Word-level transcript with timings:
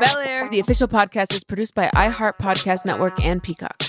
Bel 0.00 0.18
Air, 0.18 0.48
the 0.50 0.58
official 0.58 0.88
podcast, 0.88 1.32
is 1.32 1.44
produced 1.44 1.72
by 1.76 1.88
iHeart 1.94 2.36
Podcast 2.36 2.84
Network 2.84 3.24
and 3.24 3.40
Peacock. 3.40 3.80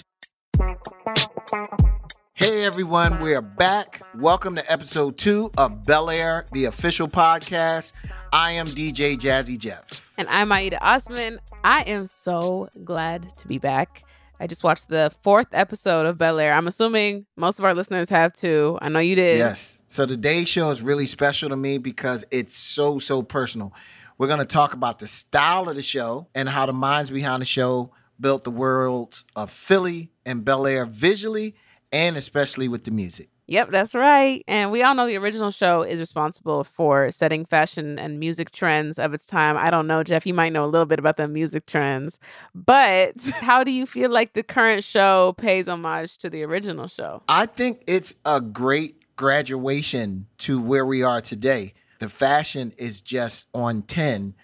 Hey 2.36 2.64
everyone, 2.64 3.20
we 3.20 3.34
are 3.34 3.42
back. 3.42 4.04
Welcome 4.14 4.56
to 4.56 4.72
episode 4.72 5.18
two 5.18 5.50
of 5.58 5.84
Bel 5.84 6.12
Air, 6.12 6.46
the 6.52 6.66
official 6.66 7.08
podcast. 7.08 7.94
I 8.32 8.52
am 8.52 8.68
DJ 8.68 9.18
Jazzy 9.18 9.58
Jeff. 9.58 10.14
And 10.16 10.28
I'm 10.28 10.52
Aida 10.52 10.78
Osman. 10.88 11.40
I 11.64 11.82
am 11.82 12.06
so 12.06 12.70
glad 12.84 13.36
to 13.40 13.48
be 13.48 13.58
back. 13.58 14.04
I 14.40 14.46
just 14.46 14.64
watched 14.64 14.90
the 14.90 15.12
fourth 15.24 15.48
episode 15.54 16.06
of 16.06 16.20
Bel 16.20 16.40
Air. 16.40 16.54
I'm 16.54 16.68
assuming 16.68 17.26
most 17.36 17.58
of 17.58 17.66
our 17.66 17.74
listeners 17.74 18.10
have 18.10 18.32
too. 18.32 18.78
I 18.80 18.90
know 18.90 19.00
you 19.00 19.16
did. 19.16 19.40
Yes. 19.40 19.82
So 19.88 20.06
today's 20.06 20.50
show 20.50 20.70
is 20.70 20.84
really 20.84 21.08
special 21.08 21.50
to 21.50 21.56
me 21.56 21.80
because 21.80 22.26
it's 22.30 22.56
so, 22.56 23.00
so 23.00 23.24
personal. 23.24 23.74
We're 24.18 24.28
going 24.28 24.40
to 24.40 24.46
talk 24.46 24.74
about 24.74 25.00
the 25.00 25.08
style 25.08 25.68
of 25.68 25.76
the 25.76 25.84
show 25.84 26.28
and 26.34 26.48
how 26.48 26.66
the 26.66 26.74
minds 26.74 27.10
behind 27.10 27.42
the 27.42 27.46
show 27.46 27.92
built 28.20 28.46
the 28.46 28.52
worlds 28.52 29.26
of 29.36 29.52
Philly 29.52 30.12
and 30.26 30.46
Bel 30.46 30.66
Air 30.66 30.86
visually 30.86 31.56
and 31.92 32.16
especially 32.16 32.70
with 32.70 32.86
the 32.86 32.92
music. 32.92 33.30
Yep, 33.48 33.70
that's 33.72 33.94
right. 33.94 34.44
And 34.48 34.72
we 34.72 34.82
all 34.82 34.96
know 34.96 35.06
the 35.06 35.18
original 35.18 35.52
show 35.52 35.84
is 35.84 36.00
responsible 36.00 36.64
for 36.64 37.12
setting 37.12 37.46
fashion 37.46 38.00
and 38.00 38.20
music 38.20 38.52
trends 38.52 38.98
of 38.98 39.14
its 39.14 39.26
time. 39.26 39.56
I 39.58 39.70
don't 39.70 39.86
know, 39.86 40.02
Jeff, 40.02 40.26
you 40.26 40.34
might 40.34 40.54
know 40.54 40.64
a 40.64 40.68
little 40.68 40.88
bit 40.88 40.98
about 40.98 41.18
the 41.18 41.28
music 41.28 41.66
trends, 41.66 42.18
but 42.56 43.22
how 43.42 43.64
do 43.64 43.72
you 43.72 43.86
feel 43.86 44.10
like 44.10 44.34
the 44.34 44.44
current 44.44 44.84
show 44.84 45.34
pays 45.34 45.68
homage 45.68 46.18
to 46.20 46.30
the 46.30 46.42
original 46.44 46.88
show? 46.88 47.22
I 47.28 47.46
think 47.46 47.84
it's 47.86 48.16
a 48.26 48.42
great 48.42 49.16
graduation 49.16 50.28
to 50.40 50.60
where 50.60 50.86
we 50.86 51.04
are 51.04 51.22
today. 51.22 51.74
The 52.00 52.10
fashion 52.10 52.74
is 52.78 53.02
just 53.02 53.48
on 53.54 53.84
10 53.84 54.36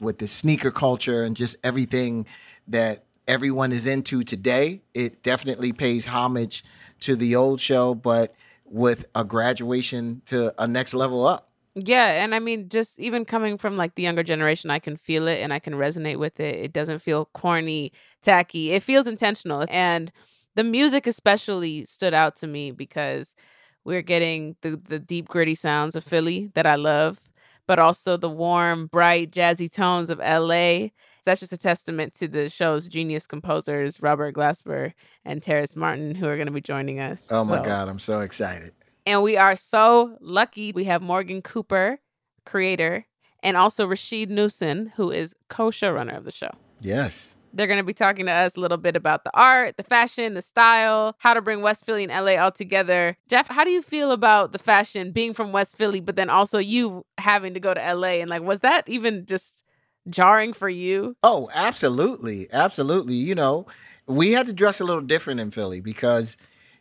with 0.00 0.18
the 0.18 0.28
sneaker 0.28 0.70
culture 0.70 1.22
and 1.22 1.36
just 1.36 1.56
everything 1.64 2.26
that 2.68 3.04
everyone 3.26 3.72
is 3.72 3.86
into 3.86 4.22
today. 4.22 4.82
It 4.94 5.22
definitely 5.22 5.72
pays 5.72 6.06
homage 6.06 6.64
to 7.00 7.16
the 7.16 7.36
old 7.36 7.60
show, 7.60 7.94
but 7.94 8.34
with 8.64 9.06
a 9.14 9.24
graduation 9.24 10.22
to 10.26 10.54
a 10.62 10.66
next 10.66 10.94
level 10.94 11.26
up. 11.26 11.48
Yeah, 11.74 12.24
and 12.24 12.34
I 12.34 12.40
mean, 12.40 12.68
just 12.68 12.98
even 12.98 13.24
coming 13.24 13.56
from 13.56 13.76
like 13.76 13.94
the 13.94 14.02
younger 14.02 14.22
generation, 14.22 14.70
I 14.70 14.78
can 14.78 14.96
feel 14.96 15.28
it 15.28 15.40
and 15.40 15.52
I 15.52 15.58
can 15.58 15.74
resonate 15.74 16.18
with 16.18 16.40
it. 16.40 16.56
It 16.56 16.72
doesn't 16.72 17.00
feel 17.00 17.26
corny, 17.26 17.92
tacky. 18.22 18.72
It 18.72 18.82
feels 18.82 19.06
intentional. 19.06 19.64
And 19.68 20.10
the 20.56 20.64
music 20.64 21.06
especially 21.06 21.84
stood 21.84 22.14
out 22.14 22.34
to 22.36 22.46
me 22.46 22.72
because 22.72 23.36
we're 23.88 24.02
getting 24.02 24.54
the 24.60 24.76
the 24.76 24.98
deep 24.98 25.28
gritty 25.28 25.54
sounds 25.54 25.96
of 25.96 26.04
Philly 26.04 26.50
that 26.52 26.66
I 26.66 26.76
love, 26.76 27.30
but 27.66 27.78
also 27.78 28.18
the 28.18 28.28
warm, 28.28 28.86
bright, 28.86 29.32
jazzy 29.32 29.72
tones 29.72 30.10
of 30.10 30.18
LA. 30.18 30.88
That's 31.24 31.40
just 31.40 31.54
a 31.54 31.58
testament 31.58 32.14
to 32.16 32.28
the 32.28 32.50
show's 32.50 32.86
genius 32.86 33.26
composers, 33.26 34.02
Robert 34.02 34.34
Glasper 34.34 34.92
and 35.24 35.42
Terrace 35.42 35.74
Martin, 35.74 36.14
who 36.14 36.28
are 36.28 36.36
going 36.36 36.46
to 36.46 36.52
be 36.52 36.60
joining 36.60 37.00
us. 37.00 37.32
Oh 37.32 37.44
my 37.44 37.56
so. 37.56 37.64
God, 37.64 37.88
I'm 37.88 37.98
so 37.98 38.20
excited. 38.20 38.72
And 39.06 39.22
we 39.22 39.38
are 39.38 39.56
so 39.56 40.18
lucky. 40.20 40.70
We 40.72 40.84
have 40.84 41.00
Morgan 41.00 41.40
Cooper, 41.40 41.98
creator, 42.44 43.06
and 43.42 43.56
also 43.56 43.86
Rasheed 43.86 44.28
Newson, 44.28 44.92
who 44.96 45.10
is 45.10 45.34
co 45.48 45.70
showrunner 45.70 46.16
of 46.16 46.24
the 46.24 46.32
show. 46.32 46.50
Yes. 46.82 47.34
They're 47.52 47.66
going 47.66 47.78
to 47.78 47.84
be 47.84 47.94
talking 47.94 48.26
to 48.26 48.32
us 48.32 48.56
a 48.56 48.60
little 48.60 48.76
bit 48.76 48.96
about 48.96 49.24
the 49.24 49.30
art, 49.34 49.76
the 49.76 49.82
fashion, 49.82 50.34
the 50.34 50.42
style, 50.42 51.16
how 51.18 51.34
to 51.34 51.40
bring 51.40 51.62
West 51.62 51.86
Philly 51.86 52.04
and 52.04 52.12
LA 52.12 52.42
all 52.42 52.52
together. 52.52 53.16
Jeff, 53.28 53.48
how 53.48 53.64
do 53.64 53.70
you 53.70 53.82
feel 53.82 54.12
about 54.12 54.52
the 54.52 54.58
fashion 54.58 55.12
being 55.12 55.32
from 55.34 55.52
West 55.52 55.76
Philly, 55.76 56.00
but 56.00 56.16
then 56.16 56.30
also 56.30 56.58
you 56.58 57.04
having 57.18 57.54
to 57.54 57.60
go 57.60 57.74
to 57.74 57.94
LA? 57.94 58.20
And 58.20 58.30
like, 58.30 58.42
was 58.42 58.60
that 58.60 58.88
even 58.88 59.26
just 59.26 59.62
jarring 60.08 60.52
for 60.52 60.68
you? 60.68 61.16
Oh, 61.22 61.50
absolutely. 61.54 62.48
Absolutely. 62.52 63.14
You 63.14 63.34
know, 63.34 63.66
we 64.06 64.32
had 64.32 64.46
to 64.46 64.52
dress 64.52 64.80
a 64.80 64.84
little 64.84 65.02
different 65.02 65.40
in 65.40 65.50
Philly 65.50 65.80
because, 65.80 66.36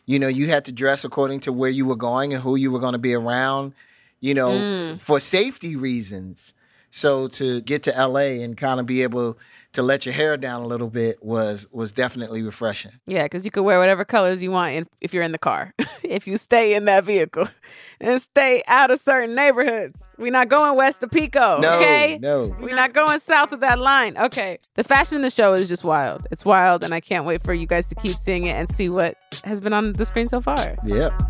you 0.05 0.19
know, 0.19 0.27
you 0.27 0.47
had 0.47 0.65
to 0.65 0.71
dress 0.71 1.03
according 1.03 1.42
to 1.42 1.53
where 1.53 1.69
you 1.69 1.86
were 1.86 1.95
going 1.95 2.33
and 2.33 2.42
who 2.42 2.55
you 2.55 2.71
were 2.71 2.80
going 2.80 2.93
to 2.93 2.99
be 2.99 3.13
around, 3.13 3.73
you 4.19 4.33
know, 4.33 4.49
mm. 4.49 4.99
for 4.99 5.19
safety 5.19 5.75
reasons. 5.75 6.53
So 6.89 7.27
to 7.30 7.61
get 7.61 7.83
to 7.83 7.92
LA 7.92 8.42
and 8.42 8.55
kind 8.55 8.80
of 8.80 8.86
be 8.86 9.03
able 9.03 9.37
to 9.77 9.83
let 9.83 10.08
your 10.08 10.14
hair 10.14 10.36
down 10.38 10.64
a 10.64 10.65
little 10.65 10.89
bit 10.89 11.23
was 11.23 11.67
was 11.71 11.92
definitely 11.92 12.42
refreshing. 12.42 12.93
Yeah, 13.05 13.26
because 13.26 13.45
you 13.45 13.52
could 13.52 13.61
wear 13.61 13.77
whatever 13.77 14.04
colors 14.04 14.42
you 14.42 14.49
want 14.49 14.73
in, 14.73 14.88
if 15.02 15.14
you're 15.14 15.21
in 15.21 15.32
the 15.32 15.38
car. 15.38 15.71
if 16.04 16.26
you 16.26 16.38
stay 16.38 16.73
in 16.73 16.86
that 16.86 17.04
vehicle 17.04 17.48
and 18.02 18.20
stay 18.20 18.64
out 18.66 18.89
of 18.89 18.99
certain 18.99 19.36
neighborhoods, 19.36 20.10
we're 20.17 20.32
not 20.32 20.49
going 20.49 20.76
west 20.76 21.04
of 21.04 21.11
Pico. 21.11 21.60
No, 21.60 21.77
okay, 21.77 22.17
no, 22.20 22.55
we're 22.60 22.73
not 22.73 22.93
going 22.93 23.20
south 23.20 23.52
of 23.52 23.60
that 23.60 23.77
line. 23.77 24.17
Okay, 24.17 24.58
the 24.73 24.83
fashion 24.83 25.17
in 25.17 25.21
the 25.21 25.30
show 25.30 25.54
is 25.54 25.70
just 25.70 25.83
wild. 25.83 26.26
It's 26.32 26.43
wild, 26.43 26.83
and 26.83 26.92
I 26.92 26.99
can't 26.99 27.26
wait 27.26 27.43
for 27.43 27.54
you 27.54 27.67
guys 27.67 27.86
to 27.89 27.95
keep 27.95 28.14
seeing 28.14 28.48
it 28.48 28.54
and 28.54 28.67
see 28.67 28.89
what 28.89 29.16
has 29.43 29.61
been 29.61 29.73
on 29.73 29.93
the 29.93 30.05
screen 30.05 30.26
so 30.26 30.42
far. 30.42 30.76
Yep. 30.86 31.21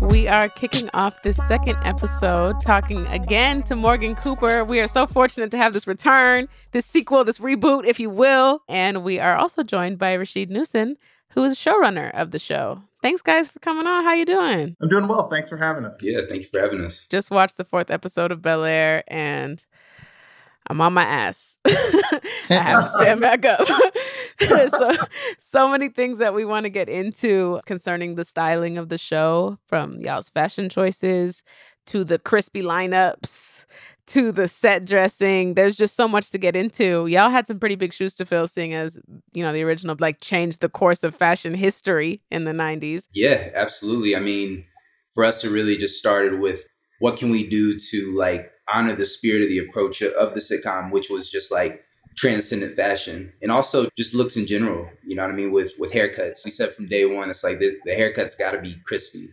We 0.00 0.26
are 0.26 0.48
kicking 0.48 0.88
off 0.94 1.22
this 1.22 1.36
second 1.46 1.76
episode 1.84 2.60
talking 2.60 3.06
again 3.06 3.62
to 3.64 3.76
Morgan 3.76 4.14
Cooper. 4.14 4.64
We 4.64 4.80
are 4.80 4.88
so 4.88 5.06
fortunate 5.06 5.50
to 5.50 5.56
have 5.56 5.72
this 5.72 5.86
return, 5.86 6.48
this 6.72 6.86
sequel, 6.86 7.24
this 7.24 7.38
reboot, 7.38 7.84
if 7.84 8.00
you 8.00 8.10
will. 8.10 8.62
And 8.68 9.02
we 9.02 9.18
are 9.18 9.36
also 9.36 9.62
joined 9.62 9.98
by 9.98 10.16
Rasheed 10.16 10.50
Newson, 10.50 10.96
who 11.30 11.44
is 11.44 11.52
a 11.52 11.56
showrunner 11.56 12.12
of 12.14 12.30
the 12.30 12.38
show. 12.38 12.82
Thanks, 13.02 13.22
guys, 13.22 13.48
for 13.48 13.60
coming 13.60 13.86
on. 13.86 14.04
How 14.04 14.14
you 14.14 14.24
doing? 14.24 14.76
I'm 14.80 14.88
doing 14.88 15.06
well. 15.06 15.28
Thanks 15.28 15.48
for 15.48 15.56
having 15.56 15.84
us. 15.84 15.96
Yeah, 16.00 16.20
thank 16.28 16.42
you 16.42 16.48
for 16.52 16.60
having 16.60 16.84
us. 16.84 17.06
Just 17.08 17.30
watched 17.30 17.56
the 17.56 17.64
fourth 17.64 17.90
episode 17.90 18.32
of 18.32 18.42
Bel 18.42 18.64
Air, 18.64 19.04
and 19.06 19.64
I'm 20.66 20.80
on 20.80 20.92
my 20.92 21.04
ass. 21.04 21.58
I 21.66 22.20
have 22.50 22.84
to 22.84 22.90
stand 22.90 23.20
back 23.20 23.44
up. 23.44 23.60
so, 24.68 24.92
so 25.40 25.68
many 25.68 25.88
things 25.88 26.18
that 26.18 26.34
we 26.34 26.44
want 26.44 26.64
to 26.64 26.70
get 26.70 26.88
into 26.88 27.60
concerning 27.66 28.14
the 28.14 28.24
styling 28.24 28.78
of 28.78 28.88
the 28.88 28.98
show 28.98 29.58
from 29.66 30.00
y'all's 30.00 30.30
fashion 30.30 30.68
choices 30.68 31.42
to 31.86 32.04
the 32.04 32.18
crispy 32.18 32.62
lineups 32.62 33.66
to 34.08 34.32
the 34.32 34.48
set 34.48 34.84
dressing. 34.84 35.54
There's 35.54 35.76
just 35.76 35.94
so 35.94 36.08
much 36.08 36.30
to 36.30 36.38
get 36.38 36.56
into. 36.56 37.06
Y'all 37.06 37.30
had 37.30 37.46
some 37.46 37.60
pretty 37.60 37.76
big 37.76 37.92
shoes 37.92 38.14
to 38.16 38.24
fill, 38.24 38.48
seeing 38.48 38.74
as, 38.74 38.98
you 39.32 39.42
know, 39.42 39.52
the 39.52 39.62
original 39.62 39.96
like 39.98 40.20
changed 40.20 40.60
the 40.60 40.68
course 40.68 41.04
of 41.04 41.14
fashion 41.14 41.54
history 41.54 42.22
in 42.30 42.44
the 42.44 42.52
90s. 42.52 43.06
Yeah, 43.12 43.50
absolutely. 43.54 44.16
I 44.16 44.20
mean, 44.20 44.64
for 45.14 45.24
us 45.24 45.42
to 45.42 45.50
really 45.50 45.76
just 45.76 45.98
started 45.98 46.40
with 46.40 46.64
what 47.00 47.16
can 47.16 47.30
we 47.30 47.46
do 47.46 47.78
to 47.78 48.16
like 48.16 48.50
honor 48.72 48.96
the 48.96 49.04
spirit 49.04 49.42
of 49.42 49.48
the 49.48 49.58
approach 49.58 50.02
of 50.02 50.34
the 50.34 50.40
sitcom, 50.40 50.90
which 50.90 51.10
was 51.10 51.30
just 51.30 51.52
like 51.52 51.84
transcendent 52.18 52.74
fashion 52.74 53.32
and 53.40 53.52
also 53.52 53.88
just 53.96 54.12
looks 54.12 54.36
in 54.36 54.44
general. 54.44 54.90
You 55.06 55.14
know 55.14 55.22
what 55.22 55.30
I 55.30 55.34
mean? 55.34 55.52
With 55.52 55.72
with 55.78 55.92
haircuts, 55.92 56.44
we 56.44 56.50
said 56.50 56.72
from 56.72 56.88
day 56.88 57.04
one, 57.04 57.30
it's 57.30 57.44
like 57.44 57.60
the, 57.60 57.76
the 57.84 57.92
haircut's 57.92 58.34
got 58.34 58.50
to 58.50 58.60
be 58.60 58.76
crispy, 58.84 59.30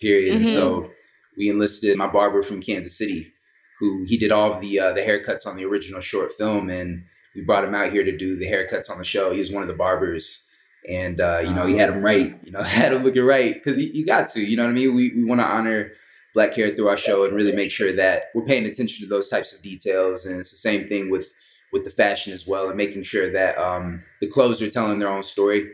period. 0.00 0.42
Mm-hmm. 0.42 0.52
so 0.52 0.90
we 1.36 1.50
enlisted 1.50 1.96
my 1.98 2.06
barber 2.06 2.42
from 2.42 2.62
Kansas 2.62 2.96
City, 2.96 3.30
who 3.78 4.04
he 4.06 4.16
did 4.16 4.32
all 4.32 4.58
the 4.58 4.80
uh, 4.80 4.92
the 4.94 5.02
haircuts 5.02 5.46
on 5.46 5.56
the 5.56 5.66
original 5.66 6.00
short 6.00 6.32
film, 6.32 6.70
and 6.70 7.04
we 7.34 7.42
brought 7.42 7.64
him 7.64 7.74
out 7.74 7.92
here 7.92 8.02
to 8.02 8.16
do 8.16 8.36
the 8.36 8.46
haircuts 8.46 8.90
on 8.90 8.96
the 8.96 9.04
show. 9.04 9.30
He 9.32 9.38
was 9.38 9.52
one 9.52 9.62
of 9.62 9.68
the 9.68 9.74
barbers. 9.74 10.42
And 10.88 11.20
uh, 11.20 11.38
you 11.44 11.54
know 11.54 11.64
he 11.64 11.76
had 11.76 11.90
him 11.90 12.02
right, 12.02 12.36
you 12.42 12.50
know 12.50 12.60
had 12.64 12.92
him 12.92 13.04
looking 13.04 13.22
right 13.22 13.54
because 13.54 13.80
you, 13.80 13.88
you 13.94 14.04
got 14.04 14.26
to, 14.28 14.40
you 14.40 14.56
know 14.56 14.64
what 14.64 14.70
I 14.70 14.72
mean. 14.72 14.96
We 14.96 15.12
we 15.14 15.22
want 15.22 15.40
to 15.40 15.46
honor 15.46 15.92
black 16.34 16.54
hair 16.54 16.74
through 16.74 16.88
our 16.88 16.96
show 16.96 17.24
and 17.24 17.36
really 17.36 17.52
make 17.52 17.70
sure 17.70 17.94
that 17.94 18.24
we're 18.34 18.44
paying 18.44 18.64
attention 18.64 19.06
to 19.06 19.08
those 19.08 19.28
types 19.28 19.52
of 19.52 19.62
details. 19.62 20.24
And 20.24 20.40
it's 20.40 20.50
the 20.50 20.56
same 20.56 20.88
thing 20.88 21.08
with 21.08 21.32
with 21.72 21.84
the 21.84 21.90
fashion 21.90 22.32
as 22.32 22.46
well, 22.46 22.68
and 22.68 22.76
making 22.76 23.02
sure 23.02 23.32
that 23.32 23.58
um, 23.58 24.02
the 24.20 24.26
clothes 24.26 24.60
are 24.60 24.70
telling 24.70 24.98
their 24.98 25.10
own 25.10 25.22
story. 25.22 25.70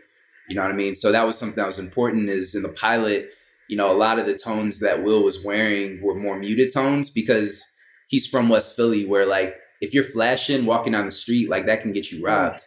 You 0.48 0.56
know 0.56 0.62
what 0.62 0.70
I 0.70 0.74
mean? 0.74 0.94
So 0.94 1.12
that 1.12 1.26
was 1.26 1.36
something 1.36 1.56
that 1.56 1.66
was 1.66 1.78
important. 1.78 2.30
Is 2.30 2.54
in 2.54 2.62
the 2.62 2.68
pilot, 2.68 3.30
you 3.68 3.76
know, 3.76 3.90
a 3.90 3.94
lot 3.94 4.18
of 4.18 4.26
the 4.26 4.34
tones 4.34 4.78
that 4.80 5.02
Will 5.02 5.22
was 5.22 5.44
wearing 5.44 6.00
were 6.02 6.14
more 6.14 6.38
muted 6.38 6.72
tones 6.72 7.10
because 7.10 7.64
he's 8.08 8.26
from 8.26 8.48
West 8.48 8.76
Philly, 8.76 9.04
where 9.04 9.26
like 9.26 9.56
if 9.80 9.92
you're 9.92 10.04
flashing 10.04 10.66
walking 10.66 10.92
down 10.92 11.04
the 11.04 11.12
street, 11.12 11.50
like 11.50 11.66
that 11.66 11.82
can 11.82 11.92
get 11.92 12.10
you 12.10 12.24
robbed. 12.24 12.60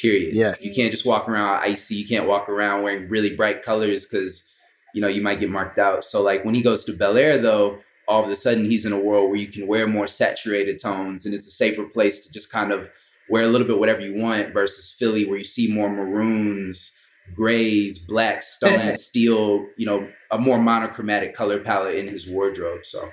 Period. 0.00 0.34
Yes. 0.34 0.64
You 0.64 0.74
can't 0.74 0.90
just 0.90 1.04
walk 1.04 1.28
around 1.28 1.60
icy. 1.62 1.94
You 1.94 2.08
can't 2.08 2.26
walk 2.26 2.48
around 2.48 2.82
wearing 2.82 3.10
really 3.10 3.36
bright 3.36 3.62
colors 3.62 4.06
because 4.06 4.50
you 4.94 5.00
know, 5.00 5.08
you 5.08 5.22
might 5.22 5.40
get 5.40 5.50
marked 5.50 5.78
out. 5.78 6.04
So 6.04 6.22
like 6.22 6.44
when 6.44 6.54
he 6.54 6.62
goes 6.62 6.84
to 6.86 6.92
Bel 6.92 7.16
Air 7.16 7.38
though, 7.38 7.78
all 8.10 8.24
of 8.24 8.28
a 8.30 8.36
sudden 8.36 8.64
he's 8.64 8.84
in 8.84 8.92
a 8.92 8.98
world 8.98 9.30
where 9.30 9.38
you 9.38 9.46
can 9.46 9.68
wear 9.68 9.86
more 9.86 10.08
saturated 10.08 10.80
tones 10.80 11.24
and 11.24 11.34
it's 11.34 11.46
a 11.46 11.52
safer 11.52 11.84
place 11.84 12.18
to 12.20 12.32
just 12.32 12.50
kind 12.50 12.72
of 12.72 12.90
wear 13.30 13.44
a 13.44 13.46
little 13.46 13.66
bit 13.66 13.78
whatever 13.78 14.00
you 14.00 14.20
want 14.20 14.52
versus 14.52 14.94
Philly 14.98 15.24
where 15.24 15.38
you 15.38 15.44
see 15.44 15.72
more 15.72 15.88
maroons, 15.88 16.92
grays, 17.34 18.00
blacks, 18.00 18.48
stone 18.54 18.96
steel, 18.96 19.64
you 19.78 19.86
know, 19.86 20.08
a 20.32 20.38
more 20.38 20.58
monochromatic 20.58 21.34
color 21.34 21.60
palette 21.60 21.94
in 21.94 22.08
his 22.08 22.28
wardrobe. 22.28 22.80
So 22.84 23.08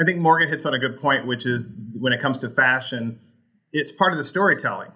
I 0.00 0.04
think 0.04 0.18
Morgan 0.18 0.48
hits 0.48 0.66
on 0.66 0.74
a 0.74 0.78
good 0.78 1.00
point, 1.00 1.26
which 1.26 1.46
is 1.46 1.68
when 1.92 2.12
it 2.12 2.20
comes 2.20 2.38
to 2.40 2.50
fashion, 2.50 3.20
it's 3.72 3.92
part 3.92 4.12
of 4.12 4.18
the 4.18 4.24
storytelling. 4.24 4.90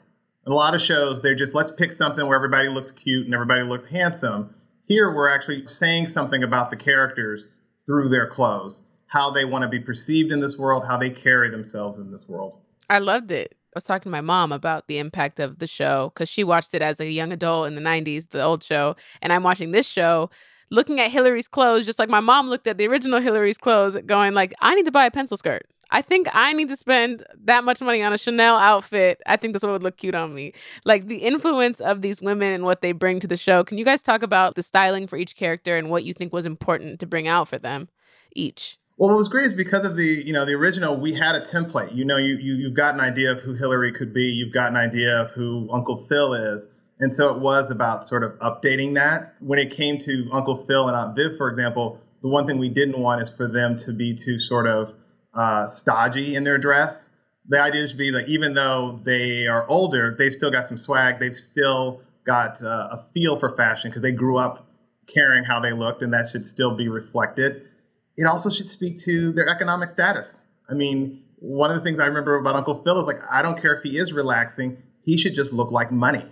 In 0.47 0.53
a 0.53 0.55
lot 0.55 0.75
of 0.75 0.81
shows, 0.81 1.23
they're 1.23 1.35
just 1.37 1.55
let's 1.55 1.71
pick 1.71 1.93
something 1.93 2.27
where 2.27 2.37
everybody 2.37 2.69
looks 2.69 2.91
cute 2.91 3.25
and 3.25 3.35
everybody 3.35 3.62
looks 3.62 3.87
handsome. 3.87 4.55
Here, 4.87 5.15
we're 5.15 5.29
actually 5.29 5.67
saying 5.69 6.09
something 6.09 6.43
about 6.43 6.71
the 6.71 6.77
characters 6.77 7.49
through 7.87 8.09
their 8.09 8.29
clothes, 8.29 8.83
how 9.06 9.31
they 9.31 9.45
want 9.45 9.62
to 9.62 9.69
be 9.69 9.81
perceived 9.81 10.33
in 10.33 10.41
this 10.41 10.59
world, 10.59 10.85
how 10.87 10.97
they 10.97 11.11
carry 11.11 11.51
themselves 11.51 11.99
in 11.99 12.11
this 12.11 12.29
world. 12.29 12.59
I 12.91 12.99
loved 12.99 13.31
it. 13.31 13.55
I 13.75 13.79
was 13.79 13.85
talking 13.85 14.05
to 14.05 14.11
my 14.11 14.21
mom 14.21 14.53
about 14.53 14.87
the 14.87 14.99
impact 14.99 15.41
of 15.41 15.59
the 15.59 15.67
show 15.67 16.12
because 16.15 16.29
she 16.29 16.45
watched 16.45 16.75
it 16.75 16.83
as 16.83 17.01
a 17.01 17.11
young 17.11 17.33
adult 17.33 17.67
in 17.67 17.75
the 17.75 17.81
90s, 17.81 18.31
the 18.31 18.43
old 18.43 18.62
show. 18.62 18.95
And 19.21 19.33
I'm 19.33 19.43
watching 19.43 19.73
this 19.73 19.87
show 19.87 20.31
looking 20.71 21.01
at 21.01 21.11
Hillary's 21.11 21.49
clothes, 21.49 21.87
just 21.87 21.99
like 21.99 22.09
my 22.09 22.21
mom 22.21 22.49
looked 22.49 22.67
at 22.67 22.79
the 22.79 22.87
original 22.87 23.21
Hillary's 23.21 23.59
clothes, 23.59 23.97
going 24.06 24.35
like, 24.35 24.55
I 24.61 24.75
need 24.75 24.87
to 24.87 24.93
buy 24.93 25.06
a 25.06 25.11
pencil 25.11 25.37
skirt. 25.37 25.67
I 25.91 26.03
think 26.03 26.29
I 26.33 26.53
need 26.53 26.69
to 26.69 26.77
spend 26.77 27.25
that 27.45 27.65
much 27.65 27.81
money 27.81 28.03
on 28.03 28.12
a 28.12 28.19
Chanel 28.19 28.56
outfit. 28.56 29.21
I 29.27 29.37
think 29.37 29.53
this 29.53 29.62
would 29.62 29.83
look 29.83 29.97
cute 29.97 30.15
on 30.15 30.35
me. 30.35 30.53
Like 30.85 31.06
the 31.06 31.19
influence 31.19 31.81
of 31.81 32.03
these 32.03 32.23
women 32.23 32.53
and 32.53 32.65
what 32.65 32.81
they 32.81 32.93
bring 32.93 33.21
to 33.21 33.27
the 33.27 33.37
show. 33.37 33.65
Can 33.65 33.79
you 33.79 33.85
guys 33.85 34.03
talk 34.03 34.23
about 34.23 34.55
the 34.55 34.62
styling 34.62 35.06
for 35.06 35.17
each 35.17 35.37
character 35.37 35.77
and 35.77 35.91
what 35.91 36.05
you 36.05 36.12
think 36.12 36.33
was 36.33 36.47
important 36.47 37.01
to 37.01 37.06
bring 37.06 37.29
out 37.29 37.49
for 37.49 37.59
them 37.59 37.89
each? 38.35 38.79
Well, 38.96 39.11
what 39.11 39.19
was 39.19 39.29
great 39.29 39.46
is 39.46 39.55
because 39.55 39.85
of 39.85 39.96
the 39.96 40.05
you 40.05 40.32
know 40.32 40.44
the 40.44 40.52
original, 40.52 40.96
we 40.96 41.14
had 41.14 41.35
a 41.35 41.41
template. 41.41 41.94
You 41.96 42.05
know, 42.05 42.17
you 42.17 42.37
you 42.37 42.55
you've 42.55 42.76
got 42.76 42.94
an 42.94 43.00
idea 43.00 43.32
of 43.32 43.41
who 43.41 43.55
Hillary 43.55 43.93
could 43.93 44.14
be. 44.14 44.23
You've 44.23 44.55
got 44.55 44.70
an 44.70 44.76
idea 44.76 45.20
of 45.20 45.32
who 45.32 45.69
Uncle 45.73 46.06
Phil 46.06 46.35
is, 46.35 46.64
and 47.00 47.14
so 47.14 47.35
it 47.35 47.41
was 47.41 47.73
about 47.73 48.06
sort 48.06 48.23
of 48.23 48.38
updating 48.38 48.94
that. 48.94 49.35
When 49.41 49.58
it 49.58 49.76
came 49.76 49.99
to 49.99 50.29
Uncle 50.32 50.64
Phil 50.64 50.87
and 50.87 50.96
Aunt 50.96 51.17
Viv, 51.17 51.37
for 51.37 51.49
example, 51.50 51.99
the 52.23 52.29
one 52.29 52.46
thing 52.46 52.58
we 52.58 52.69
didn't 52.69 52.99
want 52.99 53.20
is 53.20 53.31
for 53.31 53.49
them 53.49 53.76
to 53.81 53.93
be 53.93 54.14
too 54.14 54.38
sort 54.38 54.69
of 54.69 54.94
uh, 55.35 55.67
stodgy 55.67 56.37
in 56.37 56.44
their 56.44 56.58
dress. 56.58 57.08
The 57.49 57.61
idea 57.61 57.88
should 57.88 57.99
be 57.99 58.12
that 58.12 58.29
even 58.29 58.55
though 58.55 59.00
they 59.05 59.49
are 59.49 59.69
older, 59.69 60.14
they've 60.17 60.32
still 60.32 60.52
got 60.52 60.69
some 60.69 60.79
swag. 60.79 61.19
They've 61.19 61.37
still 61.37 62.00
got 62.25 62.62
uh, 62.62 62.91
a 62.93 63.06
feel 63.12 63.41
for 63.41 63.56
fashion 63.56 63.91
because 63.91 64.02
they 64.02 64.12
grew 64.12 64.38
up 64.38 64.69
caring 65.12 65.43
how 65.43 65.58
they 65.58 65.73
looked, 65.73 66.02
and 66.02 66.12
that 66.12 66.31
should 66.31 66.44
still 66.44 66.76
be 66.76 66.87
reflected 66.87 67.69
it 68.16 68.25
also 68.25 68.50
should 68.50 68.69
speak 68.69 68.99
to 69.00 69.32
their 69.32 69.49
economic 69.49 69.88
status. 69.88 70.38
I 70.69 70.75
mean, 70.75 71.22
one 71.38 71.70
of 71.70 71.76
the 71.76 71.82
things 71.82 72.00
I 72.00 72.06
remember 72.06 72.37
about 72.37 72.55
Uncle 72.55 72.82
Phil 72.82 72.99
is 73.00 73.06
like, 73.06 73.19
I 73.31 73.43
don't 73.43 73.61
care 73.61 73.75
if 73.75 73.82
he 73.82 73.99
is 73.99 74.12
relaxing, 74.12 74.78
he 75.02 75.19
should 75.19 75.34
just 75.34 75.52
look 75.52 75.70
like 75.70 75.93
money. 75.93 76.25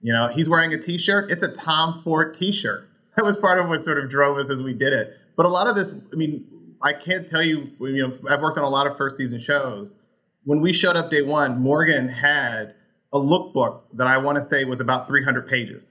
You 0.00 0.12
know, 0.12 0.28
he's 0.32 0.48
wearing 0.48 0.72
a 0.72 0.80
t-shirt, 0.80 1.30
it's 1.30 1.42
a 1.42 1.48
Tom 1.48 2.00
Ford 2.02 2.36
t-shirt. 2.38 2.88
That 3.16 3.24
was 3.24 3.38
part 3.38 3.58
of 3.58 3.70
what 3.70 3.82
sort 3.82 3.96
of 3.96 4.10
drove 4.10 4.36
us 4.36 4.50
as 4.50 4.60
we 4.60 4.74
did 4.74 4.92
it. 4.92 5.16
But 5.38 5.46
a 5.46 5.48
lot 5.48 5.68
of 5.68 5.74
this, 5.74 5.90
I 5.90 6.16
mean, 6.16 6.44
I 6.82 6.92
can't 6.92 7.26
tell 7.26 7.42
you, 7.42 7.70
you 7.80 8.06
know, 8.06 8.18
I've 8.28 8.42
worked 8.42 8.58
on 8.58 8.64
a 8.64 8.68
lot 8.68 8.86
of 8.86 8.98
first 8.98 9.16
season 9.16 9.38
shows. 9.38 9.94
When 10.44 10.60
we 10.60 10.74
showed 10.74 10.96
up 10.96 11.10
day 11.10 11.22
one, 11.22 11.58
Morgan 11.58 12.10
had 12.10 12.74
a 13.14 13.18
lookbook 13.18 13.80
that 13.94 14.06
I 14.06 14.18
want 14.18 14.36
to 14.36 14.44
say 14.44 14.64
was 14.64 14.80
about 14.80 15.08
300 15.08 15.48
pages. 15.48 15.90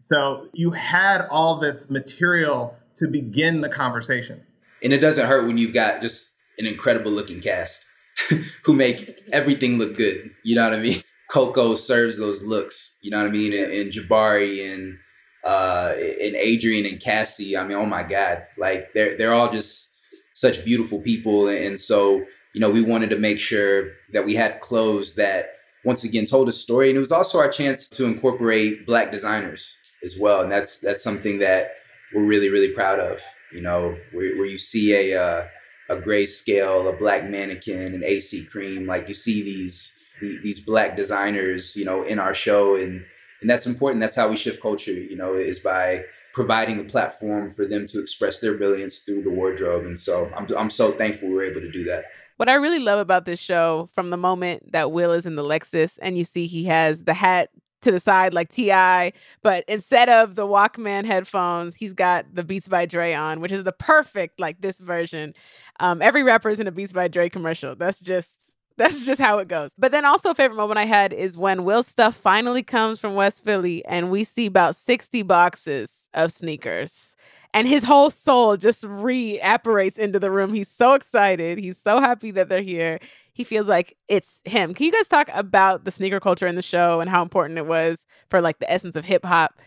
So 0.00 0.48
you 0.52 0.72
had 0.72 1.28
all 1.30 1.60
this 1.60 1.88
material 1.88 2.74
to 2.96 3.06
begin 3.06 3.60
the 3.60 3.68
conversation 3.68 4.42
and 4.82 4.92
it 4.92 4.98
doesn't 4.98 5.26
hurt 5.26 5.46
when 5.46 5.58
you've 5.58 5.74
got 5.74 6.02
just 6.02 6.30
an 6.58 6.66
incredible 6.66 7.12
looking 7.12 7.40
cast 7.40 7.84
who 8.64 8.72
make 8.72 9.20
everything 9.32 9.78
look 9.78 9.94
good. 9.94 10.30
You 10.44 10.56
know 10.56 10.64
what 10.64 10.74
I 10.74 10.80
mean? 10.80 11.02
Coco 11.30 11.74
serves 11.74 12.16
those 12.16 12.42
looks. 12.42 12.96
You 13.02 13.10
know 13.10 13.18
what 13.18 13.28
I 13.28 13.30
mean? 13.30 13.52
And, 13.52 13.72
and 13.72 13.92
Jabari 13.92 14.72
and 14.72 14.98
uh, 15.44 15.92
and 15.96 16.34
Adrian 16.36 16.86
and 16.86 17.00
Cassie. 17.00 17.56
I 17.56 17.66
mean, 17.66 17.76
oh 17.76 17.86
my 17.86 18.02
God! 18.02 18.44
Like 18.56 18.92
they're 18.94 19.16
they're 19.16 19.34
all 19.34 19.52
just 19.52 19.88
such 20.34 20.64
beautiful 20.64 21.00
people, 21.00 21.48
and 21.48 21.78
so 21.78 22.22
you 22.54 22.60
know 22.60 22.70
we 22.70 22.82
wanted 22.82 23.10
to 23.10 23.18
make 23.18 23.38
sure 23.38 23.90
that 24.12 24.24
we 24.24 24.34
had 24.34 24.60
clothes 24.60 25.14
that 25.14 25.50
once 25.84 26.02
again 26.02 26.24
told 26.24 26.48
a 26.48 26.52
story, 26.52 26.88
and 26.88 26.96
it 26.96 27.00
was 27.00 27.12
also 27.12 27.38
our 27.38 27.48
chance 27.48 27.88
to 27.88 28.06
incorporate 28.06 28.86
black 28.86 29.12
designers 29.12 29.76
as 30.02 30.18
well, 30.18 30.40
and 30.40 30.50
that's 30.50 30.78
that's 30.78 31.02
something 31.02 31.38
that 31.38 31.72
we're 32.14 32.24
really 32.24 32.48
really 32.48 32.72
proud 32.72 32.98
of 32.98 33.20
you 33.52 33.60
know, 33.60 33.96
where, 34.12 34.36
where 34.36 34.46
you 34.46 34.58
see 34.58 34.94
a 34.94 35.20
uh, 35.20 35.46
a 35.90 35.96
grayscale, 35.96 36.92
a 36.92 36.96
black 36.96 37.28
mannequin, 37.28 37.94
an 37.94 38.02
AC 38.04 38.44
cream, 38.46 38.86
like 38.86 39.08
you 39.08 39.14
see 39.14 39.42
these 39.42 39.94
these 40.20 40.60
black 40.60 40.96
designers, 40.96 41.76
you 41.76 41.84
know, 41.84 42.02
in 42.04 42.18
our 42.18 42.34
show, 42.34 42.76
and 42.76 43.04
and 43.40 43.48
that's 43.48 43.66
important. 43.66 44.00
That's 44.00 44.16
how 44.16 44.28
we 44.28 44.36
shift 44.36 44.60
culture, 44.60 44.92
you 44.92 45.16
know, 45.16 45.34
is 45.34 45.60
by 45.60 46.04
providing 46.34 46.80
a 46.80 46.84
platform 46.84 47.50
for 47.50 47.66
them 47.66 47.86
to 47.86 48.00
express 48.00 48.40
their 48.40 48.56
brilliance 48.56 49.00
through 49.00 49.22
the 49.22 49.30
wardrobe. 49.30 49.86
And 49.86 49.98
so 49.98 50.30
I'm 50.36 50.46
I'm 50.56 50.70
so 50.70 50.92
thankful 50.92 51.28
we 51.28 51.34
were 51.34 51.44
able 51.44 51.60
to 51.60 51.70
do 51.70 51.84
that. 51.84 52.04
What 52.36 52.48
I 52.48 52.54
really 52.54 52.78
love 52.78 53.00
about 53.00 53.24
this 53.24 53.40
show, 53.40 53.88
from 53.92 54.10
the 54.10 54.16
moment 54.16 54.70
that 54.70 54.92
Will 54.92 55.10
is 55.10 55.26
in 55.26 55.34
the 55.34 55.42
Lexus 55.42 55.98
and 56.00 56.16
you 56.16 56.24
see 56.24 56.46
he 56.46 56.64
has 56.64 57.02
the 57.02 57.14
hat 57.14 57.50
to 57.82 57.90
the 57.90 58.00
side 58.00 58.34
like 58.34 58.50
T.I., 58.50 59.12
but 59.42 59.64
instead 59.68 60.08
of 60.08 60.34
the 60.34 60.46
Walkman 60.46 61.04
headphones, 61.04 61.74
he's 61.74 61.92
got 61.92 62.26
the 62.34 62.42
Beats 62.44 62.68
by 62.68 62.86
Dre 62.86 63.12
on, 63.12 63.40
which 63.40 63.52
is 63.52 63.64
the 63.64 63.72
perfect 63.72 64.40
like 64.40 64.60
this 64.60 64.78
version. 64.78 65.34
Um, 65.80 66.02
every 66.02 66.22
rapper 66.22 66.48
is 66.48 66.60
in 66.60 66.66
a 66.66 66.72
Beats 66.72 66.92
by 66.92 67.08
Dre 67.08 67.28
commercial. 67.28 67.74
That's 67.74 68.00
just 68.00 68.36
that's 68.78 69.04
just 69.04 69.20
how 69.20 69.38
it 69.38 69.48
goes. 69.48 69.72
But 69.76 69.90
then 69.90 70.04
also 70.04 70.30
a 70.30 70.34
favorite 70.34 70.56
moment 70.56 70.78
I 70.78 70.84
had 70.84 71.12
is 71.12 71.36
when 71.36 71.64
Will 71.64 71.82
Stuff 71.82 72.14
finally 72.14 72.62
comes 72.62 73.00
from 73.00 73.14
West 73.14 73.44
Philly 73.44 73.84
and 73.86 74.08
we 74.08 74.22
see 74.22 74.46
about 74.46 74.76
60 74.76 75.22
boxes 75.22 76.08
of 76.14 76.32
sneakers. 76.32 77.16
And 77.54 77.66
his 77.66 77.82
whole 77.82 78.10
soul 78.10 78.56
just 78.56 78.84
re-apparates 78.84 79.96
into 79.98 80.20
the 80.20 80.30
room. 80.30 80.52
He's 80.52 80.68
so 80.68 80.94
excited. 80.94 81.58
He's 81.58 81.78
so 81.78 81.98
happy 81.98 82.30
that 82.32 82.48
they're 82.48 82.60
here 82.60 83.00
he 83.38 83.44
feels 83.44 83.68
like 83.68 83.96
it's 84.08 84.42
him. 84.44 84.74
Can 84.74 84.84
you 84.84 84.90
guys 84.90 85.06
talk 85.06 85.30
about 85.32 85.84
the 85.84 85.92
sneaker 85.92 86.18
culture 86.18 86.48
in 86.48 86.56
the 86.56 86.60
show 86.60 86.98
and 86.98 87.08
how 87.08 87.22
important 87.22 87.56
it 87.56 87.66
was 87.66 88.04
for 88.28 88.40
like 88.40 88.58
the 88.58 88.68
essence 88.68 88.96
of 88.96 89.04
hip 89.04 89.24
hop 89.24 89.60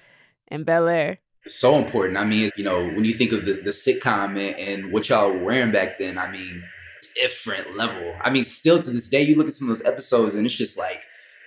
and 0.49 0.65
Bel 0.65 0.89
Air? 0.89 1.19
So 1.47 1.75
important. 1.75 2.17
I 2.17 2.25
mean, 2.25 2.51
you 2.57 2.65
know, 2.65 2.83
when 2.83 3.05
you 3.05 3.13
think 3.13 3.31
of 3.31 3.45
the, 3.45 3.53
the 3.53 3.69
sitcom 3.69 4.31
and, 4.31 4.59
and 4.59 4.91
what 4.91 5.07
y'all 5.07 5.31
were 5.31 5.45
wearing 5.45 5.71
back 5.71 5.99
then, 5.99 6.17
I 6.17 6.29
mean, 6.29 6.61
different 7.15 7.77
level. 7.77 8.13
I 8.21 8.29
mean, 8.29 8.43
still 8.43 8.83
to 8.83 8.91
this 8.91 9.07
day, 9.07 9.21
you 9.21 9.35
look 9.35 9.47
at 9.47 9.53
some 9.53 9.69
of 9.69 9.77
those 9.77 9.87
episodes 9.87 10.35
and 10.35 10.45
it's 10.45 10.53
just 10.53 10.77
like 10.77 11.05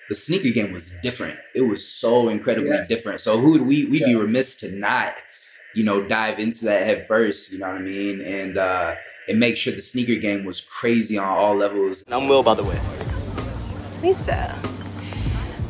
the 0.09 0.15
sneaker 0.15 0.49
game 0.49 0.73
was 0.73 0.95
different. 1.03 1.39
It 1.55 1.61
was 1.61 1.87
so 1.87 2.31
incredibly 2.31 2.71
yes. 2.71 2.89
different. 2.89 3.21
So 3.21 3.39
who 3.39 3.51
would 3.53 3.67
we 3.67 3.85
we'd 3.85 4.01
yeah. 4.01 4.07
be 4.07 4.15
remiss 4.15 4.57
to 4.57 4.73
not, 4.75 5.13
you 5.75 5.85
know, 5.85 6.09
dive 6.09 6.39
into 6.39 6.65
that 6.65 6.85
head 6.85 7.07
first, 7.07 7.53
you 7.53 7.59
know 7.59 7.69
what 7.69 7.77
I 7.77 7.83
mean? 7.83 8.23
And 8.23 8.57
uh 8.57 8.95
and 9.29 9.41
make 9.41 9.57
sure 9.57 9.73
the 9.73 9.83
sneaker 9.83 10.17
game 10.17 10.45
was 10.45 10.61
crazy 10.61 11.19
on 11.19 11.27
all 11.27 11.57
levels. 11.57 12.05
I'm 12.09 12.29
Will, 12.29 12.43
by 12.43 12.55
the 12.55 12.65
way. 12.65 12.81
Lisa. 14.03 14.55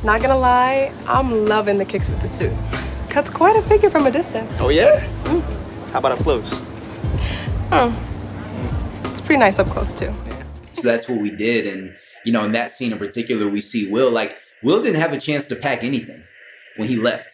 Not 0.02 0.20
gonna 0.20 0.36
lie, 0.36 0.92
I'm 1.06 1.46
loving 1.46 1.78
the 1.78 1.84
kicks 1.84 2.08
with 2.08 2.20
the 2.20 2.28
suit. 2.28 2.52
Cuts 3.08 3.30
quite 3.30 3.56
a 3.56 3.62
figure 3.62 3.88
from 3.90 4.06
a 4.06 4.10
distance. 4.10 4.60
Oh 4.60 4.68
yeah? 4.68 5.00
Mm. 5.24 5.40
How 5.92 6.00
about 6.00 6.12
up 6.12 6.18
close? 6.18 6.60
Oh, 7.72 7.96
it's 9.04 9.20
pretty 9.20 9.38
nice 9.38 9.58
up 9.58 9.68
close 9.68 9.92
too. 9.92 10.12
So 10.72 10.82
that's 10.82 11.08
what 11.08 11.20
we 11.20 11.30
did, 11.30 11.66
and 11.66 11.96
you 12.24 12.32
know, 12.32 12.44
in 12.44 12.52
that 12.52 12.70
scene 12.70 12.92
in 12.92 12.98
particular, 12.98 13.48
we 13.48 13.60
see 13.60 13.90
Will 13.90 14.10
like 14.10 14.36
Will 14.62 14.82
didn't 14.82 15.00
have 15.00 15.12
a 15.12 15.20
chance 15.20 15.46
to 15.46 15.56
pack 15.56 15.84
anything 15.84 16.24
when 16.76 16.88
he 16.88 16.96
left 16.96 17.28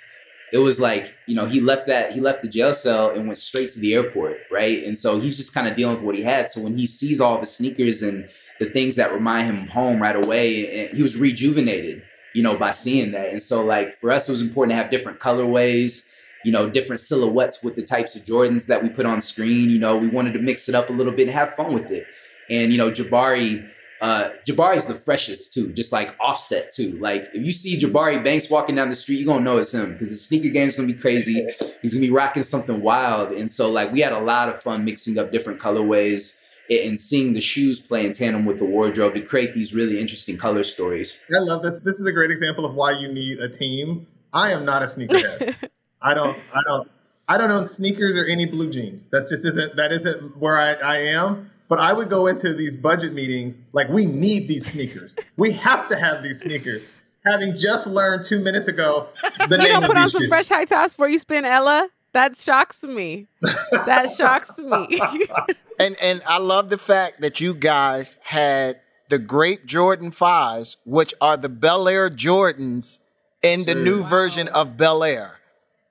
it 0.52 0.58
was 0.58 0.80
like 0.80 1.14
you 1.26 1.34
know 1.34 1.46
he 1.46 1.60
left 1.60 1.86
that 1.86 2.12
he 2.12 2.20
left 2.20 2.42
the 2.42 2.48
jail 2.48 2.74
cell 2.74 3.10
and 3.10 3.26
went 3.26 3.38
straight 3.38 3.70
to 3.72 3.80
the 3.80 3.94
airport 3.94 4.38
right? 4.50 4.84
And 4.84 4.96
so 4.96 5.20
he's 5.20 5.36
just 5.36 5.54
kind 5.54 5.68
of 5.68 5.76
dealing 5.76 5.96
with 5.96 6.04
what 6.04 6.14
he 6.14 6.22
had. 6.22 6.50
So 6.50 6.60
when 6.60 6.76
he 6.76 6.86
sees 6.86 7.20
all 7.20 7.38
the 7.38 7.46
sneakers 7.46 8.02
and 8.02 8.28
the 8.58 8.70
things 8.70 8.96
that 8.96 9.12
remind 9.12 9.46
him 9.46 9.62
of 9.62 9.68
home 9.70 10.00
right 10.00 10.24
away 10.24 10.88
he 10.88 11.02
was 11.02 11.16
rejuvenated 11.16 12.02
you 12.34 12.42
know 12.42 12.56
by 12.56 12.70
seeing 12.70 13.12
that. 13.12 13.30
And 13.30 13.42
so 13.42 13.64
like 13.64 13.98
for 13.98 14.10
us 14.10 14.28
it 14.28 14.32
was 14.32 14.42
important 14.42 14.72
to 14.72 14.76
have 14.82 14.90
different 14.90 15.20
colorways 15.20 16.06
you 16.44 16.52
know 16.52 16.70
different 16.70 17.00
silhouettes 17.00 17.62
with 17.62 17.76
the 17.76 17.82
types 17.82 18.16
of 18.16 18.24
jordans 18.24 18.66
that 18.66 18.82
we 18.82 18.88
put 18.88 19.06
on 19.06 19.20
screen. 19.20 19.70
You 19.70 19.78
know 19.78 19.96
we 19.96 20.08
wanted 20.08 20.32
to 20.32 20.40
mix 20.40 20.68
it 20.68 20.74
up 20.74 20.90
a 20.90 20.92
little 20.92 21.12
bit 21.12 21.28
and 21.28 21.36
have 21.36 21.54
fun 21.54 21.72
with 21.72 21.90
it. 21.90 22.06
And 22.48 22.72
you 22.72 22.78
know 22.78 22.90
jabari 22.90 23.68
uh, 24.00 24.30
Jabari's 24.46 24.86
the 24.86 24.94
freshest 24.94 25.52
too, 25.52 25.72
just 25.72 25.92
like 25.92 26.14
Offset 26.20 26.72
too. 26.72 26.98
Like 26.98 27.28
if 27.34 27.44
you 27.44 27.52
see 27.52 27.78
Jabari 27.78 28.22
Banks 28.22 28.48
walking 28.48 28.74
down 28.74 28.88
the 28.88 28.96
street, 28.96 29.18
you're 29.18 29.26
gonna 29.26 29.44
know 29.44 29.58
it's 29.58 29.72
him 29.72 29.92
because 29.92 30.10
the 30.10 30.16
sneaker 30.16 30.48
game's 30.48 30.74
gonna 30.74 30.88
be 30.88 30.94
crazy. 30.94 31.46
He's 31.82 31.92
gonna 31.92 32.00
be 32.00 32.10
rocking 32.10 32.42
something 32.42 32.80
wild, 32.80 33.32
and 33.32 33.50
so 33.50 33.70
like 33.70 33.92
we 33.92 34.00
had 34.00 34.12
a 34.12 34.20
lot 34.20 34.48
of 34.48 34.62
fun 34.62 34.84
mixing 34.84 35.18
up 35.18 35.32
different 35.32 35.60
colorways 35.60 36.36
and 36.70 36.98
seeing 36.98 37.32
the 37.32 37.40
shoes 37.40 37.80
play 37.80 38.06
in 38.06 38.12
tandem 38.12 38.44
with 38.44 38.58
the 38.58 38.64
wardrobe 38.64 39.14
to 39.14 39.20
create 39.20 39.54
these 39.54 39.74
really 39.74 39.98
interesting 39.98 40.36
color 40.36 40.62
stories. 40.62 41.18
I 41.34 41.40
love 41.40 41.62
this. 41.62 41.74
This 41.82 41.98
is 41.98 42.06
a 42.06 42.12
great 42.12 42.30
example 42.30 42.64
of 42.64 42.74
why 42.74 42.92
you 42.92 43.12
need 43.12 43.40
a 43.40 43.48
team. 43.48 44.06
I 44.32 44.52
am 44.52 44.64
not 44.64 44.82
a 44.82 44.86
sneakerhead. 44.86 45.56
I 46.02 46.14
don't. 46.14 46.38
I 46.54 46.60
don't. 46.66 46.90
I 47.28 47.38
don't 47.38 47.50
own 47.50 47.66
sneakers 47.66 48.16
or 48.16 48.24
any 48.24 48.46
blue 48.46 48.70
jeans. 48.70 49.06
That's 49.10 49.28
just 49.28 49.44
isn't. 49.44 49.76
That 49.76 49.92
isn't 49.92 50.36
where 50.38 50.58
I, 50.58 50.72
I 50.74 50.96
am. 50.98 51.50
But 51.70 51.78
I 51.78 51.92
would 51.92 52.10
go 52.10 52.26
into 52.26 52.52
these 52.52 52.74
budget 52.74 53.14
meetings 53.14 53.54
like, 53.72 53.88
we 53.88 54.04
need 54.04 54.48
these 54.48 54.66
sneakers. 54.66 55.14
we 55.36 55.52
have 55.52 55.86
to 55.86 55.96
have 55.96 56.22
these 56.24 56.40
sneakers. 56.40 56.82
Having 57.24 57.54
just 57.54 57.86
learned 57.86 58.24
two 58.24 58.40
minutes 58.40 58.66
ago 58.66 59.08
the 59.48 59.56
you 59.56 59.58
name 59.58 59.68
don't 59.68 59.86
put 59.86 59.96
on 59.96 60.10
some 60.10 60.22
shoes. 60.22 60.28
fresh 60.28 60.48
high 60.48 60.64
tops 60.64 60.94
before 60.94 61.08
you 61.08 61.18
spin 61.18 61.44
Ella. 61.44 61.88
That 62.12 62.36
shocks 62.36 62.82
me. 62.82 63.28
that 63.40 64.12
shocks 64.18 64.58
me. 64.58 65.00
and 65.78 65.96
and 66.02 66.22
I 66.26 66.38
love 66.38 66.70
the 66.70 66.78
fact 66.78 67.20
that 67.20 67.40
you 67.40 67.54
guys 67.54 68.16
had 68.24 68.80
the 69.10 69.18
Grape 69.18 69.64
Jordan 69.64 70.10
fives, 70.10 70.76
which 70.84 71.14
are 71.20 71.36
the 71.36 71.50
Bel 71.50 71.88
Air 71.88 72.08
Jordans 72.10 72.98
in 73.42 73.64
the 73.64 73.76
new 73.76 74.00
wow. 74.00 74.08
version 74.08 74.48
of 74.48 74.76
Bel 74.76 75.04
Air. 75.04 75.38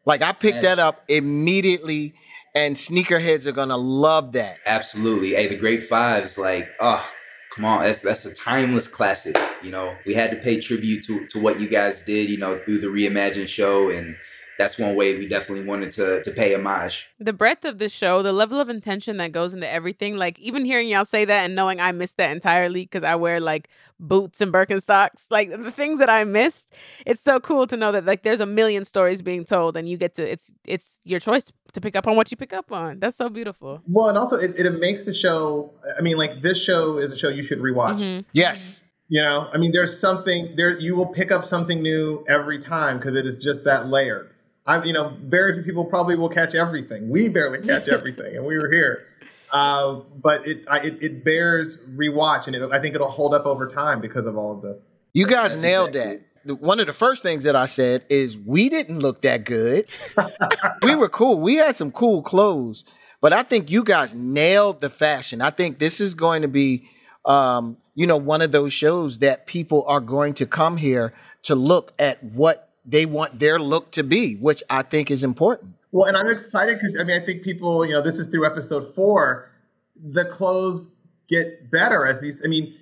Like 0.03 0.23
I 0.23 0.33
picked 0.33 0.63
that 0.63 0.79
up 0.79 1.03
immediately 1.07 2.15
and 2.55 2.75
sneakerheads 2.75 3.45
are 3.45 3.51
gonna 3.51 3.77
love 3.77 4.33
that. 4.33 4.57
Absolutely. 4.65 5.35
Hey, 5.35 5.47
the 5.47 5.55
Grape 5.55 5.83
Fives, 5.83 6.37
like, 6.37 6.69
oh, 6.79 7.05
come 7.53 7.65
on, 7.65 7.83
that's 7.83 7.99
that's 7.99 8.25
a 8.25 8.33
timeless 8.33 8.87
classic. 8.87 9.37
You 9.63 9.71
know, 9.71 9.95
we 10.05 10.13
had 10.13 10.31
to 10.31 10.37
pay 10.37 10.59
tribute 10.59 11.03
to 11.05 11.25
to 11.27 11.39
what 11.39 11.59
you 11.59 11.67
guys 11.67 12.01
did. 12.01 12.29
You 12.29 12.37
know, 12.37 12.59
through 12.63 12.79
the 12.79 12.87
reimagined 12.87 13.47
show, 13.47 13.89
and 13.89 14.15
that's 14.59 14.77
one 14.77 14.97
way 14.97 15.17
we 15.17 15.25
definitely 15.25 15.65
wanted 15.65 15.89
to 15.91 16.21
to 16.21 16.31
pay 16.31 16.53
homage. 16.53 17.07
The 17.17 17.31
breadth 17.31 17.63
of 17.63 17.79
the 17.79 17.87
show, 17.87 18.21
the 18.21 18.33
level 18.33 18.59
of 18.59 18.69
intention 18.69 19.15
that 19.17 19.31
goes 19.31 19.53
into 19.53 19.71
everything, 19.71 20.17
like 20.17 20.37
even 20.37 20.65
hearing 20.65 20.89
y'all 20.89 21.05
say 21.05 21.23
that 21.23 21.45
and 21.45 21.55
knowing 21.55 21.79
I 21.79 21.93
missed 21.93 22.17
that 22.17 22.31
entirely 22.31 22.81
because 22.81 23.01
I 23.01 23.15
wear 23.15 23.39
like 23.39 23.69
boots 24.01 24.41
and 24.41 24.51
Birkenstocks, 24.51 25.27
like 25.29 25.49
the 25.49 25.71
things 25.71 25.99
that 25.99 26.09
I 26.09 26.25
missed, 26.25 26.73
it's 27.05 27.21
so 27.21 27.39
cool 27.39 27.67
to 27.67 27.77
know 27.77 27.93
that 27.93 28.03
like 28.03 28.23
there's 28.23 28.41
a 28.41 28.45
million 28.45 28.83
stories 28.83 29.21
being 29.21 29.45
told 29.45 29.77
and 29.77 29.87
you 29.87 29.95
get 29.95 30.13
to 30.15 30.29
it's 30.29 30.51
it's 30.65 30.99
your 31.05 31.21
choice 31.21 31.51
to 31.71 31.79
pick 31.79 31.95
up 31.95 32.05
on 32.05 32.17
what 32.17 32.29
you 32.29 32.35
pick 32.35 32.51
up 32.51 32.69
on. 32.73 32.99
That's 32.99 33.15
so 33.15 33.29
beautiful. 33.29 33.81
Well, 33.87 34.09
and 34.09 34.17
also 34.17 34.35
it, 34.35 34.59
it 34.59 34.69
makes 34.77 35.03
the 35.03 35.13
show. 35.13 35.71
I 35.97 36.01
mean, 36.01 36.17
like 36.17 36.41
this 36.41 36.61
show 36.61 36.97
is 36.97 37.13
a 37.13 37.17
show 37.17 37.29
you 37.29 37.43
should 37.43 37.59
rewatch. 37.59 37.97
Mhm. 37.97 38.25
Yes. 38.33 38.83
You 39.07 39.23
know, 39.23 39.49
I 39.53 39.57
mean, 39.57 39.71
there's 39.71 39.97
something 39.97 40.53
there. 40.57 40.77
You 40.77 40.97
will 40.97 41.07
pick 41.07 41.31
up 41.31 41.45
something 41.45 41.81
new 41.81 42.25
every 42.27 42.59
time 42.61 42.97
because 42.97 43.15
it 43.15 43.25
is 43.25 43.37
just 43.37 43.63
that 43.63 43.87
layered. 43.87 44.31
I, 44.69 44.83
you 44.83 44.93
know, 44.93 45.17
very 45.23 45.53
few 45.55 45.63
people 45.63 45.83
probably 45.85 46.15
will 46.15 46.29
catch 46.29 46.53
everything. 46.55 47.09
We 47.09 47.27
barely 47.29 47.59
catch 47.65 47.87
everything, 47.97 48.35
and 48.35 48.45
we 48.45 48.55
were 48.57 48.71
here. 48.71 49.05
Uh, 49.51 50.01
but 50.21 50.47
it, 50.47 50.63
I, 50.69 50.77
it 50.81 50.97
it 51.01 51.25
bears 51.25 51.79
rewatch, 51.95 52.45
and 52.47 52.55
it, 52.55 52.71
I 52.71 52.79
think 52.79 52.93
it'll 52.95 53.09
hold 53.09 53.33
up 53.33 53.45
over 53.45 53.67
time 53.67 53.99
because 53.99 54.25
of 54.27 54.37
all 54.37 54.51
of 54.55 54.61
this. 54.61 54.77
You 55.13 55.25
guys 55.25 55.53
That's 55.53 55.63
nailed 55.63 55.89
exactly- 55.89 56.17
that. 56.17 56.25
The- 56.45 56.55
One 56.55 56.79
of 56.79 56.85
the 56.87 56.93
first 56.93 57.21
things 57.23 57.43
that 57.43 57.55
I 57.55 57.65
said 57.65 58.05
is 58.09 58.37
we 58.37 58.69
didn't 58.69 58.99
look 58.99 59.21
that 59.21 59.43
good. 59.43 59.87
we 60.83 60.95
were 60.95 61.09
cool. 61.09 61.37
We 61.39 61.55
had 61.55 61.75
some 61.75 61.91
cool 61.91 62.21
clothes, 62.21 62.85
but 63.21 63.33
I 63.33 63.43
think 63.43 63.69
you 63.69 63.83
guys 63.83 64.15
nailed 64.15 64.79
the 64.81 64.89
fashion. 64.89 65.41
I 65.41 65.49
think 65.49 65.79
this 65.79 65.99
is 65.99 66.13
going 66.13 66.43
to 66.43 66.47
be, 66.47 66.87
um, 67.25 67.75
you 67.95 68.07
know, 68.07 68.15
one 68.17 68.41
of 68.41 68.51
those 68.53 68.71
shows 68.71 69.19
that 69.19 69.47
people 69.47 69.83
are 69.87 69.99
going 69.99 70.33
to 70.35 70.45
come 70.45 70.77
here 70.77 71.11
to 71.43 71.55
look 71.55 71.91
at 71.99 72.23
what 72.23 72.68
they 72.89 73.05
want 73.05 73.39
their 73.39 73.59
look 73.59 73.91
to 73.91 74.03
be, 74.03 74.35
which 74.35 74.63
I 74.69 74.81
think 74.81 75.11
is 75.11 75.23
important. 75.23 75.75
Well, 75.91 76.07
and 76.07 76.17
I'm 76.17 76.29
excited 76.29 76.77
because 76.79 76.97
I 76.99 77.03
mean 77.03 77.19
I 77.21 77.25
think 77.25 77.43
people, 77.43 77.85
you 77.85 77.93
know, 77.93 78.01
this 78.01 78.19
is 78.19 78.27
through 78.27 78.45
episode 78.45 78.93
four. 78.93 79.49
The 79.95 80.25
clothes 80.25 80.89
get 81.27 81.71
better 81.71 82.05
as 82.05 82.19
these. 82.19 82.41
I 82.43 82.47
mean, 82.47 82.75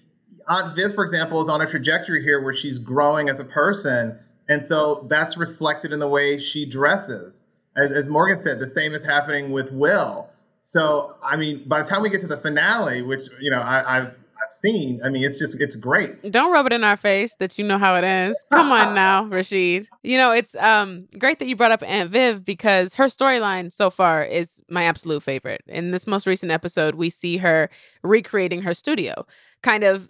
Aunt 0.47 0.75
Viv, 0.75 0.93
for 0.93 1.03
example, 1.03 1.41
is 1.41 1.49
on 1.49 1.61
a 1.61 1.69
trajectory 1.69 2.23
here 2.23 2.41
where 2.41 2.53
she's 2.53 2.79
growing 2.79 3.29
as 3.29 3.39
a 3.39 3.45
person, 3.45 4.17
and 4.49 4.65
so 4.65 5.05
that's 5.09 5.37
reflected 5.37 5.91
in 5.93 5.99
the 5.99 6.07
way 6.07 6.37
she 6.37 6.65
dresses. 6.65 7.45
As, 7.75 7.91
as 7.91 8.07
Morgan 8.07 8.41
said, 8.41 8.59
the 8.59 8.67
same 8.67 8.93
is 8.93 9.03
happening 9.03 9.51
with 9.51 9.71
Will. 9.71 10.29
So 10.63 11.15
I 11.23 11.37
mean, 11.37 11.67
by 11.67 11.81
the 11.81 11.87
time 11.87 12.01
we 12.01 12.09
get 12.09 12.21
to 12.21 12.27
the 12.27 12.37
finale, 12.37 13.01
which 13.01 13.29
you 13.39 13.51
know 13.51 13.59
I, 13.59 13.97
I've 13.97 14.17
I've 14.47 14.59
seen, 14.59 15.01
I 15.03 15.09
mean, 15.09 15.23
it's 15.23 15.37
just 15.37 15.59
it's 15.59 15.75
great. 15.75 16.31
Don't 16.31 16.51
rub 16.51 16.65
it 16.67 16.73
in 16.73 16.83
our 16.83 16.97
face 16.97 17.35
that 17.35 17.57
you 17.57 17.65
know 17.65 17.77
how 17.77 17.95
it 17.95 18.03
ends. 18.03 18.37
Come 18.51 18.71
on 18.71 18.95
now, 18.95 19.25
Rasheed. 19.25 19.87
You 20.03 20.17
know, 20.17 20.31
it's 20.31 20.55
um 20.55 21.07
great 21.19 21.39
that 21.39 21.47
you 21.47 21.55
brought 21.55 21.71
up 21.71 21.83
Aunt 21.83 22.09
Viv 22.09 22.43
because 22.43 22.93
her 22.95 23.05
storyline 23.05 23.71
so 23.71 23.89
far 23.89 24.23
is 24.23 24.61
my 24.69 24.83
absolute 24.83 25.23
favorite. 25.23 25.61
In 25.67 25.91
this 25.91 26.07
most 26.07 26.25
recent 26.27 26.51
episode, 26.51 26.95
we 26.95 27.09
see 27.09 27.37
her 27.37 27.69
recreating 28.03 28.61
her 28.61 28.73
studio, 28.73 29.25
kind 29.61 29.83
of 29.83 30.09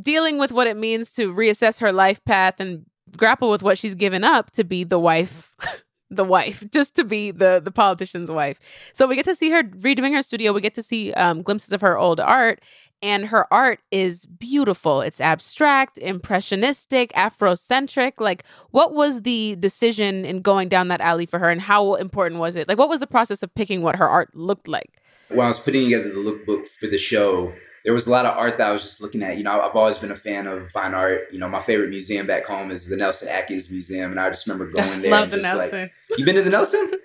dealing 0.00 0.38
with 0.38 0.52
what 0.52 0.66
it 0.66 0.76
means 0.76 1.12
to 1.12 1.32
reassess 1.32 1.80
her 1.80 1.92
life 1.92 2.24
path 2.24 2.60
and 2.60 2.84
grapple 3.16 3.50
with 3.50 3.62
what 3.62 3.78
she's 3.78 3.94
given 3.94 4.24
up 4.24 4.50
to 4.52 4.64
be 4.64 4.84
the 4.84 4.98
wife 4.98 5.54
the 6.10 6.24
wife 6.24 6.62
just 6.70 6.94
to 6.96 7.04
be 7.04 7.30
the 7.30 7.60
the 7.62 7.70
politician's 7.70 8.30
wife. 8.30 8.60
So 8.92 9.06
we 9.06 9.16
get 9.16 9.24
to 9.26 9.34
see 9.34 9.50
her 9.50 9.62
redoing 9.62 10.12
her 10.12 10.22
studio. 10.22 10.52
We 10.52 10.60
get 10.60 10.74
to 10.74 10.82
see 10.82 11.12
um, 11.14 11.42
glimpses 11.42 11.72
of 11.72 11.80
her 11.80 11.98
old 11.98 12.20
art 12.20 12.60
and 13.02 13.26
her 13.26 13.52
art 13.52 13.80
is 13.90 14.24
beautiful. 14.24 15.02
It's 15.02 15.20
abstract 15.20 15.98
impressionistic 15.98 17.12
afrocentric. 17.12 18.14
Like 18.18 18.44
what 18.70 18.94
was 18.94 19.22
the 19.22 19.56
decision 19.56 20.24
in 20.24 20.40
going 20.40 20.68
down 20.68 20.88
that 20.88 21.00
alley 21.00 21.26
for 21.26 21.38
her 21.38 21.50
and 21.50 21.60
how 21.60 21.94
important 21.94 22.40
was 22.40 22.56
it? 22.56 22.68
Like 22.68 22.78
what 22.78 22.88
was 22.88 23.00
the 23.00 23.06
process 23.06 23.42
of 23.42 23.54
picking 23.54 23.82
what 23.82 23.96
her 23.96 24.08
art 24.08 24.34
looked 24.34 24.68
like? 24.68 25.00
When 25.28 25.40
I 25.40 25.48
was 25.48 25.58
putting 25.58 25.84
together 25.84 26.10
the 26.10 26.20
lookbook 26.20 26.68
for 26.80 26.86
the 26.86 26.98
show, 26.98 27.52
there 27.84 27.92
was 27.92 28.06
a 28.06 28.10
lot 28.10 28.24
of 28.26 28.36
art 28.36 28.58
that 28.58 28.68
I 28.68 28.72
was 28.72 28.82
just 28.82 29.00
looking 29.00 29.22
at. 29.22 29.36
You 29.36 29.44
know, 29.44 29.60
I've 29.60 29.76
always 29.76 29.98
been 29.98 30.10
a 30.10 30.16
fan 30.16 30.46
of 30.46 30.70
fine 30.70 30.94
art. 30.94 31.22
You 31.32 31.38
know, 31.38 31.48
my 31.48 31.60
favorite 31.60 31.90
museum 31.90 32.26
back 32.26 32.44
home 32.46 32.70
is 32.70 32.86
the 32.86 32.96
Nelson 32.96 33.28
Atkins 33.28 33.70
Museum, 33.70 34.10
and 34.10 34.18
I 34.20 34.30
just 34.30 34.46
remember 34.46 34.70
going 34.74 35.02
there. 35.02 35.10
love 35.10 35.24
and 35.24 35.32
the 35.32 35.36
just 35.38 35.56
nelson 35.58 35.80
Like, 35.82 35.92
you 36.18 36.24
been 36.24 36.36
to 36.36 36.42
the 36.42 36.50
Nelson? 36.50 36.92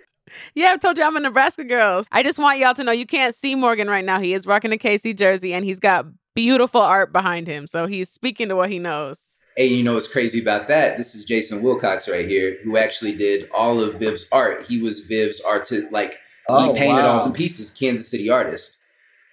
Yeah, 0.54 0.68
I've 0.68 0.80
told 0.80 1.00
you 1.00 1.04
I'm 1.04 1.16
a 1.18 1.20
Nebraska 1.20 1.64
girl. 1.64 2.04
I 2.12 2.22
just 2.22 2.38
want 2.38 2.60
y'all 2.60 2.76
to 2.76 2.84
know 2.84 2.92
you 2.92 3.08
can't 3.08 3.34
see 3.34 3.56
Morgan 3.56 3.90
right 3.90 4.06
now. 4.06 4.20
He 4.20 4.36
is 4.36 4.46
rocking 4.46 4.72
a 4.72 4.78
KC 4.78 5.18
jersey 5.18 5.56
and 5.56 5.66
he's 5.66 5.80
got 5.80 6.06
beautiful 6.36 6.82
art 6.82 7.12
behind 7.12 7.48
him. 7.48 7.66
So 7.66 7.88
he's 7.88 8.12
speaking 8.12 8.48
to 8.50 8.56
what 8.56 8.70
he 8.70 8.78
knows. 8.78 9.38
Hey, 9.58 9.66
you 9.66 9.82
know 9.82 9.96
what's 9.96 10.08
crazy 10.08 10.40
about 10.40 10.68
that? 10.68 10.98
This 10.98 11.16
is 11.16 11.26
Jason 11.26 11.64
Wilcox 11.64 12.08
right 12.08 12.28
here, 12.28 12.58
who 12.64 12.78
actually 12.78 13.14
did 13.14 13.50
all 13.52 13.82
of 13.82 13.96
Viv's 14.00 14.28
art. 14.32 14.66
He 14.68 14.80
was 14.80 15.00
Viv's 15.00 15.42
artist, 15.42 15.92
like 15.92 16.20
Oh, 16.48 16.74
he 16.74 16.80
painted 16.80 17.02
wow. 17.02 17.22
all 17.22 17.28
the 17.28 17.34
pieces. 17.34 17.72
Kansas 17.72 18.08
City 18.08 18.30
artist. 18.30 18.78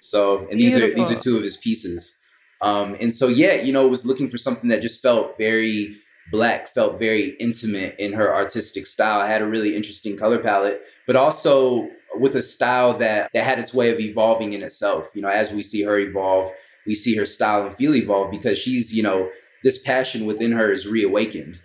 So, 0.01 0.47
and 0.51 0.61
these 0.61 0.77
are 0.77 0.93
these 0.93 1.11
are 1.11 1.19
two 1.19 1.37
of 1.37 1.43
his 1.43 1.57
pieces. 1.57 2.15
Um, 2.61 2.97
and 3.01 3.13
so, 3.13 3.29
yeah, 3.29 3.55
you 3.55 3.73
know, 3.73 3.87
was 3.87 4.07
looking 4.07 4.29
for 4.29 4.39
something 4.39 4.71
that 4.71 4.81
just 4.81 5.03
felt 5.03 5.37
very 5.37 5.97
black, 6.31 6.73
felt 6.73 6.99
very 6.99 7.37
intimate 7.39 7.97
in 7.99 8.13
her 8.13 8.35
artistic 8.35 8.87
style. 8.87 9.27
Had 9.27 9.43
a 9.43 9.47
really 9.47 9.77
interesting 9.77 10.17
color 10.17 10.39
palette, 10.39 10.81
but 11.07 11.17
also 11.17 11.89
with 12.19 12.35
a 12.35 12.43
style 12.43 12.97
that 12.99 13.31
that 13.35 13.45
had 13.45 13.59
its 13.59 13.75
way 13.75 13.91
of 13.91 14.01
evolving 14.01 14.53
in 14.53 14.63
itself. 14.63 15.11
You 15.15 15.23
know, 15.23 15.29
as 15.29 15.53
we 15.53 15.63
see 15.63 15.83
her 15.83 15.99
evolve, 15.99 16.51
we 16.87 16.95
see 16.95 17.17
her 17.17 17.27
style 17.27 17.67
and 17.67 17.75
feel 17.75 17.95
evolve 17.95 18.31
because 18.31 18.59
she's, 18.59 18.93
you 18.93 19.03
know, 19.03 19.29
this 19.63 19.79
passion 19.79 20.27
within 20.27 20.53
her 20.53 20.73
is 20.73 20.87
reawakened, 20.87 21.61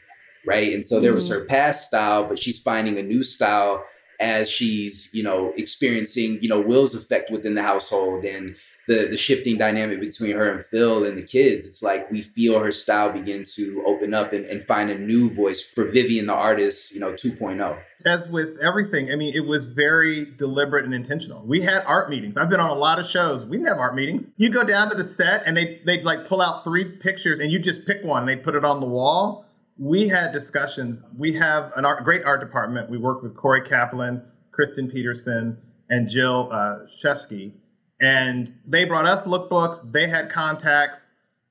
right? 0.46 0.74
And 0.74 0.86
so 0.86 1.00
there 1.00 1.14
was 1.14 1.30
her 1.30 1.46
past 1.46 1.88
style, 1.88 2.28
but 2.28 2.40
she's 2.40 2.58
finding 2.58 2.98
a 2.98 3.04
new 3.04 3.24
style 3.24 3.86
as 4.22 4.50
she's, 4.50 5.10
you 5.14 5.24
know, 5.24 5.54
experiencing, 5.58 6.40
you 6.42 6.50
know, 6.50 6.62
Will's 6.62 6.96
effect 6.96 7.32
within 7.32 7.56
the 7.56 7.64
household 7.64 8.24
and 8.24 8.56
the 8.88 9.08
the 9.08 9.18
shifting 9.18 9.58
dynamic 9.58 10.00
between 10.00 10.36
her 10.36 10.52
and 10.52 10.66
Phil 10.66 11.06
and 11.06 11.18
the 11.18 11.22
kids. 11.22 11.66
It's 11.66 11.82
like 11.84 12.10
we 12.12 12.22
feel 12.22 12.60
her 12.60 12.72
style 12.72 13.12
begin 13.12 13.44
to 13.56 13.84
open 13.86 14.14
up 14.14 14.34
and, 14.34 14.46
and 14.46 14.64
find 14.64 14.90
a 14.90 14.98
new 14.98 15.30
voice 15.30 15.62
for 15.62 15.86
Vivian 15.86 16.26
the 16.26 16.34
artist, 16.34 16.94
you 16.94 17.00
know, 17.00 17.10
oh. 17.10 17.14
2.0. 17.14 17.80
as 18.06 18.28
with 18.28 18.58
everything, 18.60 19.12
I 19.12 19.16
mean, 19.16 19.34
it 19.36 19.46
was 19.46 19.68
very 19.68 20.26
deliberate 20.26 20.86
and 20.86 20.94
intentional. 20.94 21.44
We 21.46 21.62
had 21.62 21.84
art 21.86 22.10
meetings. 22.10 22.38
I've 22.38 22.50
been 22.50 22.60
on 22.60 22.72
a 22.72 22.80
lot 22.80 23.00
of 23.00 23.06
shows. 23.06 23.46
We 23.46 23.58
didn't 23.58 23.70
have 23.70 23.78
art 23.80 23.96
meetings. 23.96 24.28
You'd 24.38 24.54
go 24.54 24.64
down 24.64 24.90
to 24.90 24.96
the 24.96 25.04
set 25.04 25.44
and 25.46 25.56
they 25.56 25.82
they'd 25.86 26.04
like 26.04 26.28
pull 26.28 26.42
out 26.42 26.64
three 26.64 26.86
pictures 26.86 27.40
and 27.40 27.52
you 27.52 27.60
just 27.60 27.86
pick 27.86 28.04
one. 28.04 28.22
and 28.22 28.30
They 28.30 28.36
put 28.36 28.56
it 28.56 28.66
on 28.66 28.80
the 28.80 28.88
wall. 28.88 29.46
We 29.82 30.08
had 30.08 30.32
discussions. 30.32 31.04
We 31.18 31.34
have 31.34 31.74
art, 31.76 32.04
great 32.04 32.24
art 32.24 32.40
department. 32.40 32.88
We 32.88 33.00
work 33.00 33.24
with 33.24 33.36
Corey 33.36 33.68
Kaplan, 33.68 34.22
Kristen 34.52 34.88
Peterson, 34.92 35.58
and 35.90 36.08
Jill 36.08 36.50
uh, 36.52 36.86
Shesky. 37.04 37.54
And 38.00 38.54
they 38.68 38.86
brought 38.86 39.08
us 39.08 39.24
lookbooks. 39.24 39.92
They 39.92 40.08
had 40.08 40.32
contacts. 40.32 41.00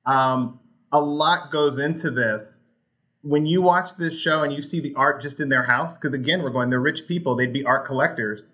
Um, 0.06 0.60
a 0.92 1.00
lot 1.00 1.50
goes 1.50 1.78
into 1.78 2.12
this 2.12 2.60
when 3.22 3.46
you 3.46 3.62
watch 3.62 3.96
this 3.98 4.18
show 4.18 4.42
and 4.42 4.52
you 4.52 4.62
see 4.62 4.80
the 4.80 4.94
art 4.94 5.20
just 5.20 5.40
in 5.40 5.48
their 5.48 5.62
house, 5.62 5.98
because 5.98 6.14
again, 6.14 6.42
we're 6.42 6.50
going, 6.50 6.70
they're 6.70 6.80
rich 6.80 7.06
people, 7.06 7.36
they'd 7.36 7.52
be 7.52 7.64
art 7.64 7.86
collectors. 7.86 8.46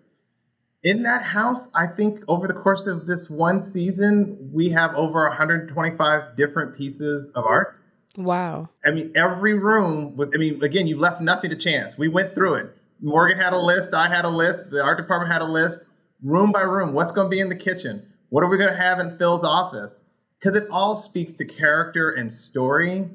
In 0.82 1.02
that 1.02 1.22
house, 1.22 1.68
I 1.74 1.86
think 1.86 2.20
over 2.28 2.46
the 2.46 2.54
course 2.54 2.86
of 2.86 3.06
this 3.06 3.28
one 3.28 3.60
season, 3.60 4.50
we 4.52 4.70
have 4.70 4.94
over 4.94 5.28
125 5.28 6.36
different 6.36 6.76
pieces 6.76 7.30
of 7.34 7.44
art. 7.44 7.76
Wow. 8.16 8.68
I 8.84 8.90
mean, 8.90 9.12
every 9.14 9.54
room 9.54 10.16
was, 10.16 10.30
I 10.34 10.38
mean, 10.38 10.62
again, 10.62 10.86
you 10.86 10.98
left 10.98 11.20
nothing 11.20 11.50
to 11.50 11.56
chance. 11.56 11.98
We 11.98 12.08
went 12.08 12.34
through 12.34 12.54
it. 12.54 12.76
Morgan 13.00 13.38
had 13.38 13.52
a 13.52 13.58
list, 13.58 13.92
I 13.92 14.08
had 14.08 14.24
a 14.24 14.30
list, 14.30 14.70
the 14.70 14.82
art 14.82 14.96
department 14.96 15.30
had 15.30 15.42
a 15.42 15.46
list, 15.46 15.84
room 16.22 16.50
by 16.50 16.62
room. 16.62 16.94
What's 16.94 17.12
going 17.12 17.26
to 17.26 17.30
be 17.30 17.40
in 17.40 17.50
the 17.50 17.56
kitchen? 17.56 18.10
What 18.30 18.42
are 18.42 18.48
we 18.48 18.56
going 18.56 18.70
to 18.70 18.76
have 18.76 18.98
in 19.00 19.18
Phil's 19.18 19.44
office? 19.44 20.02
Because 20.38 20.56
it 20.56 20.68
all 20.70 20.96
speaks 20.96 21.34
to 21.34 21.44
character 21.44 22.12
and 22.12 22.32
story 22.32 23.10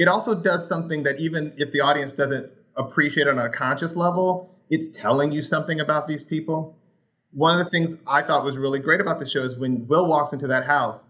it 0.00 0.08
also 0.08 0.34
does 0.34 0.66
something 0.66 1.02
that 1.02 1.20
even 1.20 1.52
if 1.58 1.72
the 1.72 1.80
audience 1.80 2.14
doesn't 2.14 2.50
appreciate 2.74 3.28
on 3.28 3.38
a 3.38 3.50
conscious 3.50 3.94
level, 3.94 4.48
it's 4.70 4.96
telling 4.96 5.30
you 5.30 5.42
something 5.42 5.78
about 5.78 6.08
these 6.08 6.22
people. 6.22 6.74
One 7.32 7.60
of 7.60 7.62
the 7.62 7.70
things 7.70 7.98
I 8.06 8.22
thought 8.22 8.42
was 8.42 8.56
really 8.56 8.78
great 8.78 9.02
about 9.02 9.20
the 9.20 9.28
show 9.28 9.42
is 9.42 9.58
when 9.58 9.86
Will 9.88 10.08
walks 10.08 10.32
into 10.32 10.46
that 10.46 10.64
house, 10.64 11.06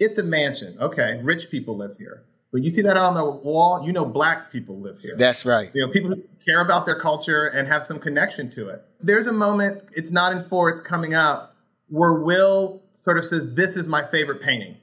it's 0.00 0.18
a 0.18 0.24
mansion. 0.24 0.76
Okay, 0.80 1.20
rich 1.22 1.50
people 1.52 1.76
live 1.76 1.96
here. 1.98 2.24
But 2.52 2.62
you 2.62 2.70
see 2.70 2.82
that 2.82 2.98
on 2.98 3.14
the 3.14 3.24
wall, 3.24 3.82
you 3.84 3.92
know 3.92 4.04
black 4.04 4.52
people 4.52 4.78
live 4.78 4.98
here. 4.98 5.14
That's 5.16 5.46
right. 5.46 5.70
You 5.74 5.86
know, 5.86 5.92
people 5.92 6.10
who 6.10 6.22
care 6.44 6.60
about 6.60 6.84
their 6.84 7.00
culture 7.00 7.46
and 7.46 7.66
have 7.66 7.84
some 7.84 7.98
connection 7.98 8.50
to 8.50 8.68
it. 8.68 8.84
There's 9.00 9.26
a 9.26 9.32
moment, 9.32 9.84
it's 9.96 10.10
not 10.10 10.32
in 10.32 10.44
four, 10.44 10.68
it's 10.68 10.80
coming 10.80 11.14
up, 11.14 11.56
where 11.88 12.12
Will 12.12 12.82
sort 12.92 13.16
of 13.16 13.24
says, 13.24 13.54
This 13.54 13.76
is 13.76 13.88
my 13.88 14.06
favorite 14.10 14.42
painting. 14.42 14.76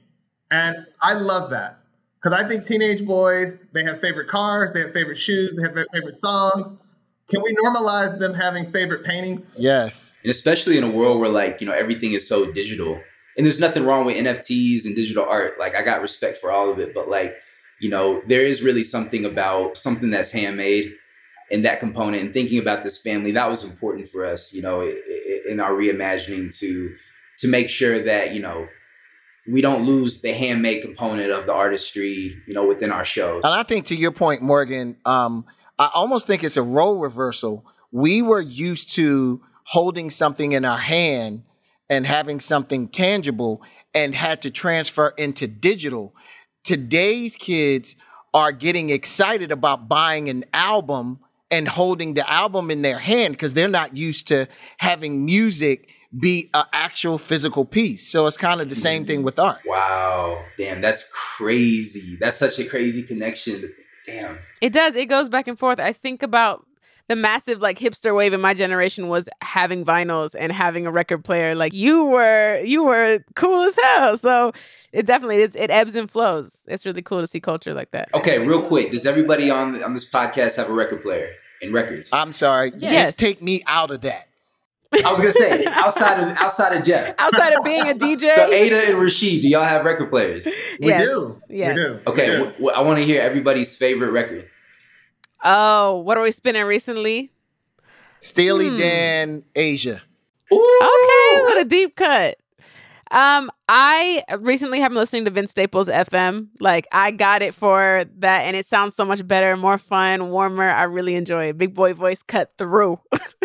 And 0.50 0.84
I 1.00 1.12
love 1.12 1.50
that. 1.50 1.78
Because 2.20 2.38
I 2.38 2.46
think 2.46 2.66
teenage 2.66 3.06
boys, 3.06 3.58
they 3.72 3.84
have 3.84 4.00
favorite 4.00 4.28
cars, 4.28 4.72
they 4.72 4.80
have 4.80 4.92
favorite 4.92 5.16
shoes, 5.16 5.54
they 5.54 5.62
have 5.62 5.72
favorite 5.92 6.14
songs. 6.14 6.76
Can 7.30 7.40
we 7.42 7.56
normalize 7.64 8.18
them 8.18 8.34
having 8.34 8.70
favorite 8.72 9.04
paintings? 9.04 9.54
Yes. 9.56 10.16
And 10.24 10.30
especially 10.30 10.76
in 10.76 10.82
a 10.82 10.90
world 10.90 11.20
where 11.20 11.30
like, 11.30 11.60
you 11.60 11.68
know, 11.68 11.72
everything 11.72 12.12
is 12.14 12.26
so 12.26 12.50
digital, 12.50 13.00
and 13.36 13.46
there's 13.46 13.60
nothing 13.60 13.84
wrong 13.84 14.04
with 14.04 14.16
NFTs 14.16 14.84
and 14.84 14.96
digital 14.96 15.24
art. 15.24 15.54
Like 15.58 15.76
I 15.76 15.82
got 15.82 16.02
respect 16.02 16.38
for 16.38 16.50
all 16.50 16.70
of 16.70 16.80
it, 16.80 16.92
but 16.92 17.08
like, 17.08 17.36
you 17.80 17.90
know, 17.90 18.22
there 18.26 18.44
is 18.44 18.62
really 18.62 18.84
something 18.84 19.24
about 19.24 19.76
something 19.76 20.10
that's 20.10 20.30
handmade 20.30 20.92
and 21.50 21.64
that 21.64 21.80
component 21.80 22.22
and 22.22 22.32
thinking 22.32 22.58
about 22.58 22.84
this 22.84 22.96
family 22.96 23.32
that 23.32 23.48
was 23.48 23.64
important 23.64 24.08
for 24.08 24.24
us, 24.24 24.52
you 24.52 24.62
know, 24.62 24.82
in 25.48 25.60
our 25.60 25.72
reimagining 25.72 26.56
to 26.58 26.94
to 27.38 27.48
make 27.48 27.68
sure 27.68 28.04
that, 28.04 28.34
you 28.34 28.40
know, 28.40 28.66
we 29.50 29.60
don't 29.60 29.86
lose 29.86 30.20
the 30.20 30.32
handmade 30.32 30.82
component 30.82 31.32
of 31.32 31.46
the 31.46 31.52
artistry, 31.52 32.36
you 32.46 32.54
know, 32.54 32.66
within 32.66 32.92
our 32.92 33.04
shows. 33.04 33.42
And 33.44 33.54
I 33.54 33.62
think 33.62 33.86
to 33.86 33.96
your 33.96 34.12
point, 34.12 34.42
Morgan, 34.42 34.96
um, 35.06 35.46
I 35.78 35.90
almost 35.94 36.26
think 36.26 36.44
it's 36.44 36.58
a 36.58 36.62
role 36.62 37.00
reversal. 37.00 37.64
We 37.90 38.20
were 38.20 38.40
used 38.40 38.94
to 38.96 39.40
holding 39.64 40.10
something 40.10 40.52
in 40.52 40.64
our 40.64 40.78
hand 40.78 41.42
and 41.88 42.06
having 42.06 42.40
something 42.40 42.88
tangible 42.88 43.62
and 43.94 44.14
had 44.14 44.42
to 44.42 44.50
transfer 44.50 45.14
into 45.16 45.48
digital. 45.48 46.14
Today's 46.64 47.36
kids 47.36 47.96
are 48.32 48.52
getting 48.52 48.90
excited 48.90 49.50
about 49.50 49.88
buying 49.88 50.28
an 50.28 50.44
album 50.54 51.20
and 51.50 51.66
holding 51.66 52.14
the 52.14 52.30
album 52.30 52.70
in 52.70 52.82
their 52.82 52.98
hand 52.98 53.34
because 53.34 53.54
they're 53.54 53.68
not 53.68 53.96
used 53.96 54.28
to 54.28 54.46
having 54.78 55.24
music 55.24 55.90
be 56.18 56.50
an 56.54 56.64
actual 56.72 57.18
physical 57.18 57.64
piece. 57.64 58.06
So 58.08 58.26
it's 58.26 58.36
kind 58.36 58.60
of 58.60 58.68
the 58.68 58.74
same 58.74 59.04
thing 59.04 59.22
with 59.22 59.38
art. 59.38 59.60
Wow. 59.64 60.42
Damn, 60.58 60.80
that's 60.80 61.04
crazy. 61.12 62.16
That's 62.20 62.36
such 62.36 62.58
a 62.58 62.64
crazy 62.64 63.02
connection. 63.02 63.72
Damn. 64.06 64.38
It 64.60 64.72
does. 64.72 64.96
It 64.96 65.08
goes 65.08 65.28
back 65.28 65.46
and 65.48 65.58
forth. 65.58 65.80
I 65.80 65.92
think 65.92 66.22
about 66.22 66.66
the 67.10 67.16
massive 67.16 67.60
like 67.60 67.76
hipster 67.76 68.14
wave 68.14 68.32
in 68.32 68.40
my 68.40 68.54
generation 68.54 69.08
was 69.08 69.28
having 69.42 69.84
vinyls 69.84 70.36
and 70.38 70.52
having 70.52 70.86
a 70.86 70.92
record 70.92 71.24
player. 71.24 71.56
Like 71.56 71.72
you 71.72 72.04
were, 72.04 72.60
you 72.64 72.84
were 72.84 73.18
cool 73.34 73.64
as 73.64 73.74
hell. 73.82 74.16
So 74.16 74.52
it 74.92 75.06
definitely 75.06 75.38
it's, 75.38 75.56
it 75.56 75.70
ebbs 75.70 75.96
and 75.96 76.08
flows. 76.08 76.64
It's 76.68 76.86
really 76.86 77.02
cool 77.02 77.20
to 77.20 77.26
see 77.26 77.40
culture 77.40 77.74
like 77.74 77.90
that. 77.90 78.10
Okay, 78.14 78.38
real 78.38 78.62
quick, 78.62 78.92
does 78.92 79.06
everybody 79.06 79.50
on 79.50 79.82
on 79.82 79.92
this 79.92 80.08
podcast 80.08 80.54
have 80.56 80.70
a 80.70 80.72
record 80.72 81.02
player 81.02 81.30
and 81.60 81.74
records? 81.74 82.10
I'm 82.12 82.32
sorry, 82.32 82.70
Yes. 82.78 83.08
just 83.08 83.18
take 83.18 83.42
me 83.42 83.64
out 83.66 83.90
of 83.90 84.02
that. 84.02 84.28
I 85.04 85.10
was 85.10 85.18
gonna 85.20 85.32
say 85.32 85.64
outside 85.66 86.20
of 86.20 86.36
outside 86.36 86.76
of 86.76 86.84
Jeff. 86.84 87.16
Outside 87.18 87.54
of 87.54 87.64
being 87.64 87.88
a 87.88 87.94
DJ, 87.94 88.32
So 88.34 88.52
Ada 88.52 88.86
and 88.86 88.96
Rasheed, 88.98 89.42
do 89.42 89.48
y'all 89.48 89.64
have 89.64 89.84
record 89.84 90.10
players? 90.10 90.44
We 90.46 90.86
yes, 90.88 91.08
do. 91.08 91.40
Yes. 91.48 91.76
We 91.76 91.82
do. 91.82 91.98
Okay, 92.06 92.26
Yes. 92.26 92.38
w- 92.54 92.66
w- 92.66 92.70
I 92.70 92.80
want 92.82 93.00
to 93.00 93.04
hear 93.04 93.20
everybody's 93.20 93.74
favorite 93.74 94.12
record. 94.12 94.48
Oh, 95.44 95.98
what 95.98 96.16
are 96.18 96.22
we 96.22 96.30
spinning 96.32 96.64
recently? 96.64 97.30
Steely 98.20 98.68
Hmm. 98.68 98.76
Dan, 98.76 99.42
Aja. 99.56 100.00
Okay, 100.52 101.42
what 101.44 101.58
a 101.58 101.64
deep 101.64 101.96
cut. 101.96 102.36
Um, 103.12 103.50
I 103.68 104.22
recently 104.38 104.78
have 104.80 104.90
been 104.90 104.98
listening 104.98 105.24
to 105.24 105.30
Vince 105.32 105.50
Staples 105.50 105.88
FM. 105.88 106.48
Like, 106.60 106.86
I 106.92 107.10
got 107.10 107.42
it 107.42 107.54
for 107.54 108.04
that, 108.18 108.42
and 108.42 108.56
it 108.56 108.66
sounds 108.66 108.94
so 108.94 109.04
much 109.04 109.26
better, 109.26 109.56
more 109.56 109.78
fun, 109.78 110.30
warmer. 110.30 110.68
I 110.68 110.84
really 110.84 111.16
enjoy 111.16 111.46
it. 111.46 111.58
Big 111.58 111.74
boy 111.74 111.94
voice 111.94 112.22
cut 112.22 112.52
through, 112.56 113.00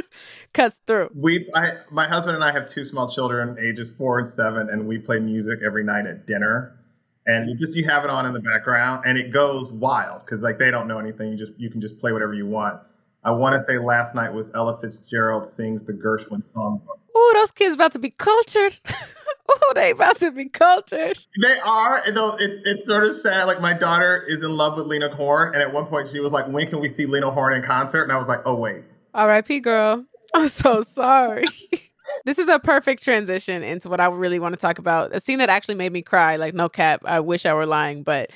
cuts 0.54 0.80
through. 0.86 1.10
We, 1.16 1.50
I, 1.56 1.78
my 1.90 2.08
husband 2.08 2.36
and 2.36 2.44
I 2.44 2.52
have 2.52 2.70
two 2.70 2.86
small 2.86 3.10
children, 3.10 3.58
ages 3.60 3.90
four 3.90 4.20
and 4.20 4.28
seven, 4.28 4.70
and 4.70 4.88
we 4.88 5.00
play 5.00 5.20
music 5.20 5.60
every 5.66 5.84
night 5.84 6.06
at 6.06 6.28
dinner. 6.28 6.78
And 7.28 7.50
you 7.50 7.56
just 7.56 7.76
you 7.76 7.86
have 7.86 8.04
it 8.04 8.10
on 8.10 8.26
in 8.26 8.34
the 8.34 8.40
background, 8.40 9.04
and 9.06 9.18
it 9.18 9.34
goes 9.34 9.72
wild 9.72 10.22
because 10.22 10.42
like 10.44 10.60
they 10.60 10.70
don't 10.70 10.88
know 10.88 11.00
anything. 11.00 11.32
You 11.32 11.38
just 11.38 11.54
you 11.58 11.70
can 11.70 11.82
just 11.82 11.98
play 12.00 12.12
whatever 12.12 12.34
you 12.34 12.46
want. 12.46 12.80
I 13.24 13.32
want 13.32 13.60
to 13.60 13.64
say 13.64 13.80
last 13.80 14.14
night 14.14 14.32
was 14.32 14.52
Ella 14.54 14.80
Fitzgerald 14.80 15.50
sings 15.50 15.84
the 15.84 15.94
Gershwin 15.94 16.44
songbook. 16.54 17.00
Ooh, 17.18 17.32
those 17.34 17.52
kids 17.52 17.74
about 17.74 17.94
to 17.94 18.00
be 18.00 18.12
cultured. 18.12 18.78
Ooh, 19.52 19.74
they 19.74 19.92
about 19.92 20.20
to 20.20 20.32
be 20.32 20.50
cultured. 20.50 21.18
They 21.42 21.58
are, 21.60 22.04
though 22.14 22.36
it's 22.40 22.62
it's 22.66 22.86
sort 22.86 23.06
of 23.06 23.16
sad. 23.16 23.46
Like 23.46 23.62
my 23.62 23.74
daughter 23.74 24.24
is 24.28 24.44
in 24.44 24.56
love 24.56 24.78
with 24.78 24.86
Lena 24.86 25.14
Horne, 25.14 25.54
and 25.54 25.64
at 25.64 25.74
one 25.74 25.88
point 25.88 26.10
she 26.12 26.20
was 26.20 26.32
like, 26.32 26.48
"When 26.48 26.68
can 26.68 26.80
we 26.80 26.90
see 26.90 27.06
Lena 27.06 27.32
Horne 27.32 27.54
in 27.54 27.64
concert?" 27.64 28.04
And 28.04 28.12
I 28.12 28.18
was 28.18 28.28
like, 28.28 28.42
"Oh 28.46 28.56
wait." 28.56 28.84
R.I.P. 29.16 29.62
girl. 29.62 30.06
I'm 30.34 30.50
so 30.50 30.82
sorry. 30.82 31.46
this 32.26 32.40
is 32.40 32.48
a 32.48 32.60
perfect 32.60 33.04
transition 33.04 33.64
into 33.64 33.90
what 33.90 34.00
I 34.00 34.08
really 34.08 34.40
want 34.40 34.54
to 34.54 34.60
talk 34.60 34.80
about. 34.80 35.16
A 35.16 35.20
scene 35.20 35.40
that 35.40 35.50
actually 35.50 35.76
made 35.76 35.92
me 35.92 36.02
cry. 36.02 36.36
Like 36.36 36.54
no 36.54 36.70
cap. 36.70 37.02
I 37.06 37.20
wish 37.20 37.46
I 37.46 37.54
were 37.54 37.66
lying, 37.66 38.04
but 38.04 38.32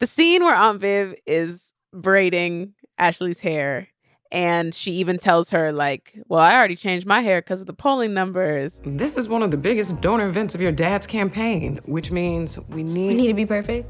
the 0.00 0.06
scene 0.06 0.42
where 0.42 0.54
Aunt 0.54 0.80
Viv 0.80 1.14
is 1.26 1.72
braiding 1.92 2.74
Ashley's 2.98 3.40
hair. 3.40 3.88
And 4.32 4.74
she 4.74 4.90
even 4.92 5.18
tells 5.18 5.50
her, 5.50 5.70
like, 5.70 6.18
well, 6.26 6.40
I 6.40 6.54
already 6.54 6.74
changed 6.74 7.06
my 7.06 7.20
hair 7.20 7.40
because 7.40 7.60
of 7.60 7.68
the 7.68 7.72
polling 7.72 8.14
numbers. 8.14 8.80
This 8.84 9.16
is 9.16 9.28
one 9.28 9.44
of 9.44 9.52
the 9.52 9.56
biggest 9.56 10.00
donor 10.00 10.28
events 10.28 10.56
of 10.56 10.60
your 10.60 10.72
dad's 10.72 11.06
campaign, 11.06 11.78
which 11.84 12.10
means 12.10 12.58
we 12.68 12.82
need. 12.82 13.08
We 13.08 13.14
need 13.14 13.28
to 13.28 13.34
be 13.34 13.46
perfect. 13.46 13.88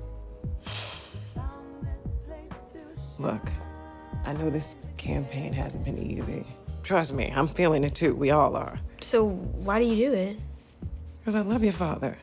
Look, 3.18 3.48
I 4.26 4.34
know 4.34 4.50
this 4.50 4.76
campaign 4.98 5.54
hasn't 5.54 5.82
been 5.82 5.96
easy. 5.96 6.44
Trust 6.84 7.14
me, 7.14 7.32
I'm 7.34 7.48
feeling 7.48 7.82
it 7.82 7.94
too. 7.94 8.14
We 8.14 8.30
all 8.30 8.56
are. 8.56 8.78
So 9.00 9.26
why 9.26 9.78
do 9.80 9.86
you 9.86 9.96
do 9.96 10.12
it? 10.12 10.38
Because 11.18 11.34
I 11.34 11.40
love 11.40 11.64
your 11.64 11.72
father. 11.72 12.18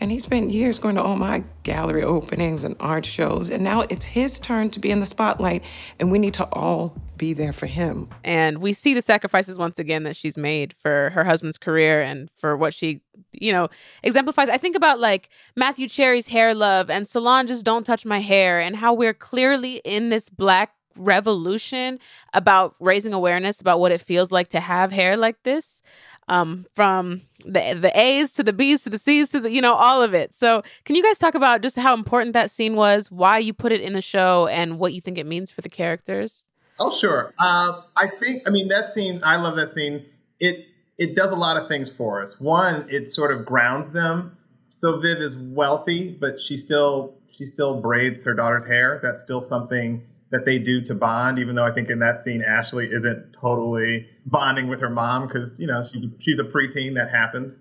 And 0.00 0.12
he 0.12 0.20
spent 0.20 0.52
years 0.52 0.78
going 0.78 0.94
to 0.94 1.02
all 1.02 1.16
my 1.16 1.42
gallery 1.64 2.04
openings 2.04 2.62
and 2.62 2.76
art 2.78 3.04
shows. 3.04 3.50
And 3.50 3.64
now 3.64 3.80
it's 3.80 4.06
his 4.06 4.38
turn 4.38 4.70
to 4.70 4.78
be 4.78 4.92
in 4.92 5.00
the 5.00 5.06
spotlight, 5.06 5.64
and 5.98 6.12
we 6.12 6.20
need 6.20 6.34
to 6.34 6.44
all 6.52 6.94
be 7.16 7.32
there 7.32 7.52
for 7.52 7.66
him. 7.66 8.08
And 8.22 8.58
we 8.58 8.72
see 8.72 8.94
the 8.94 9.02
sacrifices 9.02 9.58
once 9.58 9.80
again 9.80 10.04
that 10.04 10.14
she's 10.14 10.38
made 10.38 10.72
for 10.72 11.10
her 11.10 11.24
husband's 11.24 11.58
career 11.58 12.00
and 12.00 12.30
for 12.36 12.56
what 12.56 12.72
she, 12.72 13.00
you 13.32 13.50
know, 13.50 13.68
exemplifies. 14.04 14.48
I 14.48 14.58
think 14.58 14.76
about 14.76 15.00
like 15.00 15.28
Matthew 15.56 15.88
Cherry's 15.88 16.28
hair 16.28 16.54
love 16.54 16.88
and 16.88 17.04
Solange's 17.04 17.64
Don't 17.64 17.84
Touch 17.84 18.06
My 18.06 18.20
Hair 18.20 18.60
and 18.60 18.76
how 18.76 18.94
we're 18.94 19.12
clearly 19.14 19.82
in 19.84 20.10
this 20.10 20.28
black 20.28 20.77
revolution 20.98 21.98
about 22.34 22.74
raising 22.80 23.12
awareness 23.12 23.60
about 23.60 23.80
what 23.80 23.92
it 23.92 24.00
feels 24.00 24.32
like 24.32 24.48
to 24.48 24.60
have 24.60 24.92
hair 24.92 25.16
like 25.16 25.42
this. 25.42 25.82
Um, 26.28 26.66
from 26.74 27.22
the 27.46 27.74
the 27.80 27.90
A's 27.98 28.34
to 28.34 28.42
the 28.42 28.52
B's 28.52 28.82
to 28.82 28.90
the 28.90 28.98
C's 28.98 29.30
to 29.30 29.40
the 29.40 29.50
you 29.50 29.62
know 29.62 29.72
all 29.74 30.02
of 30.02 30.12
it. 30.12 30.34
So, 30.34 30.62
can 30.84 30.94
you 30.94 31.02
guys 31.02 31.18
talk 31.18 31.34
about 31.34 31.62
just 31.62 31.76
how 31.76 31.94
important 31.94 32.34
that 32.34 32.50
scene 32.50 32.76
was, 32.76 33.10
why 33.10 33.38
you 33.38 33.54
put 33.54 33.72
it 33.72 33.80
in 33.80 33.94
the 33.94 34.02
show, 34.02 34.46
and 34.48 34.78
what 34.78 34.92
you 34.92 35.00
think 35.00 35.16
it 35.16 35.26
means 35.26 35.50
for 35.50 35.62
the 35.62 35.70
characters? 35.70 36.50
Oh, 36.80 36.96
sure. 36.96 37.34
Uh, 37.38 37.80
I 37.96 38.08
think, 38.20 38.44
I 38.46 38.50
mean, 38.50 38.68
that 38.68 38.92
scene, 38.92 39.20
I 39.24 39.36
love 39.36 39.56
that 39.56 39.72
scene. 39.74 40.06
It 40.38 40.66
it 40.98 41.14
does 41.14 41.30
a 41.30 41.36
lot 41.36 41.56
of 41.56 41.68
things 41.68 41.90
for 41.90 42.22
us. 42.22 42.38
One, 42.40 42.86
it 42.90 43.10
sort 43.10 43.32
of 43.32 43.46
grounds 43.46 43.90
them. 43.90 44.36
So 44.70 45.00
Viv 45.00 45.18
is 45.18 45.36
wealthy, 45.36 46.16
but 46.20 46.40
she 46.40 46.56
still 46.56 47.14
she 47.30 47.44
still 47.44 47.80
braids 47.80 48.24
her 48.24 48.34
daughter's 48.34 48.66
hair. 48.66 49.00
That's 49.02 49.20
still 49.20 49.40
something 49.40 50.04
that 50.30 50.44
they 50.44 50.58
do 50.58 50.80
to 50.82 50.94
bond. 50.94 51.38
Even 51.38 51.54
though 51.54 51.64
I 51.64 51.72
think 51.72 51.90
in 51.90 51.98
that 52.00 52.22
scene, 52.22 52.42
Ashley 52.42 52.86
isn't 52.90 53.32
totally 53.32 54.06
bonding 54.26 54.68
with 54.68 54.80
her 54.80 54.90
mom 54.90 55.26
because 55.26 55.58
you 55.58 55.66
know 55.66 55.86
she's 55.90 56.06
she's 56.18 56.38
a 56.38 56.44
preteen. 56.44 56.94
That 56.94 57.10
happens. 57.10 57.58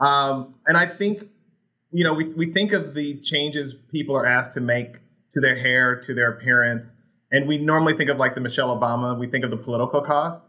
Um, 0.00 0.54
and 0.66 0.76
I 0.78 0.86
think, 0.86 1.24
you 1.92 2.04
know, 2.04 2.14
we 2.14 2.32
we 2.34 2.52
think 2.52 2.72
of 2.72 2.94
the 2.94 3.20
changes 3.20 3.74
people 3.90 4.16
are 4.16 4.26
asked 4.26 4.54
to 4.54 4.60
make 4.60 4.96
to 5.32 5.40
their 5.40 5.56
hair, 5.56 6.00
to 6.00 6.14
their 6.14 6.32
appearance 6.32 6.86
and 7.32 7.46
we 7.46 7.58
normally 7.58 7.96
think 7.96 8.10
of 8.10 8.18
like 8.18 8.34
the 8.34 8.40
Michelle 8.40 8.76
Obama, 8.76 9.16
we 9.18 9.28
think 9.28 9.44
of 9.44 9.50
the 9.50 9.56
political 9.56 10.00
cost, 10.02 10.46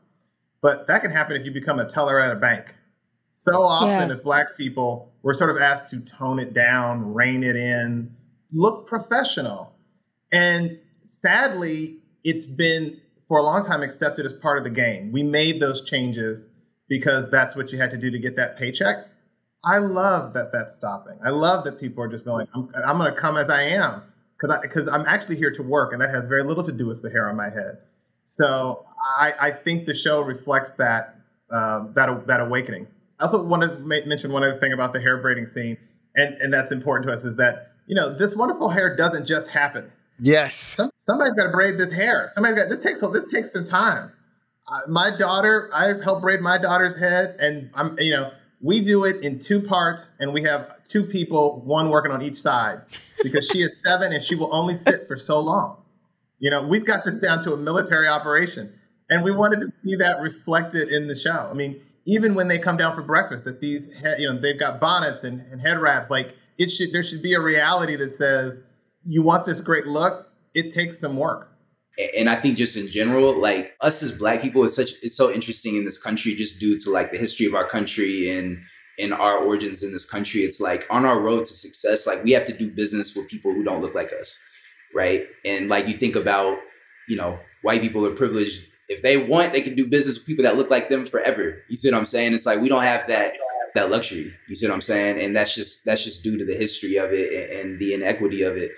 but 0.61 0.87
that 0.87 1.01
can 1.01 1.11
happen 1.11 1.35
if 1.35 1.45
you 1.45 1.51
become 1.51 1.79
a 1.79 1.85
teller 1.87 2.19
at 2.19 2.31
a 2.31 2.35
bank. 2.39 2.73
So 3.35 3.61
often, 3.63 4.07
Yeah. 4.07 4.13
as 4.13 4.19
Black 4.21 4.57
people, 4.57 5.11
we're 5.21 5.33
sort 5.33 5.49
of 5.49 5.57
asked 5.57 5.89
to 5.89 5.99
tone 5.99 6.39
it 6.39 6.53
down, 6.53 7.13
rein 7.13 7.43
it 7.43 7.55
in, 7.55 8.15
look 8.51 8.87
professional. 8.87 9.75
And 10.31 10.79
sadly, 11.21 11.97
it's 12.23 12.45
been 12.45 12.99
for 13.27 13.38
a 13.38 13.43
long 13.43 13.63
time 13.63 13.81
accepted 13.81 14.25
as 14.25 14.34
part 14.34 14.57
of 14.57 14.63
the 14.63 14.69
game. 14.69 15.12
We 15.12 15.23
made 15.23 15.62
those 15.62 15.81
changes 15.89 16.49
because 16.89 17.29
that's 17.31 17.55
what 17.55 17.71
you 17.71 17.79
had 17.79 17.91
to 17.91 17.97
do 17.97 18.12
to 18.12 18.19
get 18.19 18.36
that 18.36 18.57
paycheck. 18.57 19.07
I 19.63 19.77
love 19.77 20.34
that 20.34 20.51
that's 20.51 20.75
stopping. 20.75 21.17
I 21.23 21.29
love 21.29 21.63
that 21.65 21.79
people 21.79 22.03
are 22.03 22.07
just 22.07 22.25
going, 22.25 22.47
I'm, 22.53 22.69
I'm 22.86 22.97
going 22.97 23.13
to 23.13 23.19
come 23.19 23.38
as 23.38 23.49
I 23.49 23.62
am 23.62 24.03
because 24.41 24.57
because 24.62 24.88
I'm 24.88 25.05
actually 25.05 25.36
here 25.38 25.51
to 25.51 25.63
work, 25.63 25.93
and 25.93 26.01
that 26.01 26.10
has 26.10 26.25
very 26.25 26.43
little 26.43 26.63
to 26.63 26.71
do 26.71 26.88
with 26.88 27.01
the 27.01 27.10
hair 27.10 27.29
on 27.29 27.36
my 27.36 27.49
head. 27.49 27.77
So 28.23 28.86
I, 29.19 29.34
I 29.39 29.51
think 29.51 29.86
the 29.86 29.93
show 29.93 30.21
reflects 30.21 30.71
that 30.71 31.15
uh, 31.51 31.86
that 31.93 32.27
that 32.27 32.39
awakening. 32.39 32.88
I 33.19 33.25
also 33.25 33.43
want 33.43 33.62
to 33.63 33.77
ma- 33.79 34.05
mention 34.05 34.31
one 34.31 34.43
other 34.43 34.60
thing 34.60 34.73
about 34.73 34.93
the 34.93 34.99
hair 34.99 35.21
braiding 35.21 35.45
scene, 35.45 35.77
and 36.15 36.36
and 36.41 36.51
that's 36.51 36.71
important 36.71 37.07
to 37.07 37.13
us 37.13 37.23
is 37.23 37.36
that 37.36 37.73
you 37.88 37.95
know 37.95 38.17
this 38.17 38.36
wonderful 38.36 38.69
hair 38.69 38.95
doesn't 38.95 39.25
just 39.25 39.49
happen. 39.49 39.91
Yes. 40.19 40.55
Some, 40.55 40.91
somebody's 41.12 41.34
got 41.34 41.43
to 41.43 41.52
braid 41.52 41.78
this 41.78 41.91
hair. 41.91 42.30
Somebody's 42.34 42.58
got 42.58 42.69
this 42.69 42.80
takes 42.82 43.02
this 43.02 43.30
takes 43.32 43.52
some 43.52 43.65
time. 43.65 44.12
Uh, 44.67 44.80
my 44.88 45.15
daughter, 45.17 45.69
I 45.74 46.02
helped 46.02 46.21
braid 46.21 46.39
my 46.39 46.58
daughter's 46.58 46.95
head, 46.95 47.36
and 47.39 47.69
I'm 47.74 48.00
you 48.00 48.12
know 48.12 48.32
we 48.62 48.80
do 48.80 49.06
it 49.06 49.24
in 49.24 49.39
two 49.39 49.60
parts, 49.62 50.13
and 50.19 50.34
we 50.34 50.43
have 50.43 50.84
two 50.86 51.04
people, 51.04 51.62
one 51.65 51.89
working 51.89 52.12
on 52.12 52.21
each 52.21 52.38
side, 52.38 52.82
because 53.24 53.47
she 53.47 53.62
is 53.62 53.82
seven 53.82 54.13
and 54.13 54.24
she 54.24 54.36
will 54.36 54.54
only 54.54 54.76
sit 54.76 55.08
for 55.08 55.17
so 55.17 55.39
long. 55.39 55.78
You 56.39 56.52
know, 56.52 56.62
we've 56.65 56.86
got 56.86 57.04
this 57.04 57.17
down 57.17 57.43
to 57.43 57.54
a 57.54 57.58
military 57.58 58.08
operation, 58.08 58.71
and 59.10 59.24
we 59.24 59.32
wanted 59.32 59.60
to 59.62 59.67
see 59.84 59.95
that 59.95 60.21
reflected 60.21 60.89
in 60.89 61.08
the 61.08 61.15
show. 61.15 61.50
I 61.52 61.54
mean, 61.54 61.82
even 62.06 62.34
when 62.36 62.47
they 62.47 62.58
come 62.60 62.78
down 62.78 62.95
for 62.95 63.02
breakfast, 63.02 63.45
that 63.45 63.60
these, 63.60 63.88
he- 63.88 64.21
you 64.24 64.32
know, 64.32 64.39
they've 64.39 64.60
got 64.60 64.80
bonnets 64.80 65.24
and, 65.24 65.41
and 65.52 65.60
head 65.60 65.80
wraps. 65.80 66.10
Like 66.10 66.36
it 66.58 66.69
should, 66.69 66.93
there 66.93 67.04
should 67.04 67.21
be 67.21 67.34
a 67.34 67.39
reality 67.41 67.95
that 67.95 68.13
says, 68.13 68.62
you 69.06 69.21
want 69.24 69.45
this 69.45 69.60
great 69.60 69.86
look, 69.88 70.30
it 70.53 70.73
takes 70.73 70.99
some 70.99 71.17
work. 71.17 71.49
and 72.17 72.29
I 72.29 72.35
think 72.35 72.57
just 72.57 72.77
in 72.77 72.87
general, 72.87 73.39
like 73.39 73.73
us 73.81 74.01
as 74.01 74.11
black 74.11 74.41
people 74.41 74.63
is 74.63 74.73
such 74.73 74.91
it's 75.01 75.15
so 75.15 75.31
interesting 75.31 75.75
in 75.75 75.85
this 75.85 75.97
country 75.97 76.33
just 76.35 76.59
due 76.59 76.77
to 76.79 76.89
like 76.89 77.11
the 77.11 77.17
history 77.17 77.45
of 77.45 77.53
our 77.53 77.67
country 77.67 78.37
and 78.37 78.57
in 78.97 79.13
our 79.13 79.37
origins 79.37 79.83
in 79.83 79.91
this 79.91 80.05
country. 80.05 80.41
It's 80.41 80.59
like 80.59 80.85
on 80.89 81.05
our 81.05 81.19
road 81.19 81.45
to 81.45 81.53
success, 81.53 82.07
like 82.07 82.23
we 82.23 82.31
have 82.31 82.45
to 82.45 82.53
do 82.53 82.69
business 82.69 83.15
with 83.15 83.27
people 83.27 83.53
who 83.53 83.63
don't 83.63 83.81
look 83.81 83.95
like 83.95 84.11
us. 84.19 84.37
Right. 84.93 85.25
And 85.45 85.69
like 85.69 85.87
you 85.87 85.97
think 85.97 86.15
about, 86.15 86.57
you 87.07 87.15
know, 87.15 87.39
white 87.61 87.81
people 87.81 88.05
are 88.05 88.15
privileged. 88.15 88.63
If 88.89 89.01
they 89.01 89.17
want, 89.17 89.53
they 89.53 89.61
can 89.61 89.75
do 89.75 89.87
business 89.87 90.17
with 90.17 90.27
people 90.27 90.43
that 90.43 90.57
look 90.57 90.69
like 90.69 90.89
them 90.89 91.05
forever. 91.05 91.63
You 91.69 91.75
see 91.75 91.89
what 91.89 91.97
I'm 91.97 92.05
saying? 92.05 92.33
It's 92.33 92.45
like 92.45 92.59
we 92.59 92.69
don't 92.69 92.83
have 92.83 93.07
that 93.07 93.33
that 93.73 93.89
luxury. 93.89 94.33
You 94.49 94.55
see 94.55 94.67
what 94.67 94.73
I'm 94.73 94.81
saying? 94.81 95.19
And 95.21 95.35
that's 95.35 95.55
just 95.55 95.85
that's 95.85 96.03
just 96.03 96.23
due 96.23 96.37
to 96.37 96.45
the 96.45 96.55
history 96.55 96.97
of 96.97 97.11
it 97.13 97.31
and, 97.33 97.59
and 97.59 97.79
the 97.79 97.93
inequity 97.93 98.43
of 98.43 98.57
it 98.57 98.71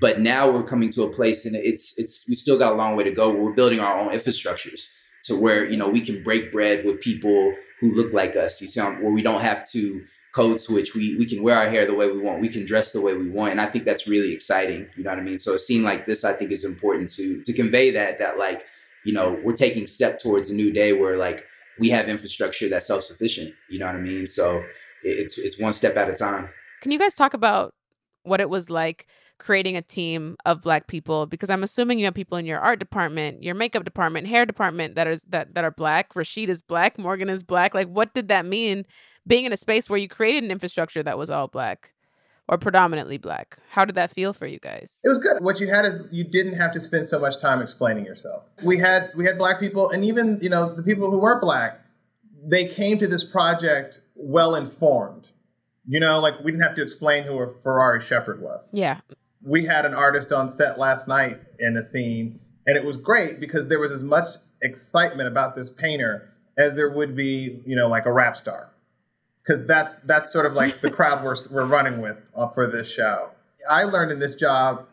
but 0.00 0.20
now 0.20 0.50
we're 0.50 0.62
coming 0.62 0.90
to 0.90 1.02
a 1.04 1.10
place 1.10 1.44
and 1.46 1.56
it's 1.56 1.94
it's 1.96 2.24
we 2.28 2.34
still 2.34 2.58
got 2.58 2.72
a 2.72 2.76
long 2.76 2.96
way 2.96 3.04
to 3.04 3.10
go. 3.10 3.30
We're 3.30 3.52
building 3.52 3.80
our 3.80 3.98
own 3.98 4.12
infrastructures 4.12 4.88
to 5.24 5.36
where 5.36 5.68
you 5.68 5.76
know 5.76 5.88
we 5.88 6.00
can 6.00 6.22
break 6.22 6.52
bread 6.52 6.84
with 6.84 7.00
people 7.00 7.54
who 7.80 7.94
look 7.94 8.12
like 8.12 8.36
us. 8.36 8.60
You 8.60 8.68
see 8.68 8.80
um, 8.80 9.02
where 9.02 9.12
we 9.12 9.22
don't 9.22 9.40
have 9.40 9.68
to 9.70 10.04
code 10.34 10.60
switch. 10.60 10.94
We 10.94 11.16
we 11.16 11.26
can 11.26 11.42
wear 11.42 11.56
our 11.56 11.68
hair 11.68 11.86
the 11.86 11.94
way 11.94 12.10
we 12.10 12.18
want. 12.18 12.40
We 12.40 12.48
can 12.48 12.66
dress 12.66 12.92
the 12.92 13.00
way 13.00 13.14
we 13.14 13.30
want. 13.30 13.52
And 13.52 13.60
i 13.60 13.66
think 13.66 13.84
that's 13.84 14.06
really 14.06 14.32
exciting. 14.32 14.86
You 14.96 15.04
know 15.04 15.10
what 15.10 15.18
i 15.18 15.22
mean? 15.22 15.38
So 15.38 15.54
a 15.54 15.58
scene 15.58 15.82
like 15.82 16.06
this 16.06 16.24
i 16.24 16.32
think 16.32 16.50
is 16.52 16.64
important 16.64 17.10
to 17.14 17.42
to 17.42 17.52
convey 17.52 17.90
that 17.92 18.18
that 18.18 18.38
like 18.38 18.64
you 19.04 19.12
know 19.12 19.38
we're 19.42 19.54
taking 19.54 19.86
step 19.86 20.18
towards 20.18 20.50
a 20.50 20.54
new 20.54 20.72
day 20.72 20.92
where 20.92 21.16
like 21.16 21.44
we 21.78 21.90
have 21.90 22.08
infrastructure 22.08 22.68
that's 22.68 22.86
self-sufficient. 22.86 23.54
You 23.70 23.78
know 23.78 23.86
what 23.86 23.96
i 23.96 24.00
mean? 24.00 24.26
So 24.26 24.62
it's 25.02 25.38
it's 25.38 25.58
one 25.58 25.72
step 25.72 25.96
at 25.96 26.10
a 26.10 26.14
time. 26.14 26.50
Can 26.82 26.92
you 26.92 26.98
guys 26.98 27.14
talk 27.14 27.32
about 27.32 27.74
what 28.24 28.40
it 28.40 28.50
was 28.50 28.68
like 28.68 29.06
creating 29.38 29.76
a 29.76 29.82
team 29.82 30.36
of 30.44 30.62
black 30.62 30.86
people? 30.86 31.26
Because 31.26 31.50
I'm 31.50 31.62
assuming 31.62 31.98
you 31.98 32.04
have 32.06 32.14
people 32.14 32.38
in 32.38 32.46
your 32.46 32.58
art 32.58 32.78
department, 32.78 33.42
your 33.42 33.54
makeup 33.54 33.84
department, 33.84 34.26
hair 34.26 34.46
department 34.46 34.94
that 34.94 35.06
is 35.06 35.22
that 35.28 35.54
that 35.54 35.64
are 35.64 35.70
black. 35.70 36.14
Rasheed 36.14 36.48
is 36.48 36.62
black, 36.62 36.98
Morgan 36.98 37.28
is 37.28 37.42
black. 37.42 37.74
Like 37.74 37.88
what 37.88 38.14
did 38.14 38.28
that 38.28 38.46
mean 38.46 38.86
being 39.26 39.44
in 39.44 39.52
a 39.52 39.56
space 39.56 39.90
where 39.90 39.98
you 39.98 40.08
created 40.08 40.44
an 40.44 40.50
infrastructure 40.50 41.02
that 41.02 41.18
was 41.18 41.30
all 41.30 41.48
black 41.48 41.92
or 42.48 42.58
predominantly 42.58 43.18
black? 43.18 43.58
How 43.70 43.84
did 43.84 43.94
that 43.96 44.10
feel 44.10 44.32
for 44.32 44.46
you 44.46 44.58
guys? 44.58 45.00
It 45.04 45.08
was 45.08 45.18
good. 45.18 45.42
What 45.42 45.60
you 45.60 45.68
had 45.68 45.84
is 45.84 46.00
you 46.10 46.24
didn't 46.24 46.54
have 46.54 46.72
to 46.72 46.80
spend 46.80 47.08
so 47.08 47.18
much 47.18 47.40
time 47.40 47.60
explaining 47.60 48.04
yourself. 48.04 48.44
We 48.62 48.78
had 48.78 49.10
we 49.16 49.24
had 49.24 49.38
black 49.38 49.60
people, 49.60 49.90
and 49.90 50.04
even 50.04 50.38
you 50.40 50.48
know 50.48 50.74
the 50.74 50.82
people 50.82 51.10
who 51.10 51.18
weren't 51.18 51.40
black, 51.40 51.80
they 52.44 52.66
came 52.66 52.98
to 52.98 53.08
this 53.08 53.24
project 53.24 54.00
well 54.14 54.54
informed. 54.54 55.28
You 55.88 56.00
know, 56.00 56.18
like 56.18 56.34
we 56.44 56.50
didn't 56.50 56.64
have 56.64 56.76
to 56.76 56.82
explain 56.82 57.24
who 57.24 57.38
a 57.38 57.52
Ferrari 57.62 58.02
Sheppard 58.02 58.40
was. 58.40 58.68
Yeah. 58.72 59.00
We 59.46 59.64
had 59.64 59.86
an 59.86 59.94
artist 59.94 60.32
on 60.32 60.48
set 60.48 60.78
last 60.78 61.08
night 61.08 61.40
in 61.60 61.76
a 61.76 61.82
scene, 61.82 62.38
and 62.66 62.76
it 62.76 62.84
was 62.84 62.96
great 62.96 63.40
because 63.40 63.66
there 63.68 63.78
was 63.78 63.92
as 63.92 64.02
much 64.02 64.26
excitement 64.62 65.28
about 65.28 65.54
this 65.54 65.70
painter 65.70 66.28
as 66.58 66.74
there 66.74 66.90
would 66.90 67.14
be, 67.14 67.62
you 67.64 67.76
know, 67.76 67.88
like 67.88 68.06
a 68.06 68.12
rap 68.12 68.36
star. 68.36 68.70
Because 69.42 69.64
that's 69.66 69.96
that's 70.04 70.32
sort 70.32 70.46
of 70.46 70.54
like 70.54 70.80
the 70.80 70.90
crowd 70.98 71.24
we're 71.24 71.36
we're 71.50 71.66
running 71.66 72.00
with 72.00 72.16
uh, 72.34 72.48
for 72.48 72.66
this 72.66 72.88
show. 72.88 73.30
I 73.70 73.84
learned 73.84 74.12
in 74.12 74.18
this 74.18 74.34
job 74.34 74.86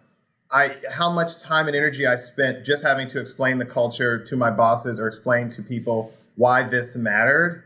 I 0.54 0.78
how 0.92 1.10
much 1.10 1.40
time 1.40 1.66
and 1.68 1.76
energy 1.76 2.06
I 2.06 2.16
spent 2.16 2.64
just 2.64 2.84
having 2.84 3.08
to 3.10 3.20
explain 3.20 3.58
the 3.58 3.66
culture 3.66 4.24
to 4.24 4.36
my 4.36 4.52
bosses 4.52 5.00
or 5.00 5.08
explain 5.08 5.50
to 5.52 5.64
people 5.64 6.14
why 6.36 6.64
this 6.64 6.96
mattered. 6.96 7.64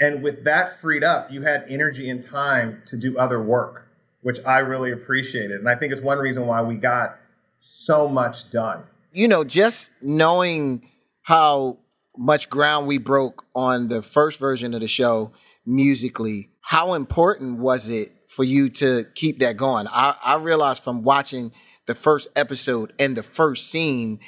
And 0.00 0.22
with 0.22 0.42
that 0.44 0.80
freed 0.80 1.04
up, 1.04 1.30
you 1.30 1.42
had 1.42 1.66
energy 1.68 2.08
and 2.08 2.22
time 2.22 2.82
to 2.86 2.96
do 2.96 3.18
other 3.18 3.42
work, 3.42 3.86
which 4.22 4.38
I 4.46 4.58
really 4.58 4.92
appreciated. 4.92 5.60
And 5.60 5.68
I 5.68 5.74
think 5.74 5.92
it's 5.92 6.02
one 6.02 6.18
reason 6.18 6.46
why 6.46 6.62
we 6.62 6.76
got 6.76 7.18
so 7.60 8.08
much 8.08 8.50
done. 8.50 8.82
you 9.12 9.28
know, 9.28 9.44
just 9.44 9.90
knowing 10.00 10.88
how 11.22 11.78
much 12.16 12.48
ground 12.50 12.86
we 12.86 12.98
broke 12.98 13.44
on 13.54 13.88
the 13.88 14.02
first 14.02 14.38
version 14.40 14.74
of 14.74 14.80
the 14.80 14.88
show 14.88 15.30
musically, 15.66 16.50
how 16.62 16.94
important 16.94 17.58
was 17.58 17.88
it 17.88 18.08
for 18.26 18.44
you 18.44 18.68
to 18.68 19.04
keep 19.14 19.38
that 19.40 19.56
going? 19.56 19.86
I, 19.88 20.14
I 20.22 20.36
realized 20.36 20.82
from 20.82 21.02
watching 21.02 21.52
the 21.86 21.94
first 21.94 22.28
episode 22.36 22.92
and 22.98 23.16
the 23.16 23.22
first 23.22 23.70
scene, 23.70 24.18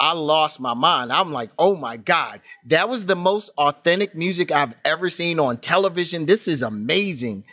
I 0.00 0.12
lost 0.12 0.58
my 0.60 0.74
mind. 0.74 1.12
I'm 1.12 1.32
like, 1.32 1.50
oh 1.58 1.76
my 1.76 1.96
God, 1.96 2.40
that 2.66 2.88
was 2.88 3.04
the 3.04 3.16
most 3.16 3.50
authentic 3.56 4.14
music 4.14 4.50
I've 4.50 4.74
ever 4.84 5.08
seen 5.08 5.38
on 5.38 5.58
television. 5.58 6.26
This 6.26 6.48
is 6.48 6.62
amazing. 6.62 7.44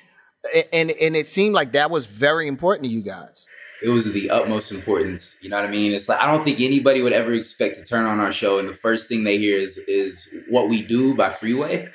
And 0.74 0.92
and 0.92 1.16
it 1.16 1.28
seemed 1.28 1.54
like 1.54 1.74
that 1.74 1.90
was 1.92 2.08
very 2.08 2.48
important 2.48 2.86
to 2.86 2.92
you 2.92 3.02
guys. 3.02 3.48
it 3.84 3.90
was 3.90 4.12
the 4.12 4.30
utmost 4.30 4.72
importance. 4.72 5.38
You 5.42 5.50
know 5.50 5.56
what 5.58 5.66
I 5.66 5.72
mean? 5.72 5.92
It's 5.94 6.08
like 6.10 6.20
I 6.20 6.28
don't 6.28 6.44
think 6.44 6.60
anybody 6.60 7.02
would 7.02 7.14
ever 7.14 7.34
expect 7.34 7.78
to 7.78 7.84
turn 7.84 8.06
on 8.06 8.20
our 8.20 8.32
show 8.32 8.60
and 8.60 8.68
the 8.70 8.74
first 8.74 9.08
thing 9.10 9.24
they 9.24 9.38
hear 9.38 9.58
is 9.58 9.78
is 9.88 10.34
what 10.50 10.70
we 10.70 10.82
do 10.82 11.16
by 11.16 11.30
Freeway. 11.30 11.90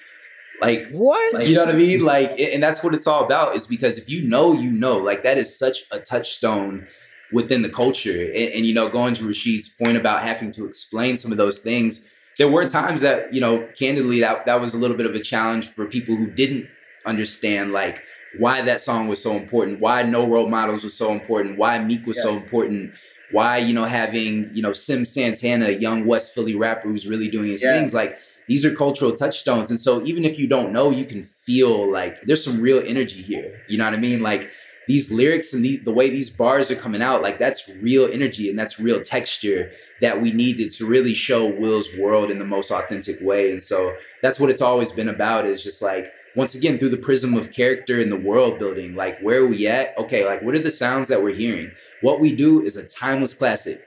Like 0.61 0.89
What? 0.91 1.35
like, 1.35 1.49
you 1.49 1.55
know 1.55 1.67
what 1.67 1.75
I 1.75 1.79
mean? 1.79 2.03
Like, 2.05 2.41
and 2.41 2.63
that's 2.63 2.83
what 2.83 2.95
it's 2.95 3.07
all 3.07 3.25
about. 3.25 3.57
Is 3.57 3.67
because 3.67 3.99
if 3.99 4.09
you 4.09 4.27
know, 4.27 4.53
you 4.53 4.71
know. 4.71 4.97
Like 4.97 5.23
that 5.25 5.39
is 5.39 5.57
such 5.59 5.85
a 5.91 5.99
touchstone 5.99 6.87
within 7.33 7.63
the 7.63 7.69
culture. 7.69 8.23
And, 8.23 8.53
and 8.55 8.67
you 8.67 8.73
know, 8.73 8.89
going 8.89 9.15
to 9.15 9.25
Rasheed's 9.25 9.69
point 9.69 9.97
about 9.97 10.23
having 10.23 10.53
to 10.53 10.65
explain 10.65 11.19
some 11.19 11.31
of 11.31 11.37
those 11.39 11.59
things, 11.59 12.01
there 12.39 12.49
were 12.49 12.69
times 12.69 13.01
that 13.03 13.35
you 13.35 13.41
know, 13.41 13.69
candidly, 13.79 14.21
that 14.21 14.47
that 14.47 14.61
was 14.61 14.73
a 14.75 14.79
little 14.79 14.97
bit 14.97 15.07
of 15.07 15.15
a 15.15 15.21
challenge 15.21 15.69
for 15.69 15.85
people 15.87 16.17
who 16.17 16.27
didn't 16.29 16.67
understand 17.05 17.73
like 17.73 18.03
why 18.39 18.63
that 18.63 18.81
song 18.81 19.09
was 19.09 19.23
so 19.23 19.37
important, 19.37 19.81
why 19.81 20.03
No 20.03 20.27
Role 20.27 20.49
Models 20.49 20.85
was 20.85 20.95
so 20.95 21.13
important, 21.13 21.59
why 21.59 21.79
Meek 21.79 22.07
was 22.07 22.21
so 22.23 22.31
important, 22.31 22.93
why 23.31 23.59
you 23.59 23.73
know 23.75 23.85
having 23.85 24.51
you 24.53 24.63
know 24.63 24.73
Sim 24.73 25.05
Santana, 25.05 25.67
a 25.67 25.73
young 25.73 26.07
West 26.07 26.35
Philly 26.35 26.55
rapper 26.55 26.89
who's 26.89 27.07
really 27.07 27.29
doing 27.29 27.51
his 27.51 27.63
Yes. 27.63 27.73
things, 27.73 27.95
like 27.95 28.19
these 28.49 28.65
are 28.65 28.75
cultural 28.75 29.13
touchstones. 29.13 29.71
And 29.71 29.81
so 29.81 30.05
even 30.05 30.25
if 30.25 30.39
you 30.39 30.47
don't 30.47 30.73
know, 30.73 30.91
you 30.91 31.05
can 31.05 31.25
feel 31.25 31.91
like 31.91 32.23
there's 32.23 32.45
some 32.45 32.61
real 32.61 32.83
energy 32.85 33.21
here. 33.21 33.61
You 33.69 33.79
know 33.79 33.85
what 33.85 33.95
I 33.95 33.99
mean? 33.99 34.23
Like 34.23 34.51
these 34.87 35.11
lyrics 35.11 35.53
and 35.53 35.65
the, 35.65 35.79
the 35.79 35.93
way 35.93 36.11
these 36.11 36.31
bars 36.31 36.71
are 36.71 36.77
coming 36.77 37.03
out, 37.03 37.23
like 37.23 37.41
that's 37.41 37.69
real 37.83 38.09
energy 38.11 38.49
and 38.49 38.57
that's 38.57 38.79
real 38.79 39.01
texture 39.03 39.73
that 40.01 40.23
we 40.23 40.31
needed 40.31 40.71
to 40.75 40.87
really 40.87 41.15
show 41.15 41.45
Will's 41.45 41.89
world 41.99 42.31
in 42.31 42.39
the 42.39 42.45
most 42.45 42.71
authentic 42.71 43.19
way. 43.21 43.51
And 43.51 43.61
so 43.61 43.95
that's 44.23 44.39
what 44.39 44.49
it's 44.49 44.63
always 44.63 44.93
been 44.93 45.09
about 45.09 45.45
is 45.47 45.61
just 45.63 45.83
like, 45.83 46.13
once 46.37 46.55
again, 46.55 46.79
through 46.79 46.91
the 46.91 46.97
prism 46.97 47.35
of 47.35 47.51
character 47.51 47.99
and 48.01 48.13
the 48.13 48.17
world 48.17 48.59
building, 48.59 48.95
like 48.95 49.19
where 49.21 49.41
are 49.41 49.47
we 49.47 49.67
at? 49.67 49.97
Okay, 49.99 50.25
like 50.25 50.43
what 50.43 50.55
are 50.55 50.61
the 50.61 50.71
sounds 50.71 51.09
that 51.09 51.23
we're 51.23 51.35
hearing? 51.35 51.73
What 52.03 52.21
we 52.21 52.33
do 52.33 52.63
is 52.63 52.77
a 52.77 52.85
timeless 52.85 53.35
classic. 53.35 53.83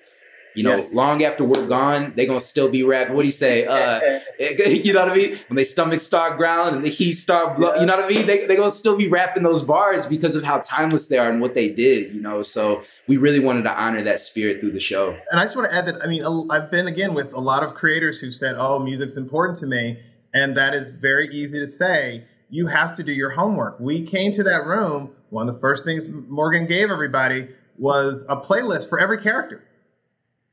You 0.56 0.64
know, 0.64 0.72
Yes. 0.72 0.96
long 0.96 1.24
after 1.24 1.44
we're 1.44 1.68
gone, 1.68 2.12
they're 2.16 2.26
gonna 2.26 2.40
still 2.40 2.70
be 2.70 2.82
rapping. 2.84 3.14
What 3.16 3.22
do 3.22 3.28
you 3.28 3.32
say? 3.32 3.66
Uh, 3.70 4.00
you 4.40 4.94
know 4.94 5.02
what 5.02 5.12
I 5.12 5.16
mean? 5.16 5.40
When 5.48 5.56
they 5.56 5.64
stomach 5.64 6.00
start 6.00 6.38
growling 6.38 6.76
and 6.76 6.84
the 6.84 6.90
heat 6.90 7.14
start, 7.14 7.56
blow, 7.56 7.76
you 7.76 7.86
know 7.86 7.96
what 7.96 8.06
I 8.06 8.10
mean? 8.10 8.26
They 8.26 8.46
they 8.48 8.56
gonna 8.56 8.72
still 8.72 8.98
be 8.98 9.08
rapping 9.08 9.44
those 9.44 9.62
bars 9.62 10.08
because 10.08 10.36
of 10.36 10.44
how 10.44 10.58
timeless 10.60 11.08
they 11.08 11.20
are 11.20 11.30
and 11.30 11.40
what 11.40 11.54
they 11.54 11.70
did. 11.70 12.14
You 12.16 12.22
know, 12.22 12.42
so 12.42 12.82
we 13.08 13.18
really 13.18 13.40
wanted 13.40 13.62
to 13.64 13.72
honor 13.72 14.02
that 14.02 14.20
spirit 14.20 14.60
through 14.60 14.72
the 14.72 14.80
show. 14.80 15.16
And 15.32 15.40
I 15.40 15.44
just 15.44 15.56
want 15.56 15.70
to 15.72 15.78
add 15.78 15.86
that 15.86 16.02
I 16.04 16.08
mean 16.08 16.24
i've 16.50 16.72
been 16.72 16.88
again 16.88 17.14
with 17.14 17.32
a 17.34 17.40
lot 17.40 17.62
of 17.62 17.76
creators 17.76 18.20
who 18.20 18.32
said, 18.32 18.56
"Oh, 18.58 18.80
music's 18.80 19.18
important 19.18 19.60
to 19.60 19.68
me," 19.68 20.00
and 20.34 20.58
that 20.58 20.74
is 20.74 20.92
very 20.94 21.28
easy 21.30 21.60
to 21.60 21.68
say. 21.68 22.24
You 22.50 22.68
have 22.68 22.96
to 22.98 23.04
do 23.04 23.12
your 23.12 23.30
homework. 23.30 23.80
We 23.80 24.06
came 24.06 24.34
to 24.34 24.44
that 24.44 24.66
room. 24.66 25.12
One 25.30 25.48
of 25.48 25.56
the 25.56 25.60
first 25.60 25.86
things 25.86 26.04
Morgan 26.28 26.66
gave 26.66 26.90
everybody 26.90 27.50
was 27.78 28.26
a 28.28 28.36
playlist 28.36 28.90
for 28.90 29.00
every 29.00 29.22
character. 29.22 29.64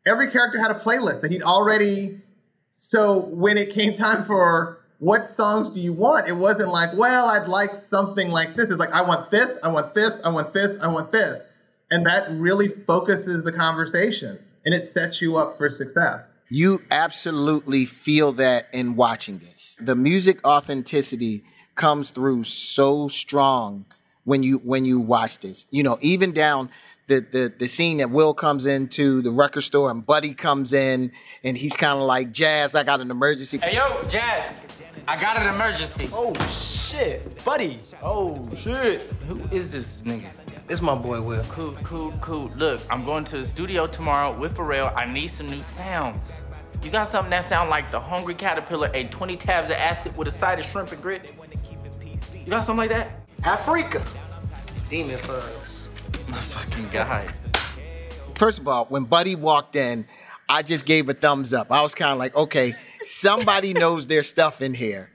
Every 0.06 0.30
character 0.30 0.60
had 0.60 0.70
a 0.70 0.78
playlist 0.78 1.22
that 1.22 1.30
he'd 1.30 1.42
already. 1.42 2.20
So 2.72 3.20
when 3.26 3.56
it 3.58 3.72
came 3.72 3.94
time 3.94 4.24
for 4.24 4.84
what 4.98 5.28
songs 5.28 5.70
do 5.70 5.80
you 5.80 5.92
want, 5.92 6.28
it 6.28 6.32
wasn't 6.32 6.68
like, 6.68 6.90
well, 6.94 7.26
I'd 7.26 7.48
like 7.48 7.74
something 7.74 8.28
like 8.28 8.56
this. 8.56 8.70
It's 8.70 8.78
like, 8.78 8.92
I 8.92 9.02
want 9.02 9.30
this, 9.30 9.56
I 9.62 9.68
want 9.68 9.94
this, 9.94 10.20
I 10.24 10.28
want 10.28 10.52
this, 10.52 10.76
I 10.80 10.88
want 10.88 11.10
this. 11.10 11.42
And 11.90 12.06
that 12.06 12.30
really 12.30 12.68
focuses 12.86 13.42
the 13.42 13.52
conversation 13.52 14.38
and 14.64 14.74
it 14.74 14.86
sets 14.86 15.20
you 15.20 15.36
up 15.36 15.56
for 15.56 15.68
success. 15.68 16.36
You 16.48 16.82
absolutely 16.90 17.86
feel 17.86 18.32
that 18.32 18.68
in 18.72 18.96
watching 18.96 19.38
this. 19.38 19.76
The 19.80 19.96
music 19.96 20.44
authenticity 20.46 21.44
comes 21.76 22.10
through 22.10 22.44
so 22.44 23.08
strong 23.08 23.84
when 24.24 24.42
you 24.42 24.58
when 24.58 24.84
you 24.84 24.98
watch 24.98 25.38
this. 25.38 25.66
You 25.70 25.82
know, 25.82 25.98
even 26.00 26.32
down 26.32 26.70
the 27.06 27.20
the 27.20 27.52
the 27.56 27.68
scene 27.68 27.98
that 27.98 28.10
Will 28.10 28.34
comes 28.34 28.66
into 28.66 29.22
the 29.22 29.30
record 29.30 29.62
store 29.62 29.90
and 29.90 30.04
Buddy 30.04 30.34
comes 30.34 30.72
in 30.72 31.12
and 31.44 31.56
he's 31.56 31.76
kind 31.76 31.98
of 31.98 32.04
like, 32.04 32.32
"Jazz, 32.32 32.74
I 32.74 32.82
got 32.82 33.00
an 33.00 33.10
emergency." 33.10 33.58
Hey 33.58 33.76
yo, 33.76 34.02
Jazz, 34.08 34.52
I 35.06 35.20
got 35.20 35.36
an 35.36 35.46
emergency. 35.54 36.10
Oh 36.12 36.34
shit, 36.48 37.44
buddy. 37.44 37.78
Oh 38.02 38.48
shit. 38.56 39.02
Who 39.28 39.40
is 39.54 39.70
this 39.70 40.02
nigga? 40.02 40.30
This 40.66 40.82
my 40.82 40.96
boy 40.96 41.22
Will. 41.22 41.44
Cool, 41.44 41.76
cool, 41.84 42.12
cool. 42.20 42.50
Look, 42.56 42.80
I'm 42.90 43.04
going 43.04 43.22
to 43.24 43.38
the 43.38 43.44
studio 43.44 43.86
tomorrow 43.86 44.36
with 44.36 44.56
Pharrell. 44.56 44.92
I 44.96 45.04
need 45.04 45.28
some 45.28 45.46
new 45.46 45.62
sounds. 45.62 46.44
You 46.82 46.90
got 46.90 47.08
something 47.08 47.30
that 47.30 47.44
sound 47.44 47.70
like 47.70 47.90
the 47.90 48.00
hungry 48.00 48.34
caterpillar 48.34 48.90
ate 48.92 49.10
20 49.10 49.36
tabs 49.36 49.70
of 49.70 49.76
acid 49.76 50.16
with 50.16 50.28
a 50.28 50.30
side 50.30 50.58
of 50.58 50.64
shrimp 50.64 50.92
and 50.92 51.00
grits? 51.00 51.40
You 52.46 52.52
got 52.52 52.64
something 52.64 52.88
like 52.88 52.90
that? 52.90 53.10
Afreaka. 53.40 54.06
Demon 54.88 55.18
Fuzz. 55.18 55.90
My 56.28 56.36
fucking 56.36 56.88
guy. 56.90 57.26
First 58.36 58.60
of 58.60 58.68
all, 58.68 58.84
when 58.84 59.02
Buddy 59.02 59.34
walked 59.34 59.74
in, 59.74 60.06
I 60.48 60.62
just 60.62 60.86
gave 60.86 61.08
a 61.08 61.14
thumbs 61.14 61.52
up. 61.52 61.72
I 61.72 61.82
was 61.82 61.92
kind 61.92 62.12
of 62.12 62.18
like, 62.18 62.36
okay, 62.36 62.76
somebody 63.04 63.72
knows 63.74 64.06
their 64.06 64.22
stuff 64.22 64.62
in 64.62 64.74
here. 64.74 65.10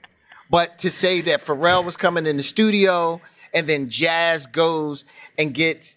But 0.50 0.80
to 0.80 0.90
say 0.90 1.22
that 1.22 1.40
Pharrell 1.40 1.82
was 1.86 1.96
coming 1.96 2.26
in 2.26 2.36
the 2.36 2.42
studio 2.42 3.22
and 3.54 3.66
then 3.66 3.88
Jazz 3.88 4.44
goes 4.44 5.06
and 5.38 5.54
gets, 5.54 5.96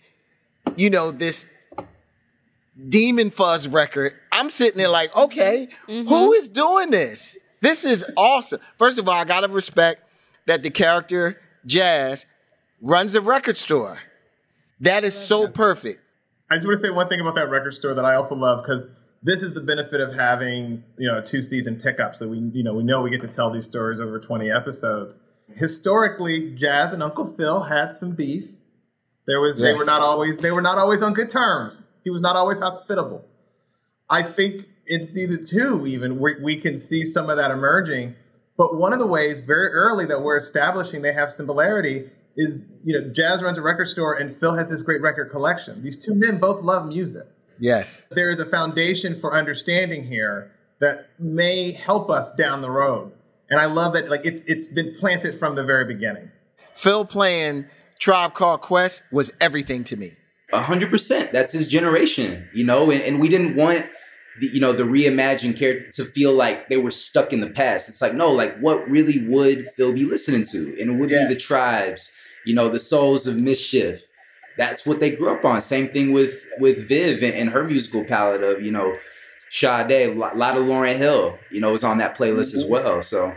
you 0.77 0.89
know, 0.89 1.11
this 1.11 1.47
Demon 2.87 3.29
Fuzz 3.29 3.67
record, 3.67 4.13
I'm 4.31 4.51
sitting 4.51 4.77
there 4.77 4.87
like, 4.87 5.13
okay, 5.13 5.67
who 5.87 6.03
mm-hmm. 6.05 6.33
is 6.35 6.47
doing 6.47 6.91
this? 6.91 7.37
This 7.59 7.83
is 7.83 8.05
awesome. 8.15 8.61
First 8.77 8.99
of 8.99 9.09
all, 9.09 9.15
I 9.15 9.25
gotta 9.25 9.49
respect 9.49 10.04
that 10.45 10.63
the 10.63 10.69
character 10.69 11.41
Jazz 11.65 12.25
runs 12.81 13.15
a 13.15 13.21
record 13.21 13.57
store. 13.57 13.99
That 14.79 15.03
is 15.03 15.15
so 15.15 15.47
perfect. 15.47 15.99
I 16.49 16.55
just 16.55 16.67
want 16.67 16.79
to 16.79 16.87
say 16.87 16.89
one 16.91 17.07
thing 17.07 17.21
about 17.21 17.35
that 17.35 17.49
record 17.49 17.73
store 17.73 17.93
that 17.95 18.05
I 18.05 18.15
also 18.15 18.35
love 18.35 18.63
because 18.63 18.89
this 19.23 19.41
is 19.41 19.53
the 19.53 19.61
benefit 19.61 19.99
of 19.99 20.13
having 20.13 20.83
you 20.97 21.07
know 21.07 21.19
a 21.19 21.25
two 21.25 21.41
season 21.41 21.79
pickup. 21.79 22.15
So 22.15 22.27
we 22.27 22.37
you 22.53 22.63
know 22.63 22.73
we 22.73 22.83
know 22.83 23.01
we 23.01 23.09
get 23.09 23.21
to 23.21 23.27
tell 23.27 23.51
these 23.51 23.65
stories 23.65 23.99
over 23.99 24.19
20 24.19 24.51
episodes. 24.51 25.17
Historically, 25.55 26.53
Jazz 26.55 26.93
and 26.93 27.01
Uncle 27.01 27.33
Phil 27.35 27.63
had 27.63 27.93
some 27.93 28.11
beef. 28.11 28.45
There 29.25 29.41
was 29.41 29.59
they 29.59 29.73
were 29.73 29.85
not 29.85 30.01
always 30.01 30.37
they 30.37 30.51
were 30.51 30.61
not 30.61 30.77
always 30.77 31.01
on 31.01 31.13
good 31.13 31.29
terms. 31.29 31.89
He 32.03 32.11
was 32.11 32.21
not 32.21 32.35
always 32.35 32.59
hospitable. 32.59 33.25
I 34.09 34.21
think 34.21 34.65
in 34.85 35.07
season 35.07 35.43
two, 35.45 35.87
even 35.87 36.19
we, 36.19 36.35
we 36.43 36.61
can 36.61 36.77
see 36.77 37.03
some 37.05 37.29
of 37.29 37.37
that 37.37 37.49
emerging. 37.49 38.15
But 38.57 38.77
one 38.77 38.93
of 38.93 38.99
the 38.99 39.07
ways 39.07 39.41
very 39.41 39.67
early 39.67 40.05
that 40.05 40.21
we're 40.21 40.37
establishing 40.37 41.01
they 41.01 41.13
have 41.13 41.31
similarity 41.31 42.09
is, 42.37 42.63
you 42.83 42.99
know, 42.99 43.09
Jazz 43.09 43.41
runs 43.43 43.57
a 43.57 43.61
record 43.61 43.87
store 43.87 44.15
and 44.15 44.37
Phil 44.39 44.55
has 44.55 44.69
this 44.69 44.81
great 44.81 45.01
record 45.01 45.31
collection. 45.31 45.83
These 45.83 46.03
two 46.03 46.15
men 46.15 46.39
both 46.39 46.63
love 46.63 46.87
music. 46.87 47.27
Yes. 47.59 48.07
There 48.11 48.29
is 48.29 48.39
a 48.39 48.45
foundation 48.45 49.19
for 49.19 49.37
understanding 49.37 50.03
here 50.03 50.51
that 50.79 51.09
may 51.19 51.71
help 51.71 52.09
us 52.09 52.31
down 52.33 52.61
the 52.61 52.69
road. 52.69 53.11
And 53.49 53.59
I 53.59 53.65
love 53.65 53.93
that 53.93 54.09
like 54.09 54.21
it's 54.25 54.43
it's 54.47 54.65
been 54.65 54.95
planted 54.99 55.39
from 55.39 55.55
the 55.55 55.63
very 55.63 55.85
beginning. 55.85 56.31
Phil 56.73 57.05
playing 57.05 57.65
Tribe 57.99 58.33
Called 58.33 58.61
Quest 58.61 59.03
was 59.11 59.31
everything 59.39 59.83
to 59.85 59.95
me. 59.95 60.11
A 60.51 60.61
hundred 60.61 60.89
percent. 60.89 61.31
That's 61.31 61.53
his 61.53 61.67
generation, 61.67 62.47
you 62.53 62.63
know, 62.63 62.89
and, 62.91 63.01
and 63.01 63.19
we 63.19 63.29
didn't 63.29 63.55
want 63.55 63.85
the, 64.39 64.47
you 64.47 64.59
know, 64.59 64.73
the 64.73 64.83
reimagined 64.83 65.57
character 65.57 65.91
to 65.91 66.05
feel 66.05 66.33
like 66.33 66.69
they 66.69 66.77
were 66.77 66.91
stuck 66.91 67.31
in 67.31 67.41
the 67.41 67.49
past. 67.49 67.89
It's 67.89 68.01
like, 68.01 68.13
no, 68.13 68.31
like 68.31 68.57
what 68.59 68.87
really 68.89 69.25
would 69.27 69.69
Phil 69.75 69.93
be 69.93 70.05
listening 70.05 70.43
to? 70.45 70.77
And 70.79 70.91
it 70.91 70.99
would 70.99 71.09
be 71.09 71.25
the 71.25 71.39
tribes, 71.39 72.11
you 72.45 72.53
know, 72.53 72.69
the 72.69 72.79
souls 72.79 73.27
of 73.27 73.39
mischief. 73.39 74.07
That's 74.57 74.85
what 74.85 74.99
they 74.99 75.09
grew 75.09 75.29
up 75.31 75.43
on. 75.43 75.61
Same 75.61 75.89
thing 75.89 76.13
with 76.13 76.33
with 76.59 76.87
Viv 76.87 77.23
and, 77.23 77.33
and 77.33 77.49
her 77.49 77.63
musical 77.63 78.03
palette 78.05 78.43
of, 78.43 78.61
you 78.61 78.71
know, 78.71 78.97
Sade, 79.51 79.91
a 79.91 80.13
lot, 80.13 80.37
lot 80.37 80.57
of 80.57 80.63
Lauryn 80.63 80.97
Hill, 80.97 81.37
you 81.51 81.61
know, 81.61 81.71
was 81.71 81.83
on 81.83 81.97
that 81.99 82.17
playlist 82.17 82.53
as 82.53 82.65
well. 82.65 83.03
So 83.03 83.33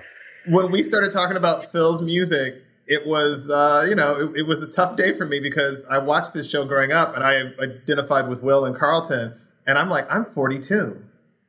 When 0.47 0.71
we 0.71 0.83
started 0.83 1.13
talking 1.13 1.37
about 1.37 1.71
Phil's 1.73 2.03
music, 2.03 2.63
it 2.87 3.07
was 3.07 3.49
uh, 3.51 3.85
you 3.89 3.95
know, 3.95 4.21
it, 4.21 4.41
it 4.41 4.43
was 4.43 4.63
a 4.63 4.67
tough 4.67 4.97
day 4.97 5.17
for 5.17 5.27
me 5.27 5.41
because 5.41 5.85
I 5.91 5.99
watched 5.99 6.35
this 6.35 6.49
show 6.49 6.65
growing 6.65 6.93
up 6.93 7.15
and 7.15 7.23
I 7.23 7.43
identified 7.63 8.29
with 8.29 8.43
Will 8.43 8.65
and 8.65 8.77
Carlton, 8.77 9.35
and 9.69 9.79
I'm 9.79 9.89
like, 9.91 10.07
I'm 10.11 10.25
42. 10.25 11.01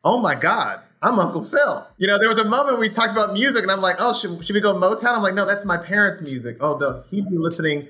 Oh 0.04 0.20
my 0.20 0.36
God. 0.36 0.82
I'm 1.02 1.18
Uncle 1.18 1.44
Phil. 1.44 1.88
You 1.98 2.08
know, 2.08 2.20
there 2.20 2.28
was 2.28 2.38
a 2.38 2.44
moment 2.44 2.78
we 2.78 2.90
talked 2.90 3.14
about 3.14 3.34
music, 3.34 3.64
and 3.64 3.72
I'm 3.72 3.80
like, 3.80 3.96
oh, 4.00 4.14
should, 4.14 4.46
should 4.46 4.54
we 4.54 4.60
go 4.60 4.74
Motown? 4.74 5.16
I'm 5.16 5.24
like, 5.24 5.34
no, 5.34 5.46
that's 5.46 5.64
my 5.64 5.78
parents' 5.78 6.22
music. 6.22 6.58
Oh, 6.60 6.78
no, 6.78 7.04
he'd 7.10 7.30
be 7.30 7.38
listening 7.38 7.88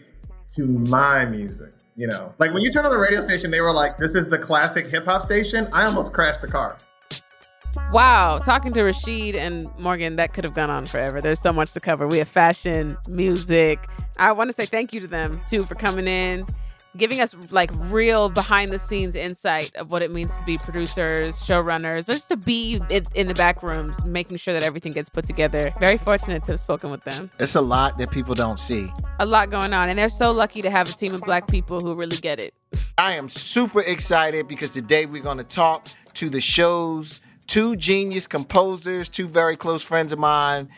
to 0.55 0.65
my 0.65 1.25
music. 1.25 1.73
You 1.95 2.07
know, 2.07 2.33
like 2.37 2.53
when 2.53 2.61
you 2.61 2.71
turn 2.71 2.85
on 2.85 2.91
the 2.91 2.97
radio 2.97 3.25
station, 3.25 3.51
they 3.51 3.59
were 3.59 3.73
like, 3.73 3.97
this 3.97 4.15
is 4.15 4.27
the 4.27 4.37
classic 4.37 4.87
hip 4.87 5.05
hop 5.05 5.23
station. 5.23 5.67
I 5.73 5.85
almost 5.85 6.13
crashed 6.13 6.41
the 6.41 6.47
car. 6.47 6.77
Wow, 7.91 8.37
talking 8.37 8.71
to 8.73 8.81
Rasheed 8.81 9.35
and 9.35 9.67
Morgan, 9.77 10.15
that 10.15 10.33
could 10.33 10.43
have 10.43 10.53
gone 10.53 10.69
on 10.69 10.85
forever. 10.85 11.19
There's 11.19 11.41
so 11.41 11.51
much 11.51 11.73
to 11.73 11.79
cover. 11.79 12.07
We 12.07 12.19
have 12.19 12.29
fashion, 12.29 12.95
music. 13.09 13.85
I 14.17 14.31
want 14.31 14.49
to 14.49 14.53
say 14.53 14.65
thank 14.65 14.93
you 14.93 15.01
to 15.01 15.07
them 15.07 15.41
too 15.49 15.63
for 15.63 15.75
coming 15.75 16.07
in, 16.07 16.45
giving 16.99 17.21
us 17.21 17.35
like 17.49 17.71
real 17.89 18.29
behind 18.29 18.71
the 18.71 18.77
scenes 18.77 19.15
insight 19.15 19.75
of 19.75 19.89
what 19.89 20.01
it 20.01 20.11
means 20.11 20.35
to 20.37 20.43
be 20.43 20.57
producers, 20.57 21.41
showrunners, 21.41 22.05
just 22.05 22.29
to 22.29 22.37
be 22.37 22.79
in, 22.89 23.05
in 23.15 23.27
the 23.27 23.33
back 23.33 23.63
rooms, 23.63 24.03
making 24.05 24.37
sure 24.37 24.53
that 24.53 24.61
everything 24.61 24.91
gets 24.91 25.09
put 25.09 25.25
together. 25.25 25.73
Very 25.79 25.97
fortunate 25.97 26.43
to 26.45 26.51
have 26.51 26.59
spoken 26.59 26.91
with 26.91 27.03
them. 27.05 27.31
It's 27.39 27.55
a 27.55 27.61
lot 27.61 27.97
that 27.97 28.11
people 28.11 28.35
don't 28.35 28.59
see. 28.59 28.89
A 29.19 29.25
lot 29.25 29.49
going 29.49 29.73
on, 29.73 29.89
and 29.89 29.97
they're 29.97 30.09
so 30.09 30.31
lucky 30.31 30.61
to 30.61 30.69
have 30.69 30.89
a 30.89 30.93
team 30.93 31.13
of 31.13 31.21
black 31.21 31.47
people 31.47 31.79
who 31.79 31.95
really 31.95 32.17
get 32.17 32.39
it. 32.39 32.53
I 32.97 33.13
am 33.13 33.29
super 33.29 33.81
excited 33.81 34.47
because 34.47 34.73
today 34.73 35.05
we're 35.05 35.23
going 35.23 35.37
to 35.37 35.43
talk 35.43 35.87
to 36.15 36.29
the 36.29 36.41
show's 36.41 37.21
two 37.47 37.75
genius 37.75 38.27
composers, 38.27 39.09
two 39.09 39.27
very 39.27 39.55
close 39.55 39.83
friends 39.83 40.11
of 40.11 40.19
mine, 40.19 40.69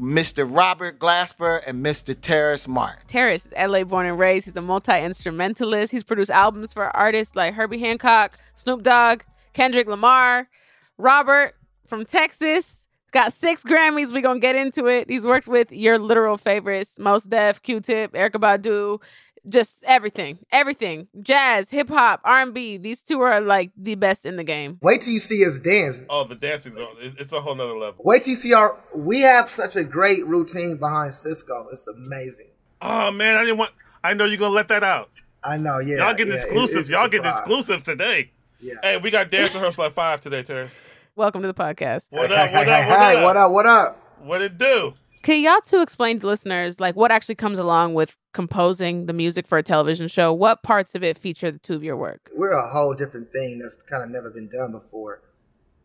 Mr. 0.00 0.48
Robert 0.50 0.98
Glasper 0.98 1.60
and 1.66 1.84
Mr. 1.84 2.18
Terrace 2.18 2.66
Martin. 2.66 3.02
Terrace 3.06 3.46
is 3.46 3.52
LA 3.52 3.84
born 3.84 4.06
and 4.06 4.18
raised. 4.18 4.46
He's 4.46 4.56
a 4.56 4.62
multi 4.62 4.98
instrumentalist. 4.98 5.92
He's 5.92 6.04
produced 6.04 6.30
albums 6.30 6.72
for 6.72 6.94
artists 6.96 7.36
like 7.36 7.52
Herbie 7.52 7.78
Hancock, 7.78 8.38
Snoop 8.54 8.82
Dogg, 8.82 9.22
Kendrick 9.52 9.86
Lamar. 9.86 10.48
Robert 10.96 11.54
from 11.86 12.06
Texas 12.06 12.86
got 13.12 13.32
six 13.32 13.62
Grammys. 13.62 14.12
We're 14.12 14.22
going 14.22 14.40
to 14.40 14.46
get 14.46 14.56
into 14.56 14.86
it. 14.86 15.10
He's 15.10 15.26
worked 15.26 15.48
with 15.48 15.70
your 15.70 15.98
literal 15.98 16.38
favorites 16.38 16.98
Mos 16.98 17.24
Def, 17.24 17.62
Q 17.62 17.80
Tip, 17.80 18.12
Erykah 18.14 18.58
Badu. 18.58 19.02
Just 19.48 19.78
everything, 19.84 20.38
everything, 20.52 21.08
jazz, 21.22 21.70
hip 21.70 21.88
hop, 21.88 22.20
R 22.24 22.42
and 22.42 22.52
B. 22.52 22.76
These 22.76 23.02
two 23.02 23.20
are 23.22 23.40
like 23.40 23.70
the 23.76 23.94
best 23.94 24.26
in 24.26 24.36
the 24.36 24.44
game. 24.44 24.78
Wait 24.82 25.00
till 25.00 25.14
you 25.14 25.18
see 25.20 25.46
us 25.46 25.58
dance. 25.58 26.02
Oh, 26.10 26.24
the 26.24 26.34
dancing's 26.34 26.76
on. 26.76 26.88
It's 27.00 27.32
a 27.32 27.40
whole 27.40 27.54
nother 27.54 27.72
level. 27.76 28.04
Wait 28.04 28.22
till 28.22 28.30
you 28.30 28.36
see 28.36 28.52
our. 28.52 28.78
We 28.94 29.20
have 29.22 29.48
such 29.48 29.76
a 29.76 29.82
great 29.84 30.26
routine 30.26 30.76
behind 30.76 31.14
Cisco. 31.14 31.68
It's 31.72 31.88
amazing. 31.88 32.50
Oh 32.82 33.10
man, 33.10 33.38
I 33.38 33.44
didn't 33.44 33.56
want. 33.58 33.72
I 34.04 34.12
know 34.12 34.26
you're 34.26 34.36
gonna 34.36 34.54
let 34.54 34.68
that 34.68 34.84
out. 34.84 35.10
I 35.42 35.56
know. 35.56 35.78
Yeah. 35.78 35.96
Y'all 35.98 36.12
getting 36.12 36.28
yeah, 36.28 36.40
it- 36.40 36.44
exclusives. 36.44 36.80
it's 36.80 36.90
Y'all 36.90 37.08
getting 37.08 37.24
surprise. 37.24 37.38
exclusives 37.40 37.84
today. 37.84 38.30
Yeah. 38.60 38.74
Hey, 38.82 38.98
we 38.98 39.10
got 39.10 39.30
dance 39.30 39.54
rehearsal 39.54 39.84
at 39.84 39.94
five 39.94 40.20
today, 40.20 40.42
Terrence. 40.42 40.74
Welcome 41.16 41.40
to 41.42 41.48
the 41.48 41.54
podcast. 41.54 42.12
What 42.12 42.30
up? 42.30 42.52
What 42.52 42.66
hey, 42.66 42.82
up? 42.82 42.88
What 42.88 42.98
up? 42.98 43.22
what 43.24 43.36
up? 43.36 43.50
What 43.52 43.66
up? 43.66 44.02
What 44.22 44.42
it 44.42 44.58
do? 44.58 44.92
Can 45.22 45.42
y'all 45.42 45.60
two 45.62 45.82
explain 45.82 46.18
to 46.20 46.26
listeners 46.26 46.80
like 46.80 46.96
what 46.96 47.10
actually 47.10 47.34
comes 47.34 47.58
along 47.58 47.92
with 47.92 48.16
composing 48.32 49.04
the 49.04 49.12
music 49.12 49.46
for 49.46 49.58
a 49.58 49.62
television 49.62 50.08
show? 50.08 50.32
What 50.32 50.62
parts 50.62 50.94
of 50.94 51.02
it 51.02 51.18
feature 51.18 51.50
the 51.50 51.58
two 51.58 51.74
of 51.74 51.84
your 51.84 51.96
work? 51.98 52.30
We're 52.34 52.52
a 52.52 52.70
whole 52.70 52.94
different 52.94 53.30
thing 53.30 53.58
that's 53.58 53.76
kind 53.82 54.02
of 54.02 54.08
never 54.08 54.30
been 54.30 54.48
done 54.48 54.72
before 54.72 55.20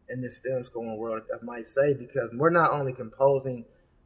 in 0.09 0.21
this 0.21 0.37
film 0.37 0.63
scoring 0.63 0.97
world, 0.97 1.23
I 1.33 1.43
might 1.43 1.65
say, 1.65 1.95
because 1.95 2.29
we're 2.35 2.49
not 2.49 2.71
only 2.71 2.93
composing, 2.93 3.65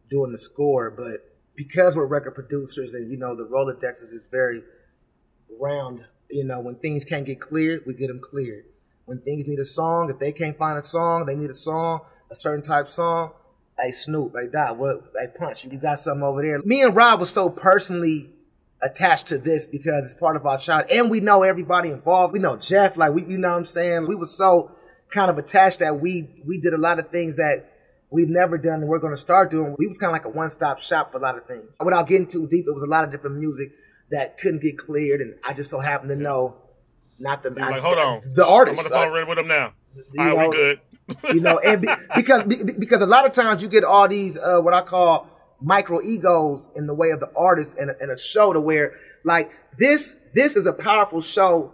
doing 0.10 0.32
the 0.32 0.38
score, 0.40 0.90
but 0.90 1.22
because 1.56 1.96
we're 1.96 2.08
record 2.08 2.34
producers 2.34 2.96
and 2.96 3.12
you 3.12 3.18
know 3.18 3.36
the 3.36 3.46
Rolodex 3.46 4.02
is 4.02 4.28
very 4.32 4.64
round. 5.60 6.06
You 6.32 6.44
know, 6.44 6.60
when 6.60 6.76
things 6.76 7.06
can't 7.06 7.26
get 7.26 7.40
cleared, 7.40 7.84
we 7.86 7.94
get 7.94 8.08
them 8.08 8.20
cleared. 8.20 8.66
When 9.06 9.22
things 9.22 9.48
need 9.48 9.60
a 9.60 9.66
song, 9.66 10.10
if 10.10 10.18
they 10.18 10.32
can't 10.32 10.58
find 10.58 10.80
a 10.80 10.82
song, 10.82 11.28
they 11.28 11.36
need 11.36 11.52
a 11.52 11.56
song, 11.56 12.02
a 12.32 12.36
certain 12.36 12.64
type 12.64 12.88
song. 12.88 13.34
Hey 13.82 13.92
Snoop, 13.92 14.34
hey 14.36 14.48
Dot, 14.52 14.78
what? 14.78 15.04
Hey 15.18 15.28
Punch, 15.38 15.66
you 15.66 15.78
got 15.78 16.00
something 16.00 16.24
over 16.24 16.42
there. 16.42 16.62
Me 16.64 16.82
and 16.82 16.96
Rob 16.96 17.20
was 17.20 17.30
so 17.30 17.50
personally 17.50 18.30
attached 18.82 19.28
to 19.28 19.38
this 19.38 19.66
because 19.66 20.12
it's 20.12 20.20
part 20.20 20.36
of 20.36 20.46
our 20.46 20.58
child, 20.58 20.90
and 20.92 21.10
we 21.10 21.20
know 21.20 21.44
everybody 21.44 21.90
involved. 21.90 22.34
We 22.34 22.40
know 22.40 22.56
Jeff, 22.58 22.98
like 22.98 23.14
we, 23.14 23.24
you 23.26 23.38
know 23.38 23.50
what 23.50 23.58
I'm 23.58 23.66
saying. 23.66 24.08
We 24.08 24.16
were 24.16 24.28
so 24.28 24.72
kind 25.10 25.32
of 25.32 25.38
attached 25.38 25.80
that 25.80 26.00
we 26.00 26.28
we 26.46 26.60
did 26.60 26.74
a 26.74 26.78
lot 26.78 27.00
of 27.00 27.10
things 27.10 27.38
that 27.38 27.72
we've 28.12 28.30
never 28.30 28.58
done 28.58 28.82
and 28.82 28.88
we're 28.88 29.00
going 29.00 29.14
to 29.14 29.18
start 29.18 29.52
doing. 29.52 29.76
We 29.78 29.88
was 29.88 29.98
kind 29.98 30.10
of 30.10 30.14
like 30.14 30.26
a 30.26 30.30
one 30.30 30.50
stop 30.50 30.80
shop 30.80 31.12
for 31.12 31.18
a 31.18 31.22
lot 31.22 31.38
of 31.38 31.46
things. 31.46 31.66
Without 31.84 32.08
getting 32.08 32.28
too 32.28 32.48
deep, 32.48 32.66
it 32.68 32.74
was 32.74 32.84
a 32.84 32.88
lot 32.88 33.04
of 33.04 33.12
different 33.12 33.38
music 33.38 33.72
that 34.12 34.38
couldn't 34.40 34.62
get 34.62 34.78
cleared, 34.78 35.22
and 35.22 35.36
I 35.46 35.54
just 35.54 35.70
so 35.70 35.80
happened 35.80 36.10
to 36.10 36.16
know 36.16 36.56
not 37.20 37.44
the 37.44 37.50
He's 37.50 37.60
like, 37.60 37.82
hold 37.82 37.98
on. 37.98 38.22
the 38.34 38.46
artist. 38.46 38.80
I'm 38.80 38.86
on 38.86 38.90
the 38.92 39.06
phone 39.06 39.14
ready 39.14 39.30
with 39.30 39.40
him 39.40 39.48
now. 39.48 39.74
All 40.18 40.26
right, 40.26 40.38
know, 40.38 40.50
we 40.50 40.56
good. 40.56 40.82
You 41.34 41.42
know, 41.42 41.60
and 41.66 41.82
be, 41.82 41.88
because 42.16 42.44
be, 42.44 42.58
because 42.78 43.02
a 43.02 43.06
lot 43.06 43.26
of 43.26 43.34
times 43.34 43.62
you 43.62 43.68
get 43.70 43.84
all 43.84 44.08
these 44.08 44.38
uh, 44.38 44.60
what 44.60 44.74
I 44.74 44.82
call 44.82 45.28
micro 45.62 46.02
egos 46.02 46.70
in 46.76 46.88
the 46.88 46.94
way 46.94 47.10
of 47.10 47.20
the 47.20 47.30
artist 47.36 47.78
and 47.78 47.90
a, 47.90 47.94
in 48.02 48.10
a 48.10 48.18
show 48.18 48.54
to 48.54 48.62
where 48.62 48.94
like 49.26 49.52
this 49.78 50.16
this 50.34 50.56
is 50.56 50.66
a 50.66 50.74
powerful 50.74 51.22
show 51.22 51.74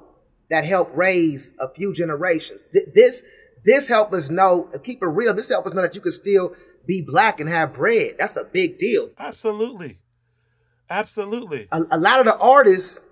that 0.50 0.66
helped 0.66 0.96
raise 0.96 1.54
a 1.60 1.72
few 1.74 1.94
generations. 1.94 2.64
Th- 2.74 2.86
This 2.94 3.24
this 3.64 3.88
helped 3.88 4.14
us 4.14 4.30
know 4.30 4.70
keep 4.84 5.02
it 5.02 5.08
real. 5.08 5.34
This 5.34 5.50
helped 5.50 5.68
us 5.68 5.74
know 5.74 5.82
that 5.82 5.96
you 5.96 6.02
could 6.02 6.14
still 6.14 6.56
be 6.88 7.02
black 7.02 7.40
and 7.40 7.50
have 7.50 7.74
bread. 7.74 8.16
That's 8.20 8.36
a 8.36 8.44
big 8.44 8.78
deal. 8.78 9.10
Absolutely. 9.18 10.00
Absolutely. 10.90 11.68
A, 11.72 11.82
a 11.92 11.98
lot 11.98 12.20
of 12.20 12.26
the 12.26 12.38
artists 12.38 13.06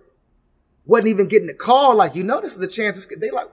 wasn't 0.86 1.08
even 1.10 1.28
getting 1.28 1.48
the 1.48 1.54
call. 1.56 1.96
Like 1.96 2.16
you 2.16 2.24
know, 2.24 2.42
this 2.42 2.56
is 2.56 2.62
a 2.62 2.68
chance. 2.68 3.08
They 3.20 3.32
like 3.32 3.48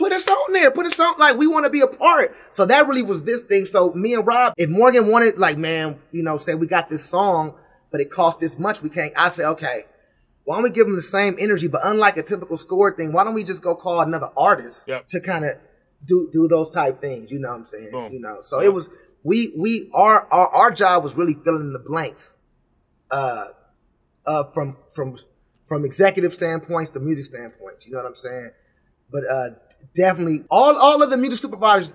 put 0.00 0.12
us 0.12 0.26
on 0.28 0.52
there, 0.52 0.70
put 0.70 0.86
us 0.86 0.98
on. 0.98 1.14
Like 1.18 1.36
we 1.36 1.46
want 1.46 1.64
to 1.66 1.70
be 1.70 1.82
a 1.82 1.86
part. 1.86 2.32
So 2.50 2.66
that 2.66 2.88
really 2.88 3.02
was 3.02 3.22
this 3.22 3.42
thing. 3.42 3.66
So 3.66 3.92
me 3.92 4.14
and 4.14 4.26
Rob, 4.26 4.54
if 4.56 4.68
Morgan 4.70 5.08
wanted, 5.08 5.38
like, 5.38 5.58
man, 5.58 6.00
you 6.10 6.22
know, 6.22 6.38
say 6.38 6.54
we 6.54 6.66
got 6.66 6.88
this 6.88 7.04
song, 7.04 7.54
but 7.92 8.00
it 8.00 8.10
costs 8.10 8.40
this 8.40 8.58
much, 8.58 8.82
we 8.82 8.88
can't. 8.88 9.12
I 9.16 9.28
say, 9.28 9.44
okay, 9.44 9.84
why 10.44 10.56
don't 10.56 10.64
we 10.64 10.70
give 10.70 10.86
them 10.86 10.96
the 10.96 11.02
same 11.02 11.36
energy? 11.38 11.68
But 11.68 11.82
unlike 11.84 12.16
a 12.16 12.22
typical 12.22 12.56
score 12.56 12.96
thing, 12.96 13.12
why 13.12 13.24
don't 13.24 13.34
we 13.34 13.44
just 13.44 13.62
go 13.62 13.74
call 13.76 14.00
another 14.00 14.30
artist 14.36 14.88
Yep. 14.88 15.08
to 15.08 15.20
kind 15.20 15.44
of 15.44 15.52
do 16.06 16.28
do 16.32 16.48
those 16.48 16.70
type 16.70 17.00
things? 17.00 17.30
You 17.30 17.38
know 17.38 17.50
what 17.50 17.56
I'm 17.56 17.64
saying? 17.66 17.90
Boom. 17.92 18.12
You 18.12 18.20
know, 18.20 18.38
so 18.42 18.60
it 18.60 18.72
was 18.72 18.88
we 19.22 19.52
we 19.56 19.90
our 19.92 20.26
our, 20.32 20.48
our 20.48 20.70
job 20.70 21.04
was 21.04 21.14
really 21.14 21.34
filling 21.44 21.60
in 21.62 21.72
the 21.74 21.78
blanks, 21.78 22.36
uh, 23.10 23.48
uh, 24.26 24.44
from 24.54 24.76
from 24.94 25.18
from 25.66 25.84
executive 25.84 26.32
standpoints 26.32 26.90
to 26.92 27.00
music 27.00 27.26
standpoints. 27.26 27.86
You 27.86 27.92
know 27.92 27.98
what 27.98 28.06
I'm 28.08 28.14
saying? 28.14 28.50
But 29.12 29.24
uh, 29.30 29.50
definitely, 29.94 30.44
all 30.50 30.76
all 30.76 31.02
of 31.02 31.10
the 31.10 31.16
music 31.16 31.38
supervisors 31.38 31.94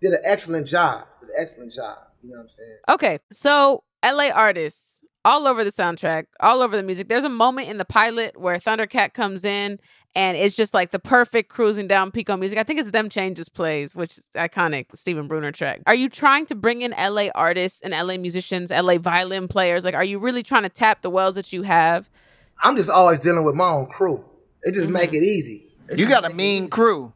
did 0.00 0.12
an 0.12 0.20
excellent 0.24 0.66
job. 0.66 1.06
Did 1.20 1.30
an 1.30 1.34
excellent 1.38 1.72
job. 1.72 1.98
You 2.22 2.30
know 2.30 2.36
what 2.36 2.42
I'm 2.42 2.48
saying? 2.48 2.78
Okay, 2.88 3.18
so 3.32 3.84
LA 4.04 4.30
artists 4.34 5.02
all 5.24 5.48
over 5.48 5.64
the 5.64 5.70
soundtrack, 5.70 6.26
all 6.40 6.60
over 6.60 6.76
the 6.76 6.82
music. 6.82 7.08
There's 7.08 7.24
a 7.24 7.30
moment 7.30 7.68
in 7.68 7.78
the 7.78 7.84
pilot 7.84 8.38
where 8.38 8.56
Thundercat 8.56 9.14
comes 9.14 9.44
in 9.44 9.78
and 10.14 10.36
it's 10.36 10.54
just 10.54 10.74
like 10.74 10.90
the 10.90 10.98
perfect 10.98 11.48
cruising 11.48 11.88
down 11.88 12.10
Pico 12.10 12.36
music. 12.36 12.58
I 12.58 12.62
think 12.62 12.78
it's 12.78 12.90
Them 12.90 13.08
Changes 13.08 13.48
Plays, 13.48 13.96
which 13.96 14.18
is 14.18 14.24
iconic 14.36 14.86
Stephen 14.94 15.26
Bruner 15.26 15.50
track. 15.50 15.80
Are 15.86 15.94
you 15.94 16.08
trying 16.08 16.46
to 16.46 16.54
bring 16.54 16.82
in 16.82 16.92
LA 16.92 17.28
artists 17.34 17.80
and 17.80 17.92
LA 17.92 18.16
musicians, 18.16 18.70
LA 18.70 18.98
violin 18.98 19.48
players? 19.48 19.84
Like, 19.84 19.94
are 19.94 20.04
you 20.04 20.18
really 20.18 20.42
trying 20.42 20.62
to 20.62 20.68
tap 20.68 21.02
the 21.02 21.10
wells 21.10 21.34
that 21.34 21.52
you 21.52 21.62
have? 21.62 22.08
I'm 22.62 22.76
just 22.76 22.90
always 22.90 23.18
dealing 23.18 23.44
with 23.44 23.54
my 23.54 23.68
own 23.70 23.86
crew. 23.86 24.24
It 24.62 24.74
just 24.74 24.88
make 24.88 25.12
it 25.14 25.22
easy. 25.22 25.63
It 25.88 25.98
You 25.98 26.08
got 26.08 26.24
a 26.24 26.28
make 26.28 26.36
mean 26.36 26.62
easy. 26.64 26.70
crew. 26.70 27.12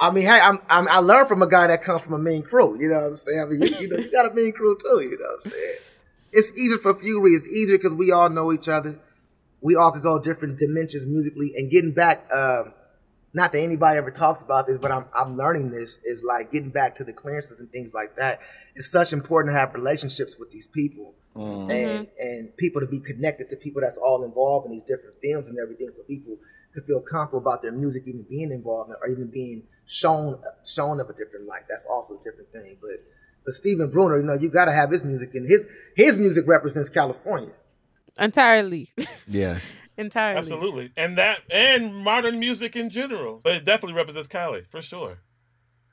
I 0.00 0.10
mean, 0.10 0.24
hey, 0.24 0.40
I'm, 0.42 0.58
I'm 0.68 0.88
I 0.88 0.98
learned 0.98 1.28
from 1.28 1.42
a 1.42 1.46
guy 1.48 1.68
that 1.68 1.82
comes 1.84 2.02
from 2.02 2.14
a 2.14 2.18
mean 2.18 2.42
crew. 2.42 2.80
You 2.80 2.88
know 2.88 2.96
what 2.96 3.04
I'm 3.04 3.16
saying? 3.16 3.40
I 3.40 3.44
mean, 3.44 3.62
you, 3.62 3.68
you 3.78 3.88
know, 3.88 3.96
you 3.98 4.10
got 4.10 4.30
a 4.30 4.34
mean 4.34 4.52
crew 4.52 4.76
too. 4.76 5.00
You 5.00 5.18
know 5.18 5.28
what 5.36 5.46
I'm 5.46 5.52
saying? 5.52 5.74
It's 6.32 6.50
easier 6.58 6.78
for 6.78 6.94
Fury. 6.94 7.32
It's 7.32 7.46
easier 7.48 7.76
because 7.78 7.94
we 7.94 8.10
all 8.10 8.28
know 8.30 8.52
each 8.52 8.68
other. 8.68 8.98
We 9.60 9.76
all 9.76 9.92
could 9.92 10.02
go 10.02 10.18
different 10.18 10.58
dimensions 10.58 11.06
musically. 11.06 11.52
And 11.56 11.70
getting 11.70 11.92
back, 11.92 12.28
um, 12.34 12.72
not 13.34 13.52
that 13.52 13.60
anybody 13.60 13.96
ever 13.98 14.10
talks 14.10 14.42
about 14.42 14.66
this, 14.66 14.78
but 14.78 14.90
I'm 14.90 15.04
I'm 15.14 15.36
learning 15.36 15.70
this 15.70 16.00
is 16.04 16.24
like 16.24 16.50
getting 16.50 16.70
back 16.70 16.96
to 16.96 17.04
the 17.04 17.12
clearances 17.12 17.60
and 17.60 17.70
things 17.70 17.94
like 17.94 18.16
that. 18.16 18.40
It's 18.74 18.90
such 18.90 19.12
important 19.12 19.54
to 19.54 19.58
have 19.58 19.72
relationships 19.74 20.36
with 20.38 20.50
these 20.50 20.66
people 20.66 21.14
and 21.34 22.08
and 22.18 22.56
people 22.56 22.80
to 22.80 22.86
be 22.86 22.98
connected 22.98 23.48
to 23.50 23.56
people 23.56 23.80
that's 23.82 23.98
all 23.98 24.24
involved 24.24 24.66
in 24.66 24.72
these 24.72 24.82
different 24.82 25.14
films 25.22 25.48
and 25.48 25.58
everything, 25.58 25.88
so 25.94 26.02
people 26.02 26.36
could 26.74 26.84
feel 26.84 27.00
comfortable 27.00 27.40
about 27.40 27.62
their 27.62 27.72
music 27.72 28.04
even 28.06 28.24
being 28.28 28.50
involved 28.50 28.90
in 28.90 28.96
or 29.00 29.08
even 29.08 29.30
being 29.30 29.64
shown 29.86 30.40
shown 30.64 31.00
up 31.00 31.10
a 31.10 31.12
different 31.12 31.46
light. 31.46 31.62
That's 31.68 31.86
also 31.86 32.14
a 32.14 32.18
different 32.18 32.50
thing. 32.52 32.78
But 32.80 33.04
but 33.44 33.54
Stephen 33.54 33.90
Bruner, 33.90 34.18
you 34.18 34.24
know, 34.24 34.34
you 34.34 34.48
got 34.48 34.66
to 34.66 34.72
have 34.72 34.90
his 34.90 35.02
music, 35.04 35.30
and 35.34 35.46
his 35.48 35.66
his 35.96 36.18
music 36.18 36.46
represents 36.46 36.88
California. 36.88 37.52
Entirely. 38.18 38.90
Yes. 39.28 39.76
Entirely. 39.96 40.38
Absolutely. 40.38 40.92
And 40.96 41.16
that 41.18 41.40
and 41.50 41.94
modern 41.94 42.38
music 42.38 42.76
in 42.76 42.90
general. 42.90 43.40
But 43.42 43.52
it 43.54 43.64
definitely 43.64 43.94
represents 43.94 44.26
Cali, 44.28 44.64
for 44.70 44.82
sure. 44.82 45.20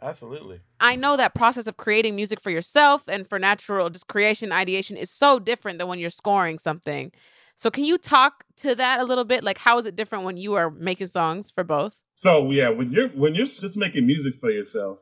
Absolutely. 0.02 0.62
I 0.80 0.96
know 0.96 1.18
that 1.18 1.36
process 1.36 1.68
of 1.68 1.76
creating 1.78 2.16
music 2.16 2.40
for 2.42 2.50
yourself 2.50 3.04
and 3.08 3.28
for 3.28 3.38
natural 3.38 3.90
just 3.90 4.08
creation 4.08 4.52
ideation 4.52 4.96
is 4.96 5.12
so 5.12 5.38
different 5.40 5.78
than 5.78 5.88
when 5.88 6.00
you're 6.00 6.10
scoring 6.10 6.58
something. 6.58 7.12
So 7.60 7.70
can 7.70 7.84
you 7.84 7.98
talk 7.98 8.46
to 8.60 8.74
that 8.74 9.02
a 9.02 9.04
little 9.04 9.26
bit? 9.26 9.44
Like 9.44 9.58
how 9.58 9.78
is 9.78 9.86
it 9.86 9.98
different 9.98 10.24
when 10.24 10.38
you 10.38 10.54
are 10.54 10.72
making 10.72 11.08
songs 11.08 11.52
for 11.52 11.66
both? 11.66 12.02
So 12.14 12.50
yeah, 12.52 12.70
when 12.70 12.94
you're 12.94 13.10
when 13.10 13.36
you're 13.36 13.48
just 13.48 13.76
making 13.76 14.08
music 14.08 14.36
for 14.40 14.50
yourself, 14.50 15.00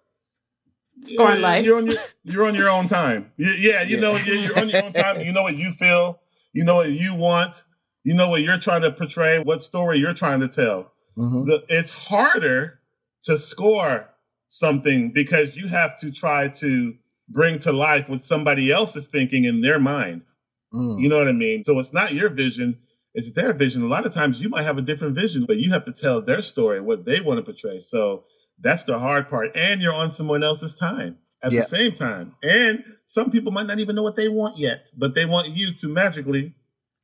Scoring 1.03 1.35
yeah, 1.35 1.47
life. 1.47 1.65
You're 1.65 1.77
on 1.77 1.85
your 1.85 1.97
you're 2.23 2.47
on 2.47 2.55
your 2.55 2.67
own 2.67 2.87
time. 2.87 3.31
Yeah, 3.37 3.53
yeah 3.59 3.81
you 3.83 3.99
know 3.99 4.15
you're, 4.15 4.37
you're 4.37 4.57
on 4.57 4.69
your 4.69 4.83
own 4.83 4.91
time. 4.91 5.21
You 5.21 5.31
know 5.33 5.43
what 5.43 5.55
you 5.55 5.71
feel. 5.71 6.19
You 6.51 6.63
know 6.63 6.73
what 6.77 6.89
you 6.89 7.13
want. 7.13 7.63
You 8.03 8.15
know 8.15 8.27
what 8.27 8.41
you're 8.41 8.57
trying 8.57 8.81
to 8.81 8.91
portray. 8.91 9.37
What 9.37 9.61
story 9.61 9.99
you're 9.99 10.15
trying 10.15 10.39
to 10.39 10.47
tell. 10.47 10.93
Mm-hmm. 11.15 11.45
The, 11.45 11.63
it's 11.69 11.91
harder 11.91 12.79
to 13.25 13.37
score 13.37 14.09
something 14.47 15.11
because 15.11 15.55
you 15.55 15.67
have 15.67 15.95
to 15.99 16.09
try 16.11 16.47
to 16.47 16.95
bring 17.29 17.59
to 17.59 17.71
life 17.71 18.09
what 18.09 18.23
somebody 18.23 18.71
else 18.71 18.95
is 18.95 19.05
thinking 19.05 19.43
in 19.43 19.61
their 19.61 19.79
mind. 19.79 20.23
Mm. 20.73 20.99
You 20.99 21.09
know 21.09 21.17
what 21.17 21.27
I 21.27 21.33
mean? 21.33 21.63
So 21.63 21.77
it's 21.79 21.93
not 21.93 22.13
your 22.13 22.29
vision, 22.29 22.79
it's 23.13 23.31
their 23.31 23.53
vision. 23.53 23.81
A 23.83 23.87
lot 23.87 24.05
of 24.05 24.13
times 24.13 24.41
you 24.41 24.49
might 24.49 24.63
have 24.63 24.77
a 24.77 24.81
different 24.81 25.15
vision, 25.15 25.45
but 25.47 25.57
you 25.57 25.71
have 25.71 25.85
to 25.85 25.93
tell 25.93 26.21
their 26.21 26.41
story, 26.41 26.81
what 26.81 27.05
they 27.05 27.19
want 27.21 27.37
to 27.39 27.43
portray. 27.43 27.81
So 27.81 28.25
that's 28.59 28.83
the 28.83 28.99
hard 28.99 29.29
part. 29.29 29.55
And 29.55 29.81
you're 29.81 29.93
on 29.93 30.09
someone 30.09 30.43
else's 30.43 30.75
time 30.75 31.17
at 31.41 31.51
Yeah. 31.51 31.61
the 31.61 31.67
same 31.67 31.93
time. 31.93 32.35
And 32.43 32.83
some 33.05 33.31
people 33.31 33.51
might 33.51 33.67
not 33.67 33.79
even 33.79 33.95
know 33.95 34.03
what 34.03 34.15
they 34.15 34.27
want 34.27 34.57
yet, 34.57 34.91
but 34.97 35.15
they 35.15 35.25
want 35.25 35.49
you 35.49 35.73
to 35.73 35.87
magically. 35.87 36.55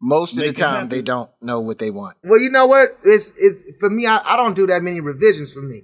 Most 0.02 0.38
of 0.38 0.44
the 0.44 0.52
time, 0.52 0.90
they 0.90 1.02
don't 1.02 1.30
know 1.42 1.62
what 1.62 1.80
they 1.80 1.90
want. 1.90 2.18
Well, 2.24 2.40
you 2.40 2.50
know 2.50 2.66
what? 2.66 2.98
It's 3.06 3.32
it's 3.38 3.64
for 3.80 3.90
me. 3.90 4.06
I, 4.06 4.18
I 4.18 4.36
don't 4.36 4.54
do 4.54 4.68
that 4.68 4.84
many 4.84 5.00
revisions 5.00 5.54
for 5.54 5.62
me. 5.62 5.84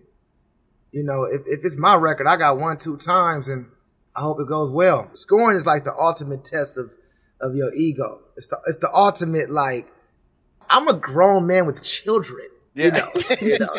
You 0.92 1.04
know, 1.04 1.24
if, 1.24 1.42
if 1.46 1.63
it's 1.63 1.78
my 1.78 1.96
record, 1.96 2.28
I 2.28 2.36
got 2.36 2.58
one 2.58 2.78
two 2.78 2.98
times, 2.98 3.48
and 3.48 3.68
I 4.15 4.22
hope 4.22 4.42
it 4.42 4.48
goes 4.50 4.72
well. 4.72 5.10
Scoring 5.13 5.56
is 5.56 5.65
like 5.65 5.86
the 5.86 5.96
ultimate 5.96 6.44
test 6.44 6.78
of 6.78 6.94
of 7.41 7.56
your 7.56 7.73
ego. 7.73 8.21
It's 8.38 8.47
the 8.47 8.60
it's 8.67 8.78
the 8.78 8.93
ultimate 8.93 9.49
like. 9.49 9.88
I'm 10.71 10.88
a 10.88 10.93
grown 10.93 11.47
man 11.47 11.65
with 11.65 11.84
children. 11.84 12.47
You 12.75 12.91
know, 12.91 13.10
you 13.41 13.58
know, 13.60 13.75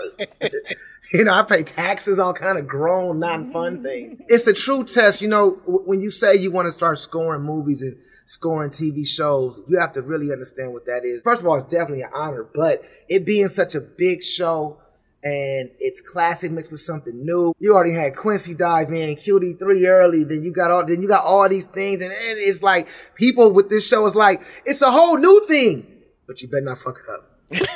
you 1.13 1.25
know. 1.25 1.33
I 1.33 1.43
pay 1.45 1.63
taxes, 1.63 2.19
all 2.19 2.35
kind 2.35 2.59
of 2.59 2.67
grown, 2.67 3.21
non-fun 3.21 3.75
mm-hmm. 3.77 3.85
things. 3.85 4.23
It's 4.29 4.47
a 4.47 4.53
true 4.53 4.85
test. 4.85 5.23
You 5.23 5.29
know, 5.29 5.61
when 5.67 6.01
you 6.01 6.11
say 6.11 6.35
you 6.35 6.51
want 6.51 6.67
to 6.67 6.73
start 6.73 6.99
scoring 6.99 7.43
movies 7.43 7.83
and 7.83 7.97
scoring 8.27 8.71
TV 8.71 9.07
shows, 9.07 9.61
you 9.69 9.79
have 9.79 9.93
to 9.93 10.03
really 10.03 10.33
understand 10.33 10.73
what 10.73 10.87
that 10.87 11.05
is. 11.05 11.23
First 11.23 11.43
of 11.43 11.49
all, 11.49 11.57
it's 11.57 11.65
definitely 11.65 12.03
an 12.03 12.11
honor, 12.13 12.49
but 12.53 12.83
it 13.09 13.25
being 13.25 13.49
such 13.49 13.75
a 13.75 13.81
big 13.81 14.23
show 14.23 14.81
and 15.23 15.71
it's 15.79 16.01
classic 16.01 16.51
mixed 16.51 16.71
with 16.71 16.81
something 16.81 17.25
new. 17.25 17.53
You 17.59 17.75
already 17.75 17.93
had 17.93 18.17
Quincy 18.17 18.55
dive 18.55 18.89
in, 18.91 19.17
QD3 19.17 19.87
early, 19.87 20.25
then 20.25 20.43
you 20.43 20.53
got 20.53 20.71
all 20.71 20.85
then 20.85 21.03
you 21.03 21.09
got 21.09 21.25
all 21.25 21.49
these 21.49 21.67
things, 21.67 22.01
and 22.01 22.13
it's 22.13 22.63
like 22.63 22.89
people 23.15 23.53
with 23.53 23.69
this 23.69 23.87
show 23.87 24.07
is 24.07 24.15
like, 24.15 24.43
it's 24.65 24.83
a 24.83 24.91
whole 24.91 25.19
new 25.19 25.45
thing. 25.47 25.87
But 26.27 26.41
you 26.41 26.49
better 26.49 26.65
not 26.65 26.79
fuck 26.79 26.99
it 26.99 27.11
up. 27.13 27.27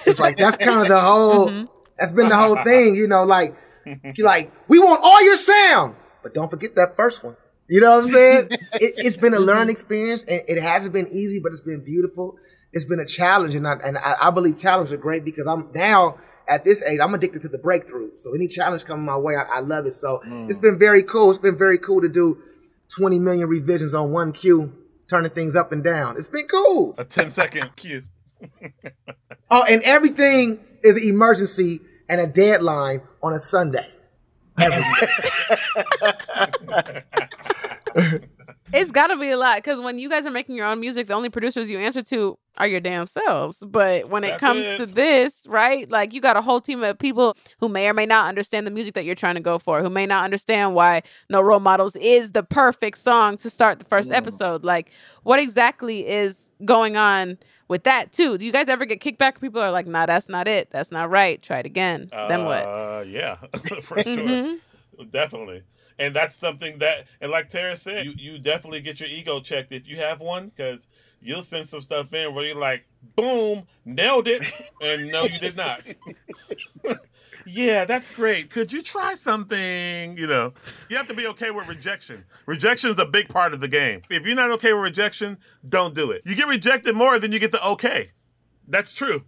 It's 0.07 0.19
like 0.19 0.37
that's 0.37 0.57
kind 0.57 0.81
of 0.81 0.89
the 0.89 1.01
whole 1.01 1.49
mm-hmm. 1.49 1.67
that's 1.99 2.13
been 2.13 2.29
the 2.29 2.37
whole 2.37 2.57
thing, 2.63 2.95
you 2.95 3.09
know, 3.09 3.25
like 3.25 3.57
you're 3.85 4.27
like, 4.27 4.53
we 4.69 4.79
want 4.79 5.01
all 5.03 5.23
your 5.25 5.37
sound, 5.37 5.97
but 6.23 6.33
don't 6.33 6.51
forget 6.51 6.75
that 6.77 6.97
first 6.97 7.25
one. 7.25 7.37
You 7.69 7.81
know 7.81 7.97
what 7.97 8.05
I'm 8.05 8.11
saying? 8.11 8.49
it, 8.51 8.95
it's 8.97 9.17
been 9.17 9.35
a 9.35 9.37
mm-hmm. 9.37 9.47
learning 9.47 9.71
experience, 9.71 10.23
and 10.25 10.43
it 10.47 10.63
hasn't 10.63 10.93
been 10.93 11.09
easy, 11.09 11.41
but 11.41 11.53
it's 11.53 11.63
been 11.63 11.83
beautiful. 11.85 12.37
It's 12.73 12.85
been 12.85 13.01
a 13.01 13.07
challenge, 13.07 13.55
and 13.55 13.67
I, 13.67 13.75
and 13.85 13.99
I, 13.99 14.17
I 14.23 14.31
believe 14.31 14.59
challenges 14.59 14.93
are 14.93 14.99
great 14.99 15.25
because 15.25 15.47
I'm 15.47 15.71
now 15.75 16.19
at 16.49 16.65
this 16.65 16.83
age, 16.83 17.01
I'm 17.03 17.15
addicted 17.15 17.43
to 17.43 17.49
the 17.49 17.59
breakthrough. 17.59 18.11
So 18.17 18.35
any 18.35 18.49
challenge 18.49 18.85
coming 18.85 19.05
my 19.05 19.17
way, 19.17 19.37
I, 19.37 19.43
I 19.43 19.61
love 19.61 19.87
it. 19.87 19.93
So 19.93 20.21
hmm. 20.25 20.49
it's 20.49 20.59
been 20.59 20.79
very 20.79 21.03
cool. 21.03 21.31
It's 21.31 21.39
been 21.39 21.59
very 21.59 21.79
cool 21.79 22.01
to 22.01 22.09
do 22.09 22.39
20 22.97 23.19
million 23.19 23.49
revisions 23.49 23.95
on 23.95 24.13
one 24.13 24.33
cue, 24.33 24.73
turning 25.09 25.31
things 25.31 25.57
up 25.57 25.73
and 25.73 25.83
down. 25.83 26.17
It's 26.17 26.29
been 26.29 26.47
cool. 26.47 26.95
A 26.99 27.05
10 27.05 27.31
second 27.31 27.77
cue. 27.77 28.05
Oh, 29.51 29.63
and 29.69 29.83
everything 29.83 30.59
is 30.83 30.97
an 30.97 31.07
emergency 31.09 31.81
and 32.09 32.21
a 32.21 32.27
deadline 32.27 33.03
on 33.23 33.35
a 33.35 33.39
Sunday. 33.39 33.87
It's 38.75 38.91
got 38.91 39.07
to 39.09 39.17
be 39.17 39.31
a 39.31 39.37
lot 39.37 39.59
because 39.59 39.81
when 39.81 39.99
you 39.99 40.11
guys 40.11 40.27
are 40.27 40.31
making 40.31 40.57
your 40.57 40.67
own 40.67 40.81
music, 40.81 41.07
the 41.07 41.15
only 41.15 41.31
producers 41.31 41.71
you 41.71 41.79
answer 41.79 42.03
to 42.03 42.37
are 42.57 42.67
your 42.67 42.81
damn 42.81 43.07
selves. 43.07 43.63
But 43.65 44.09
when 44.09 44.25
it 44.25 44.39
comes 44.39 44.67
it. 44.67 44.79
to 44.79 44.87
this, 44.87 45.47
right? 45.49 45.89
Like 45.91 46.13
you 46.13 46.21
got 46.21 46.37
a 46.37 46.43
whole 46.43 46.61
team 46.61 46.83
of 46.83 46.99
people 46.99 47.37
who 47.61 47.69
may 47.69 47.89
or 47.89 47.95
may 47.95 48.07
not 48.07 48.29
understand 48.29 48.67
the 48.67 48.71
music 48.71 48.95
that 48.95 49.05
you're 49.05 49.15
trying 49.15 49.37
to 49.37 49.41
go 49.41 49.59
for, 49.59 49.81
who 49.81 49.91
may 49.91 50.07
not 50.07 50.25
understand 50.25 50.75
why 50.75 51.03
No 51.31 51.41
Role 51.41 51.61
Models 51.61 51.95
is 51.97 52.33
the 52.33 52.43
perfect 52.43 52.99
song 52.99 53.37
to 53.39 53.51
start 53.51 53.79
the 53.79 53.85
first 53.85 54.11
episode. 54.11 54.65
Like, 54.65 54.91
what 55.23 55.39
exactly 55.39 56.07
is 56.07 56.51
going 56.65 56.97
on 56.97 57.39
with 57.69 57.85
that, 57.85 58.13
too? 58.13 58.37
Do 58.39 58.45
you 58.45 58.53
guys 58.53 58.69
ever 58.69 58.85
get 58.85 59.01
kickback? 59.01 59.41
People 59.41 59.61
are 59.61 59.71
like, 59.71 59.87
nah, 59.87 60.07
that's 60.07 60.29
not 60.29 60.49
it. 60.49 60.71
That's 60.71 60.91
not 60.91 61.11
right. 61.11 61.41
Try 61.41 61.61
it 61.61 61.67
again. 61.67 62.09
then 62.11 62.45
what? 62.45 62.63
Uh, 62.63 63.05
yeah, 63.07 63.37
for 63.83 64.03
sure, 64.03 64.57
definitely. 65.11 65.63
And 65.99 66.15
that's 66.15 66.37
something 66.37 66.79
that, 66.79 67.07
and 67.21 67.31
like 67.31 67.49
Terrace 67.49 67.83
said, 67.83 68.05
you, 68.05 68.15
you 68.17 68.39
definitely 68.39 68.81
get 68.81 69.01
your 69.01 69.09
ego 69.09 69.41
checked 69.41 69.73
if 69.73 69.87
you 69.87 69.97
have 69.97 70.21
one, 70.21 70.49
because 70.49 70.89
you'll 71.21 71.43
send 71.43 71.67
some 71.67 71.81
stuff 71.81 72.13
in 72.13 72.35
where 72.35 72.47
you're 72.47 72.57
like, 72.57 72.85
boom, 73.17 73.65
nailed 73.85 74.29
it, 74.29 74.43
and 74.81 75.11
no, 75.11 75.23
you 75.25 75.39
did 75.39 75.57
not. 75.57 75.95
yeah, 77.47 77.85
that's 77.85 78.11
great. 78.11 78.51
Could 78.51 78.73
you 78.73 78.83
try 78.83 79.15
something? 79.15 80.17
You 80.17 80.27
know, 80.27 80.53
you 80.89 80.97
have 80.97 81.09
to 81.09 81.15
be 81.15 81.27
okay 81.29 81.51
with 81.51 81.69
rejection. 81.69 82.25
Rejection 82.47 82.91
is 82.91 82.99
a 82.99 83.07
big 83.07 83.29
part 83.29 83.55
of 83.55 83.61
the 83.61 83.69
game. 83.69 84.03
If 84.11 84.27
you're 84.27 84.37
not 84.37 84.51
okay 84.53 84.73
with 84.73 84.83
rejection, 84.83 85.39
don't 85.69 85.95
do 85.95 86.11
it. 86.11 86.23
You 86.25 86.35
get 86.35 86.49
rejected 86.49 86.95
more 86.95 87.19
than 87.19 87.33
you 87.33 87.39
get 87.39 87.53
the 87.53 87.65
okay. 87.69 88.11
That's 88.69 88.93
true. 88.93 89.25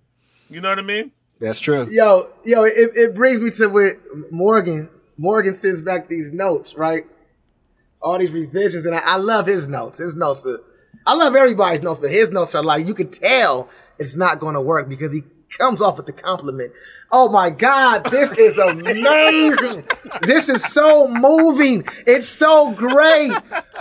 You 0.49 0.61
know 0.61 0.71
what 0.71 0.79
I 0.79 0.83
mean? 0.83 1.13
That's 1.39 1.61
true. 1.61 1.89
Yo, 1.91 2.31
yo, 2.45 2.65
it, 2.65 2.91
it 2.95 3.15
brings 3.15 3.41
me 3.41 3.51
to 3.53 3.69
where 3.69 4.01
Morgan 4.31 4.89
Morgan 5.19 5.55
sends 5.55 5.83
back 5.83 6.09
these 6.09 6.33
notes, 6.33 6.75
right? 6.75 7.07
All 8.03 8.19
these 8.19 8.33
revisions, 8.33 8.87
and 8.87 8.95
I, 8.95 9.01
I 9.05 9.17
love 9.17 9.47
his 9.47 9.69
notes. 9.69 9.99
His 9.99 10.15
notes, 10.15 10.47
are, 10.47 10.61
I 11.07 11.15
love 11.15 11.35
everybody's 11.35 11.83
notes, 11.83 12.01
but 12.01 12.11
his 12.11 12.31
notes 12.31 12.55
are 12.55 12.63
like 12.63 12.87
you 12.87 12.95
could 12.95 13.13
tell 13.13 13.69
it's 13.99 14.17
not 14.17 14.39
going 14.39 14.55
to 14.55 14.61
work 14.61 14.89
because 14.89 15.13
he 15.13 15.25
comes 15.57 15.81
off 15.81 15.97
with 15.97 16.07
the 16.07 16.13
compliment. 16.13 16.73
Oh 17.11 17.31
my 17.31 17.51
God, 17.51 18.05
this 18.05 18.33
is 18.33 18.59
amazing. 18.59 19.85
this 20.23 20.49
is 20.49 20.65
so 20.65 21.09
moving. 21.09 21.85
It's 22.07 22.29
so 22.29 22.73
great. 22.73 23.33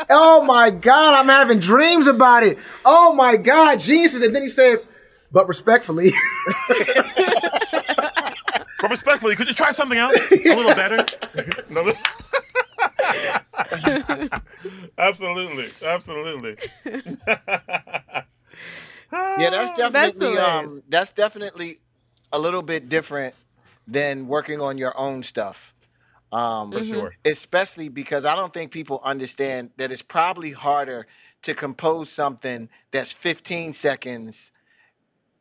Oh 0.10 0.44
my 0.44 0.70
God, 0.70 1.20
I'm 1.20 1.28
having 1.28 1.60
dreams 1.60 2.08
about 2.08 2.44
it. 2.44 2.58
Oh 2.86 3.14
my 3.14 3.38
God, 3.38 3.80
Jesus. 3.80 4.26
And 4.26 4.36
then 4.36 4.44
he 4.44 4.48
says, 4.48 4.88
but 5.32 5.48
respectfully. 5.48 6.12
but 8.86 8.92
respectfully, 8.92 9.36
could 9.36 9.48
you 9.48 9.56
try 9.56 9.72
something 9.72 9.98
else? 9.98 10.32
A 10.32 10.56
little 10.56 10.76
better? 10.84 11.00
absolutely. 15.00 15.70
Absolutely. 15.84 16.56
yeah, 19.12 19.50
that's 19.50 19.76
definitely 19.76 20.36
that's, 20.36 20.72
um, 20.72 20.82
that's 20.88 21.12
definitely 21.14 21.80
a 22.32 22.38
little 22.38 22.62
bit 22.62 22.88
different 22.88 23.34
than 23.88 24.28
working 24.28 24.62
on 24.62 24.78
your 24.78 24.96
own 25.00 25.24
stuff. 25.24 25.74
Um, 26.32 26.72
For 26.72 26.84
sure. 26.84 27.16
Especially 27.26 27.90
because 27.90 28.24
I 28.24 28.36
don't 28.36 28.54
think 28.54 28.70
people 28.70 29.02
understand 29.04 29.72
that 29.78 29.92
it's 29.92 30.04
probably 30.04 30.52
harder 30.52 31.08
to 31.42 31.56
compose 31.56 32.12
something 32.12 32.70
that's 32.92 33.12
15 33.12 33.74
seconds 33.74 34.52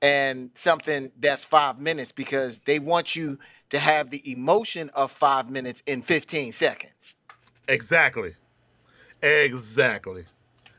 and 0.02 0.50
something 0.54 1.10
that's 1.20 1.44
five 1.44 1.78
minutes 1.78 2.12
because 2.12 2.60
they 2.60 2.78
want 2.78 3.16
you 3.16 3.38
to 3.70 3.78
have 3.78 4.10
the 4.10 4.30
emotion 4.30 4.90
of 4.94 5.10
five 5.10 5.50
minutes 5.50 5.82
in 5.86 6.02
15 6.02 6.52
seconds. 6.52 7.16
Exactly. 7.68 8.34
Exactly. 9.22 10.24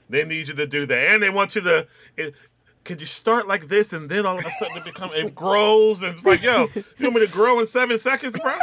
They 0.10 0.24
need 0.24 0.48
you 0.48 0.54
to 0.54 0.68
do 0.68 0.86
that. 0.86 1.10
And 1.10 1.24
they 1.24 1.30
want 1.30 1.56
you 1.56 1.62
to 1.62 1.88
it, 2.16 2.36
could 2.84 3.00
you 3.00 3.08
start 3.08 3.48
like 3.48 3.68
this 3.68 3.92
and 3.92 4.10
then 4.10 4.26
all 4.26 4.38
of 4.38 4.46
a 4.46 4.50
sudden 4.50 4.78
it 4.78 4.86
becomes 4.86 5.14
it 5.16 5.34
grows 5.34 6.04
and 6.04 6.14
it's 6.14 6.24
like, 6.24 6.44
yo, 6.44 6.68
you 6.76 6.84
want 7.02 7.16
me 7.16 7.26
to 7.26 7.32
grow 7.32 7.60
in 7.60 7.66
seven 7.66 7.98
seconds, 7.98 8.38
bro? 8.40 8.56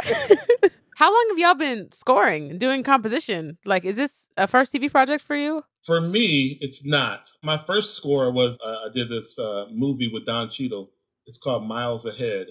How 0.95 1.11
long 1.11 1.25
have 1.31 1.39
y'all 1.39 1.55
been 1.55 1.91
scoring 1.91 2.49
and 2.49 2.59
doing 2.59 2.83
composition? 2.83 3.57
Like, 3.65 3.83
is 3.83 3.97
this 3.97 4.29
a 4.37 4.47
first 4.47 4.71
TV 4.71 4.89
project 4.89 5.23
for 5.23 5.35
you? 5.35 5.63
For 5.83 5.99
me, 5.99 6.57
it's 6.61 6.85
not. 6.85 7.29
My 7.43 7.57
first 7.57 7.95
score 7.95 8.31
was 8.31 8.57
uh, 8.65 8.85
I 8.85 8.89
did 8.93 9.09
this 9.09 9.37
uh, 9.37 9.65
movie 9.71 10.09
with 10.11 10.25
Don 10.25 10.49
Cheadle. 10.49 10.91
It's 11.25 11.37
called 11.37 11.67
Miles 11.67 12.05
Ahead. 12.05 12.47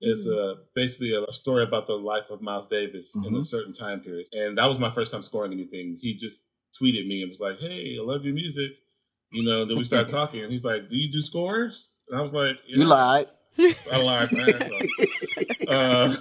It's 0.00 0.26
mm-hmm. 0.26 0.60
uh, 0.60 0.62
basically 0.74 1.14
a, 1.14 1.32
story 1.32 1.62
about 1.62 1.86
the 1.86 1.94
life 1.94 2.30
of 2.30 2.40
Miles 2.40 2.68
Davis 2.68 3.14
mm-hmm. 3.14 3.28
in 3.28 3.34
a 3.34 3.36
mm-hmm. 3.38 3.44
certain 3.44 3.74
time 3.74 4.00
period. 4.00 4.28
And 4.32 4.56
that 4.56 4.66
was 4.66 4.78
my 4.78 4.90
first 4.90 5.12
time 5.12 5.20
scoring 5.20 5.52
anything. 5.52 5.98
He 6.00 6.14
just 6.14 6.44
tweeted 6.80 7.06
me 7.06 7.22
and 7.22 7.30
was 7.30 7.40
like, 7.40 7.58
"Hey, 7.58 7.98
I 8.00 8.02
love 8.02 8.24
your 8.24 8.34
music." 8.34 8.72
You 9.32 9.44
know, 9.44 9.66
then 9.66 9.76
we 9.76 9.84
started 9.84 10.08
talking, 10.12 10.42
and 10.42 10.50
he's 10.50 10.64
like, 10.64 10.88
"Do 10.88 10.96
you 10.96 11.12
do 11.12 11.20
scores?" 11.20 12.00
And 12.08 12.18
I 12.18 12.22
was 12.22 12.32
like, 12.32 12.56
"You 12.66 12.84
lied." 12.84 13.26
I 13.92 14.02
lied, 14.02 14.30
uh, 15.68 16.16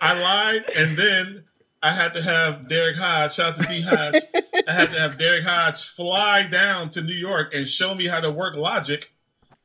I 0.00 0.20
lied, 0.20 0.64
and 0.76 0.96
then 0.96 1.44
I 1.84 1.92
had 1.92 2.14
to 2.14 2.22
have 2.22 2.66
Derrick 2.66 2.96
Hodge, 2.96 3.34
shout 3.34 3.58
out 3.58 3.62
to 3.62 3.68
D 3.68 3.82
Hodge. 3.82 4.22
I 4.66 4.72
had 4.72 4.88
to 4.88 4.98
have 4.98 5.18
Derrick 5.18 5.44
Hodge 5.44 5.84
fly 5.84 6.46
down 6.46 6.88
to 6.90 7.02
New 7.02 7.14
York 7.14 7.52
and 7.54 7.68
show 7.68 7.94
me 7.94 8.06
how 8.06 8.20
to 8.20 8.30
work 8.30 8.56
Logic 8.56 9.12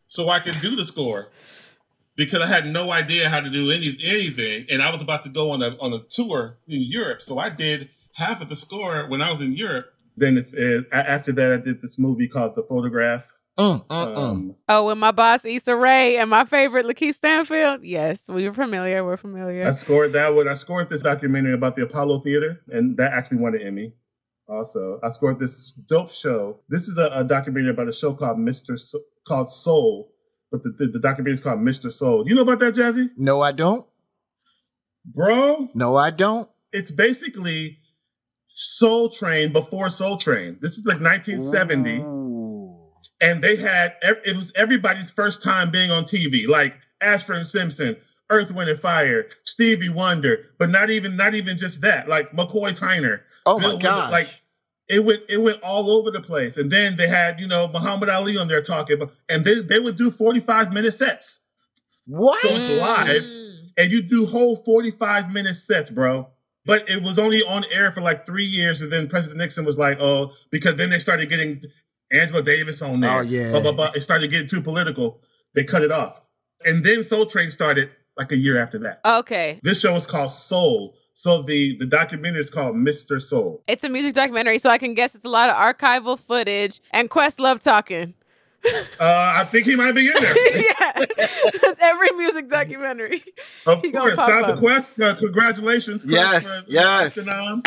so 0.05 0.27
I 0.27 0.39
could 0.39 0.59
do 0.59 0.75
the 0.75 0.83
score. 0.83 1.29
Because 2.17 2.41
I 2.41 2.47
had 2.47 2.67
no 2.67 2.91
idea 2.91 3.29
how 3.29 3.39
to 3.39 3.49
do 3.49 3.71
any 3.71 3.97
anything, 4.03 4.65
and 4.69 4.81
I 4.81 4.91
was 4.91 5.01
about 5.01 5.23
to 5.23 5.29
go 5.29 5.51
on 5.51 5.63
a 5.63 5.77
on 5.79 5.93
a 5.93 5.99
tour 5.99 6.57
in 6.67 6.81
Europe, 6.81 7.21
so 7.21 7.39
I 7.39 7.49
did 7.49 7.89
half 8.15 8.41
of 8.41 8.49
the 8.49 8.57
score 8.57 9.07
when 9.07 9.21
I 9.21 9.31
was 9.31 9.39
in 9.39 9.53
Europe. 9.53 9.93
Then 10.17 10.39
uh, 10.39 10.93
after 10.93 11.31
that, 11.31 11.53
I 11.53 11.63
did 11.63 11.81
this 11.81 11.97
movie 11.97 12.27
called 12.27 12.55
The 12.55 12.63
Photograph, 12.63 13.33
Mm, 13.59 13.85
mm, 13.87 14.17
um, 14.17 14.55
oh, 14.69 14.87
with 14.87 14.97
my 14.97 15.11
boss 15.11 15.43
Issa 15.43 15.75
Rae 15.75 16.15
and 16.15 16.29
my 16.29 16.45
favorite 16.45 16.85
Lakeith 16.85 17.15
Stanfield. 17.15 17.83
Yes, 17.83 18.29
we 18.29 18.45
are 18.47 18.53
familiar. 18.53 19.03
We're 19.03 19.17
familiar. 19.17 19.67
I 19.67 19.71
scored 19.71 20.13
that 20.13 20.33
one. 20.33 20.47
I 20.47 20.53
scored 20.53 20.89
this 20.89 21.01
documentary 21.01 21.53
about 21.53 21.75
the 21.75 21.83
Apollo 21.83 22.19
Theater, 22.19 22.61
and 22.69 22.95
that 22.95 23.11
actually 23.11 23.39
won 23.39 23.55
an 23.55 23.61
Emmy. 23.61 23.91
Also, 24.47 25.01
I 25.03 25.09
scored 25.09 25.39
this 25.39 25.73
dope 25.89 26.09
show. 26.09 26.61
This 26.69 26.87
is 26.87 26.97
a, 26.97 27.09
a 27.13 27.25
documentary 27.25 27.71
about 27.71 27.89
a 27.89 27.93
show 27.93 28.13
called 28.13 28.37
Mr. 28.37 28.79
So- 28.79 29.01
called 29.27 29.51
Soul, 29.51 30.13
but 30.53 30.63
the, 30.63 30.73
the, 30.77 30.87
the 30.93 30.99
documentary 30.99 31.33
is 31.33 31.41
called 31.41 31.59
Mr. 31.59 31.91
Soul. 31.91 32.25
You 32.25 32.35
know 32.35 32.43
about 32.43 32.59
that, 32.59 32.75
Jazzy? 32.75 33.09
No, 33.17 33.41
I 33.41 33.51
don't. 33.51 33.85
Bro? 35.03 35.67
No, 35.73 35.97
I 35.97 36.11
don't. 36.11 36.49
It's 36.71 36.91
basically 36.91 37.79
Soul 38.47 39.09
Train 39.09 39.51
before 39.51 39.89
Soul 39.89 40.15
Train. 40.15 40.59
This 40.61 40.77
is 40.77 40.85
like 40.85 41.01
1970. 41.01 41.97
Ooh 41.97 42.18
and 43.21 43.43
they 43.43 43.55
had 43.57 43.95
it 44.01 44.35
was 44.35 44.51
everybody's 44.55 45.11
first 45.11 45.41
time 45.41 45.71
being 45.71 45.91
on 45.91 46.03
TV, 46.03 46.47
like 46.47 46.75
Ashford 47.01 47.37
and 47.37 47.47
Simpson, 47.47 47.97
Earth, 48.29 48.51
Wind 48.51 48.69
and 48.69 48.79
Fire, 48.79 49.27
Stevie 49.43 49.89
Wonder, 49.89 50.45
but 50.57 50.69
not 50.69 50.89
even 50.89 51.15
not 51.15 51.33
even 51.33 51.57
just 51.57 51.81
that, 51.81 52.07
like 52.07 52.31
McCoy 52.31 52.77
Tyner. 52.77 53.21
Oh 53.45 53.59
my 53.59 53.77
god! 53.77 54.11
Like 54.11 54.29
it 54.87 55.03
went 55.03 55.21
it 55.29 55.37
went 55.37 55.61
all 55.63 55.89
over 55.89 56.11
the 56.11 56.21
place, 56.21 56.57
and 56.57 56.71
then 56.71 56.97
they 56.97 57.07
had 57.07 57.39
you 57.39 57.47
know 57.47 57.67
Muhammad 57.67 58.09
Ali 58.09 58.37
on 58.37 58.47
there 58.47 58.61
talking, 58.61 59.01
and 59.27 59.43
they 59.43 59.61
they 59.61 59.79
would 59.79 59.97
do 59.97 60.11
forty 60.11 60.39
five 60.39 60.71
minute 60.71 60.93
sets. 60.93 61.41
What? 62.05 62.41
So 62.41 62.49
it's 62.49 62.71
live, 62.71 63.23
mm. 63.23 63.71
and 63.77 63.91
you 63.91 64.01
do 64.01 64.25
whole 64.25 64.55
forty 64.55 64.91
five 64.91 65.29
minute 65.31 65.55
sets, 65.55 65.89
bro. 65.89 66.29
But 66.65 66.89
it 66.89 67.01
was 67.01 67.17
only 67.17 67.41
on 67.41 67.65
air 67.71 67.91
for 67.91 68.01
like 68.01 68.25
three 68.25 68.45
years, 68.45 68.81
and 68.81 68.91
then 68.91 69.07
President 69.07 69.39
Nixon 69.39 69.65
was 69.65 69.77
like, 69.77 69.99
"Oh," 70.01 70.33
because 70.51 70.75
then 70.75 70.89
they 70.89 70.99
started 70.99 71.29
getting 71.29 71.63
Angela 72.11 72.41
Davis 72.41 72.81
on 72.81 72.99
there. 72.99 73.19
Oh 73.19 73.21
yeah. 73.21 73.51
Blah, 73.51 73.61
blah, 73.61 73.71
blah. 73.71 73.91
It 73.95 74.01
started 74.01 74.31
getting 74.31 74.47
too 74.47 74.61
political. 74.61 75.21
They 75.55 75.63
cut 75.63 75.83
it 75.83 75.91
off. 75.91 76.21
And 76.65 76.83
then 76.83 77.03
Soul 77.03 77.25
Train 77.25 77.51
started 77.51 77.89
like 78.17 78.31
a 78.31 78.37
year 78.37 78.61
after 78.61 78.79
that. 78.79 79.01
Okay. 79.05 79.59
This 79.63 79.79
show 79.79 79.95
is 79.95 80.05
called 80.05 80.31
Soul. 80.31 80.95
So 81.13 81.41
the 81.41 81.77
the 81.77 81.85
documentary 81.85 82.41
is 82.41 82.49
called 82.49 82.75
Mr. 82.75 83.21
Soul. 83.21 83.61
It's 83.67 83.83
a 83.83 83.89
music 83.89 84.13
documentary, 84.13 84.57
so 84.57 84.69
I 84.69 84.77
can 84.77 84.93
guess 84.93 85.15
it's 85.15 85.25
a 85.25 85.29
lot 85.29 85.49
of 85.49 85.55
archival 85.55 86.17
footage 86.17 86.81
and 86.91 87.09
Questlove 87.09 87.61
talking. 87.61 88.13
uh, 88.65 88.73
I 88.99 89.43
think 89.45 89.65
he 89.65 89.75
might 89.75 89.95
be 89.95 90.07
in 90.07 90.13
there. 90.19 90.57
yeah, 90.57 91.05
that's 91.61 91.79
every 91.81 92.11
music 92.11 92.49
documentary. 92.49 93.21
Of 93.65 93.81
course, 93.81 94.15
shout 94.15 94.43
out 94.43 94.47
to 94.47 94.57
Quest. 94.57 94.99
Uh, 94.99 95.15
congratulations, 95.15 96.03
Quest, 96.03 96.13
yes, 96.13 96.61
for, 96.61 96.71
yes. 96.71 97.13
For 97.15 97.61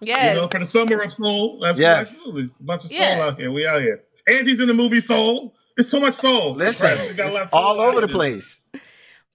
Yes. 0.00 0.34
You 0.34 0.40
know, 0.42 0.48
for 0.48 0.58
the 0.60 0.66
summer 0.66 1.02
of 1.02 1.12
soul. 1.12 1.64
Absolutely. 1.64 1.82
Yes. 1.82 2.08
absolutely. 2.10 2.42
A 2.44 2.62
bunch 2.62 2.84
of 2.84 2.90
soul 2.90 2.98
Yeah. 3.00 3.20
out 3.22 3.38
here. 3.40 3.50
We 3.50 3.66
out 3.66 3.80
here. 3.80 4.02
And 4.26 4.46
he's 4.46 4.60
in 4.60 4.68
the 4.68 4.74
movie 4.74 5.00
Soul. 5.00 5.54
It's 5.76 5.90
so 5.90 6.00
much 6.00 6.14
soul. 6.14 6.54
Listen, 6.54 6.88
Right, 6.88 7.08
we 7.10 7.14
got 7.14 7.30
a 7.30 7.32
lot 7.32 7.36
of 7.36 7.42
it's 7.44 7.50
soul 7.52 7.60
all 7.60 7.80
over 7.80 8.00
the 8.00 8.06
here. 8.08 8.14
place. 8.16 8.60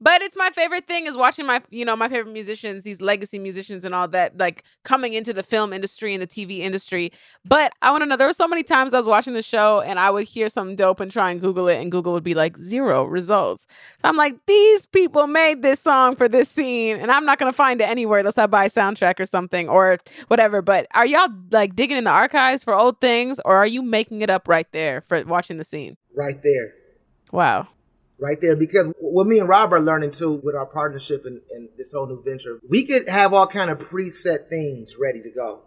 But 0.04 0.22
it's 0.22 0.36
my 0.36 0.50
favorite 0.50 0.86
thing 0.86 1.08
is 1.08 1.16
watching 1.16 1.46
my, 1.46 1.62
you 1.70 1.86
know, 1.86 1.96
my 1.96 2.10
favorite 2.10 2.34
musicians, 2.34 2.84
these 2.84 3.00
legacy 3.00 3.40
musicians 3.40 3.86
and 3.86 3.96
all 3.96 4.10
that, 4.10 4.38
like 4.38 4.64
coming 4.84 5.14
into 5.14 5.32
the 5.32 5.44
film 5.44 5.72
industry 5.72 6.14
and 6.14 6.22
the 6.22 6.28
TV 6.28 6.60
industry. 6.60 7.14
But 7.46 7.72
I 7.82 7.90
want 7.90 8.02
to 8.02 8.06
know, 8.06 8.18
there 8.18 8.28
were 8.28 8.34
so 8.34 8.46
many 8.46 8.64
times 8.64 8.94
I 8.94 8.98
was 8.98 9.08
watching 9.08 9.34
the 9.34 9.42
show 9.42 9.80
and 9.80 9.98
I 9.98 10.12
would 10.12 10.26
hear 10.28 10.50
something 10.50 10.76
dope 10.76 11.00
and 11.00 11.10
try 11.10 11.32
and 11.32 11.40
Google 11.40 11.70
it, 11.70 11.82
and 11.82 11.90
Google 11.90 12.12
would 12.12 12.24
be 12.24 12.34
like 12.34 12.58
zero 12.58 13.06
results. 13.06 13.66
So 14.02 14.10
I'm 14.10 14.18
like, 14.18 14.36
these 14.46 14.86
people 14.86 15.26
made 15.26 15.62
this 15.62 15.80
song 15.80 16.18
for 16.18 16.28
this 16.28 16.50
scene, 16.50 16.98
and 16.98 17.10
I'm 17.10 17.24
not 17.24 17.40
gonna 17.40 17.54
find 17.54 17.80
it 17.80 17.86
anywhere 17.86 18.20
unless 18.20 18.38
I 18.38 18.46
buy 18.46 18.66
a 18.66 18.70
soundtrack 18.70 19.22
or 19.22 19.26
something 19.26 19.70
or 19.70 20.00
whatever. 20.28 20.62
But 20.62 20.86
are 20.94 21.06
y'all 21.06 21.30
like 21.52 21.78
digging 21.78 21.98
in 21.98 22.04
the 22.04 22.10
archives 22.10 22.62
for 22.62 22.74
old 22.76 23.00
things, 23.00 23.40
or 23.46 23.56
are 23.56 23.68
you 23.68 23.82
making 23.82 24.22
it 24.22 24.30
up 24.30 24.50
right 24.50 24.68
there 24.74 25.06
for 25.08 25.24
watching 25.24 25.56
the 25.56 25.64
scene? 25.64 25.96
Right 26.14 26.44
there. 26.44 26.74
Wow. 27.32 27.70
Right 28.20 28.40
there 28.40 28.56
because 28.56 28.94
what 29.00 29.28
me 29.28 29.40
and 29.40 29.50
Rob 29.50 29.74
are 29.74 29.80
learning 29.80 30.12
too 30.12 30.40
with 30.44 30.56
our 30.56 30.66
partnership 30.66 31.26
and, 31.26 31.42
and 31.52 31.70
this 31.78 31.94
whole 31.94 32.08
new 32.08 32.22
venture, 32.24 32.60
we 32.68 32.86
could 32.86 33.10
have 33.10 33.34
all 33.34 33.48
kind 33.48 33.70
of 33.70 33.80
preset 33.80 34.50
things 34.50 34.96
ready 35.00 35.22
to 35.22 35.30
go. 35.30 35.64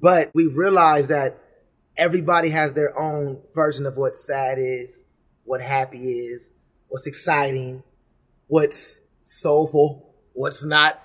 But 0.00 0.30
we 0.34 0.46
realize 0.46 1.08
that 1.08 1.38
everybody 1.96 2.50
has 2.50 2.72
their 2.72 2.98
own 2.98 3.42
version 3.54 3.86
of 3.86 3.96
what 3.96 4.16
sad 4.16 4.58
is, 4.58 5.04
what 5.44 5.60
happy 5.60 6.10
is, 6.10 6.52
what's 6.88 7.06
exciting, 7.06 7.82
what's 8.48 9.00
soulful, 9.24 10.14
what's 10.32 10.64
not. 10.64 11.00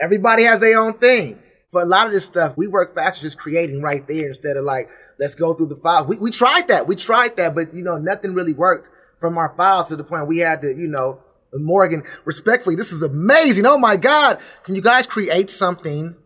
Everybody 0.00 0.44
has 0.44 0.60
their 0.60 0.78
own 0.78 0.94
thing. 0.94 1.40
For 1.70 1.82
a 1.82 1.86
lot 1.86 2.08
of 2.08 2.12
this 2.12 2.24
stuff, 2.24 2.56
we 2.56 2.66
work 2.66 2.96
faster 2.96 3.22
just 3.22 3.38
creating 3.38 3.80
right 3.80 4.04
there 4.08 4.26
instead 4.26 4.56
of 4.56 4.64
like, 4.64 4.88
let's 5.20 5.36
go 5.36 5.54
through 5.54 5.66
the 5.66 5.76
files. 5.76 6.08
We, 6.08 6.18
we 6.18 6.30
tried 6.32 6.66
that. 6.66 6.88
We 6.88 6.96
tried 6.96 7.36
that, 7.36 7.54
but 7.54 7.72
you 7.72 7.84
know, 7.84 7.98
nothing 7.98 8.34
really 8.34 8.52
worked 8.52 8.90
from 9.20 9.38
our 9.38 9.54
files 9.56 9.88
to 9.88 9.96
the 9.96 10.04
point 10.04 10.26
we 10.26 10.38
had 10.38 10.62
to, 10.62 10.68
you 10.68 10.88
know, 10.88 11.20
Morgan, 11.52 12.02
respectfully, 12.24 12.76
this 12.76 12.92
is 12.92 13.02
amazing. 13.02 13.66
Oh 13.66 13.78
my 13.78 13.96
God. 13.96 14.40
Can 14.64 14.74
you 14.74 14.82
guys 14.82 15.06
create 15.06 15.50
something 15.50 16.16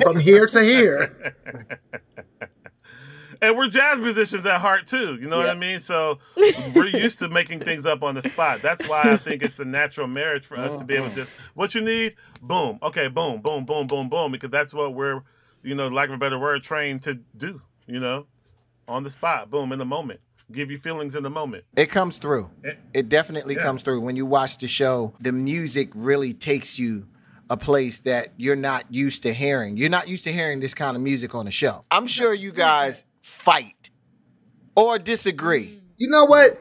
from 0.00 0.18
here 0.18 0.46
to 0.46 0.62
here? 0.62 1.36
and 3.42 3.56
we're 3.56 3.68
jazz 3.68 3.98
musicians 3.98 4.46
at 4.46 4.60
heart 4.60 4.86
too. 4.86 5.16
You 5.20 5.28
know 5.28 5.36
what 5.36 5.50
I 5.50 5.54
mean? 5.54 5.80
So 5.80 6.18
we're 6.74 6.86
used 6.86 7.18
to 7.18 7.28
making 7.28 7.60
things 7.60 7.84
up 7.84 8.02
on 8.02 8.14
the 8.14 8.22
spot. 8.22 8.62
That's 8.62 8.86
why 8.88 9.02
I 9.12 9.16
think 9.16 9.42
it's 9.42 9.58
a 9.58 9.64
natural 9.64 10.06
marriage 10.06 10.46
for 10.46 10.56
us 10.56 10.78
to 10.78 10.84
be 10.84 10.94
able 10.94 11.10
to 11.10 11.14
just 11.14 11.36
what 11.54 11.74
you 11.74 11.80
need, 11.80 12.14
boom, 12.40 12.78
okay, 12.82 13.08
boom, 13.08 13.40
boom, 13.42 13.64
boom, 13.64 13.86
boom, 13.86 14.08
boom, 14.08 14.32
because 14.32 14.50
that's 14.50 14.72
what 14.72 14.94
we're, 14.94 15.22
you 15.62 15.74
know, 15.74 15.88
lack 15.88 16.08
of 16.08 16.14
a 16.14 16.18
better 16.18 16.38
word, 16.38 16.62
trained 16.62 17.02
to 17.02 17.20
do. 17.36 17.62
You 17.86 18.00
know, 18.00 18.26
on 18.88 19.02
the 19.02 19.10
spot, 19.10 19.50
boom, 19.50 19.72
in 19.72 19.78
the 19.78 19.84
moment, 19.84 20.20
give 20.52 20.70
you 20.70 20.78
feelings 20.78 21.14
in 21.14 21.22
the 21.22 21.30
moment. 21.30 21.64
It 21.76 21.86
comes 21.90 22.18
through. 22.18 22.50
Eh, 22.64 22.72
it 22.92 23.08
definitely 23.08 23.54
Yeah. 23.56 23.62
comes 23.62 23.82
through. 23.82 24.00
When 24.00 24.16
you 24.16 24.26
watch 24.26 24.58
the 24.58 24.68
show, 24.68 25.14
the 25.20 25.32
music 25.32 25.90
really 25.94 26.32
takes 26.32 26.78
you 26.78 27.06
a 27.50 27.56
place 27.56 28.00
that 28.00 28.28
you're 28.36 28.56
not 28.56 28.84
used 28.92 29.22
to 29.24 29.32
hearing. 29.32 29.76
You're 29.76 29.90
not 29.90 30.08
used 30.08 30.24
to 30.24 30.32
hearing 30.32 30.60
this 30.60 30.74
kind 30.74 30.96
of 30.96 31.02
music 31.02 31.34
on 31.34 31.44
the 31.46 31.50
show. 31.52 31.84
I'm 31.90 32.06
sure 32.06 32.32
you 32.32 32.52
guys 32.52 33.04
fight 33.20 33.90
or 34.76 34.98
disagree. 34.98 35.80
You 35.98 36.08
know 36.08 36.24
what? 36.24 36.60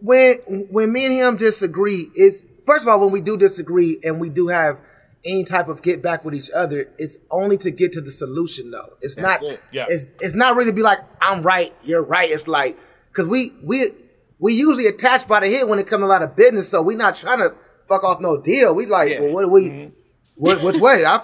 When 0.00 0.66
when 0.70 0.92
me 0.92 1.06
and 1.06 1.14
him 1.14 1.36
disagree, 1.38 2.10
is 2.14 2.46
first 2.66 2.82
of 2.84 2.88
all 2.88 3.00
when 3.00 3.10
we 3.10 3.20
do 3.20 3.36
disagree 3.36 3.98
and 4.04 4.20
we 4.20 4.28
do 4.28 4.48
have 4.48 4.78
any 5.24 5.42
type 5.44 5.66
of 5.68 5.82
get 5.82 6.00
back 6.02 6.24
with 6.24 6.34
each 6.34 6.50
other, 6.52 6.88
it's 6.98 7.18
only 7.30 7.58
to 7.58 7.70
get 7.72 7.92
to 7.92 8.00
the 8.00 8.10
solution 8.10 8.70
though. 8.70 8.92
It's 9.00 9.16
That's 9.16 9.42
not 9.42 9.50
it. 9.52 9.60
Yeah. 9.72 9.86
it's 9.88 10.06
it's 10.20 10.34
not 10.34 10.54
really 10.56 10.70
to 10.70 10.76
be 10.76 10.82
like 10.82 11.00
I'm 11.20 11.42
right, 11.42 11.72
you're 11.82 12.02
right. 12.02 12.30
It's 12.30 12.46
like 12.46 12.78
because 13.18 13.28
we 13.28 13.52
we 13.64 13.90
we 14.38 14.54
usually 14.54 14.86
attached 14.86 15.26
by 15.26 15.40
the 15.40 15.50
head 15.50 15.68
when 15.68 15.80
it 15.80 15.88
comes 15.88 16.02
to 16.02 16.06
a 16.06 16.06
lot 16.06 16.22
of 16.22 16.36
business, 16.36 16.68
so 16.68 16.80
we 16.80 16.94
not 16.94 17.16
trying 17.16 17.40
to 17.40 17.52
fuck 17.88 18.04
off 18.04 18.20
no 18.20 18.40
deal. 18.40 18.76
We 18.76 18.86
like, 18.86 19.18
well, 19.18 19.32
what 19.32 19.42
do 19.42 19.48
we, 19.48 19.64
mm-hmm. 19.64 19.90
what, 20.36 20.62
which 20.62 20.76
way? 20.76 21.04
I, 21.04 21.20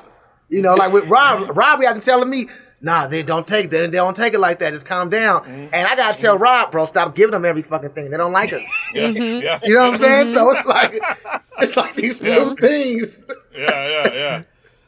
you 0.48 0.60
know, 0.60 0.74
like 0.74 0.92
with 0.92 1.04
Rob, 1.04 1.56
Rob, 1.56 1.78
be 1.78 1.86
out 1.86 1.92
there 1.92 2.02
telling 2.02 2.28
me, 2.28 2.48
nah, 2.80 3.06
they 3.06 3.22
don't 3.22 3.46
take 3.46 3.70
that, 3.70 3.92
they 3.92 3.98
don't 3.98 4.16
take 4.16 4.34
it 4.34 4.40
like 4.40 4.58
that. 4.58 4.72
Just 4.72 4.86
calm 4.86 5.08
down. 5.08 5.42
Mm-hmm. 5.42 5.68
And 5.72 5.86
I 5.86 5.94
gotta 5.94 6.20
tell 6.20 6.34
mm-hmm. 6.34 6.42
Rob, 6.42 6.72
bro, 6.72 6.84
stop 6.86 7.14
giving 7.14 7.30
them 7.30 7.44
every 7.44 7.62
fucking 7.62 7.90
thing. 7.90 8.10
They 8.10 8.16
don't 8.16 8.32
like 8.32 8.52
us. 8.52 8.64
Yeah, 8.92 9.06
yeah. 9.06 9.60
You 9.62 9.74
know 9.74 9.82
what 9.82 9.92
I'm 9.92 9.96
saying? 9.98 10.26
So 10.28 10.50
it's 10.50 10.66
like, 10.66 11.00
it's 11.60 11.76
like 11.76 11.94
these 11.94 12.18
two 12.18 12.56
things. 12.56 13.24
yeah, 13.56 13.88
yeah, 13.88 14.12
yeah. 14.12 14.42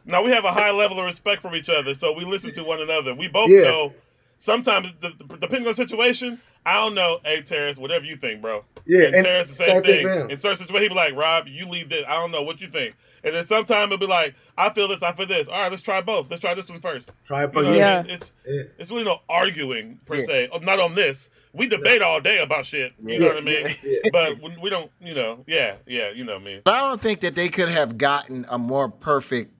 Now 0.04 0.24
we 0.24 0.32
have 0.32 0.44
a 0.44 0.52
high 0.52 0.72
level 0.72 0.98
of 0.98 1.04
respect 1.04 1.40
from 1.40 1.54
each 1.54 1.68
other, 1.68 1.94
so 1.94 2.12
we 2.16 2.24
listen 2.24 2.50
to 2.54 2.64
one 2.64 2.80
another. 2.80 3.14
We 3.14 3.28
both 3.28 3.50
Yeah. 3.50 3.60
know. 3.60 3.94
Sometimes, 4.38 4.92
d- 5.00 5.08
d- 5.08 5.24
depending 5.40 5.62
on 5.62 5.68
the 5.68 5.74
situation, 5.74 6.40
I 6.66 6.74
don't 6.74 6.94
know. 6.94 7.20
Hey, 7.24 7.42
Terrace, 7.42 7.78
whatever 7.78 8.04
you 8.04 8.16
think, 8.16 8.42
bro. 8.42 8.64
Yeah, 8.86 9.06
and, 9.06 9.14
and 9.16 9.24
Terrace 9.24 9.48
the 9.48 9.54
same 9.54 9.66
same, 9.68 9.82
thing 9.84 9.94
thing. 9.94 10.06
for 10.06 10.12
him. 10.24 10.30
In 10.30 10.38
certain 10.38 10.58
situations, 10.58 10.82
he 10.82 10.88
be 10.90 10.94
like, 10.94 11.14
"Rob, 11.14 11.46
you 11.48 11.66
lead 11.66 11.88
this. 11.90 12.04
I 12.08 12.14
don't 12.14 12.32
know 12.32 12.42
what 12.42 12.60
you 12.60 12.66
think." 12.68 12.94
And 13.24 13.34
then 13.34 13.44
sometimes 13.44 13.84
it'll 13.92 13.98
be 13.98 14.06
like, 14.06 14.34
"I 14.58 14.70
feel 14.70 14.88
this. 14.88 15.02
I 15.02 15.12
feel 15.12 15.26
this. 15.26 15.48
All 15.48 15.54
right, 15.62 15.70
let's 15.70 15.82
try 15.82 16.00
both. 16.00 16.26
Let's 16.30 16.40
try 16.40 16.54
this 16.54 16.68
one 16.68 16.80
first. 16.80 17.14
Try 17.24 17.44
it 17.44 17.54
You 17.54 17.62
know 17.62 17.68
first. 17.68 17.68
what 17.68 17.74
I 17.74 17.76
Yeah. 17.78 18.02
mean? 18.02 18.10
It's 18.12 18.32
Yeah. 18.46 18.62
it's 18.78 18.90
really 18.90 19.04
no 19.04 19.20
arguing 19.28 19.98
per 20.06 20.16
Yeah. 20.16 20.24
se. 20.26 20.48
Oh, 20.52 20.58
Not 20.58 20.80
on 20.80 20.94
this. 20.96 21.30
We 21.52 21.68
debate 21.68 22.02
all 22.02 22.20
day 22.20 22.38
about 22.38 22.66
shit. 22.66 22.92
You 23.02 23.18
know 23.20 23.28
what 23.28 23.36
I 23.38 23.40
mean? 23.40 23.66
Yeah. 23.82 23.98
But 24.12 24.42
we, 24.42 24.56
we 24.60 24.68
don't. 24.70 24.90
You 25.00 25.14
know. 25.14 25.44
Yeah. 25.46 25.76
Yeah. 25.86 26.10
You 26.10 26.24
know 26.24 26.38
me. 26.38 26.60
But 26.64 26.74
I 26.74 26.80
don't 26.88 27.00
think 27.00 27.20
that 27.20 27.34
they 27.36 27.48
could 27.48 27.68
have 27.68 27.96
gotten 27.96 28.44
a 28.48 28.58
more 28.58 28.88
perfect 28.90 29.52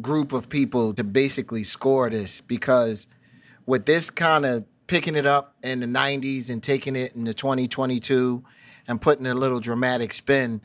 group 0.00 0.32
of 0.32 0.48
people 0.48 0.92
to 0.94 1.02
basically 1.02 1.64
score 1.64 2.10
this 2.10 2.40
because 2.42 3.06
with 3.64 3.86
this 3.86 4.10
kind 4.10 4.44
of 4.46 4.64
picking 4.86 5.14
it 5.14 5.26
up 5.26 5.56
in 5.62 5.80
the 5.80 5.86
90s 5.86 6.50
and 6.50 6.62
taking 6.62 6.96
it 6.96 7.14
into 7.14 7.34
2022 7.34 8.44
and 8.88 9.00
putting 9.00 9.26
a 9.26 9.34
little 9.34 9.60
dramatic 9.60 10.12
spin, 10.12 10.60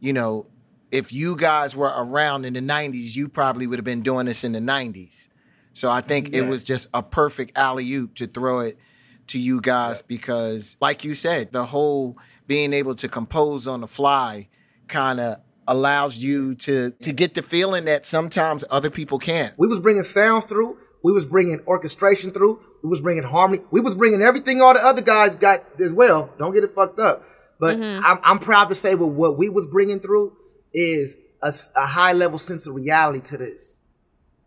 you 0.00 0.12
know, 0.12 0.46
if 0.90 1.12
you 1.12 1.36
guys 1.36 1.74
were 1.76 1.92
around 1.94 2.44
in 2.44 2.54
the 2.54 2.60
90s, 2.60 3.16
you 3.16 3.28
probably 3.28 3.66
would 3.66 3.78
have 3.78 3.84
been 3.84 4.02
doing 4.02 4.26
this 4.26 4.44
in 4.44 4.52
the 4.52 4.60
90s. 4.60 5.28
So 5.72 5.90
I 5.90 6.00
think 6.00 6.34
it 6.34 6.42
was 6.42 6.64
just 6.64 6.88
a 6.94 7.02
perfect 7.02 7.58
alley 7.58 7.92
oop 7.92 8.14
to 8.16 8.26
throw 8.26 8.60
it 8.60 8.78
to 9.26 9.38
you 9.38 9.60
guys 9.60 10.00
because, 10.00 10.76
like 10.80 11.04
you 11.04 11.14
said, 11.14 11.52
the 11.52 11.66
whole 11.66 12.16
being 12.46 12.72
able 12.72 12.94
to 12.94 13.08
compose 13.08 13.66
on 13.66 13.82
the 13.82 13.86
fly 13.86 14.48
kind 14.88 15.20
of 15.20 15.40
allows 15.68 16.16
you 16.18 16.54
to 16.54 16.92
to 17.02 17.12
get 17.12 17.34
the 17.34 17.42
feeling 17.42 17.86
that 17.86 18.06
sometimes 18.06 18.64
other 18.70 18.88
people 18.88 19.18
can't. 19.18 19.52
We 19.58 19.66
was 19.66 19.80
bringing 19.80 20.02
sounds 20.02 20.44
through. 20.44 20.78
We 21.02 21.12
was 21.12 21.26
bringing 21.26 21.60
orchestration 21.66 22.32
through. 22.32 22.60
We 22.82 22.88
was 22.88 23.00
bringing 23.00 23.22
harmony. 23.22 23.62
We 23.70 23.80
was 23.80 23.94
bringing 23.94 24.22
everything 24.22 24.60
all 24.60 24.74
the 24.74 24.84
other 24.84 25.02
guys 25.02 25.36
got 25.36 25.64
as 25.80 25.92
well. 25.92 26.32
Don't 26.38 26.52
get 26.52 26.64
it 26.64 26.70
fucked 26.70 26.98
up. 26.98 27.22
But 27.58 27.76
mm-hmm. 27.76 28.04
I'm, 28.04 28.18
I'm 28.22 28.38
proud 28.38 28.68
to 28.68 28.74
say 28.74 28.94
what 28.94 29.12
what 29.12 29.38
we 29.38 29.48
was 29.48 29.66
bringing 29.66 30.00
through 30.00 30.36
is 30.72 31.16
a 31.42 31.86
high 31.86 32.12
level 32.12 32.38
sense 32.38 32.66
of 32.66 32.74
reality 32.74 33.20
to 33.20 33.36
this. 33.36 33.82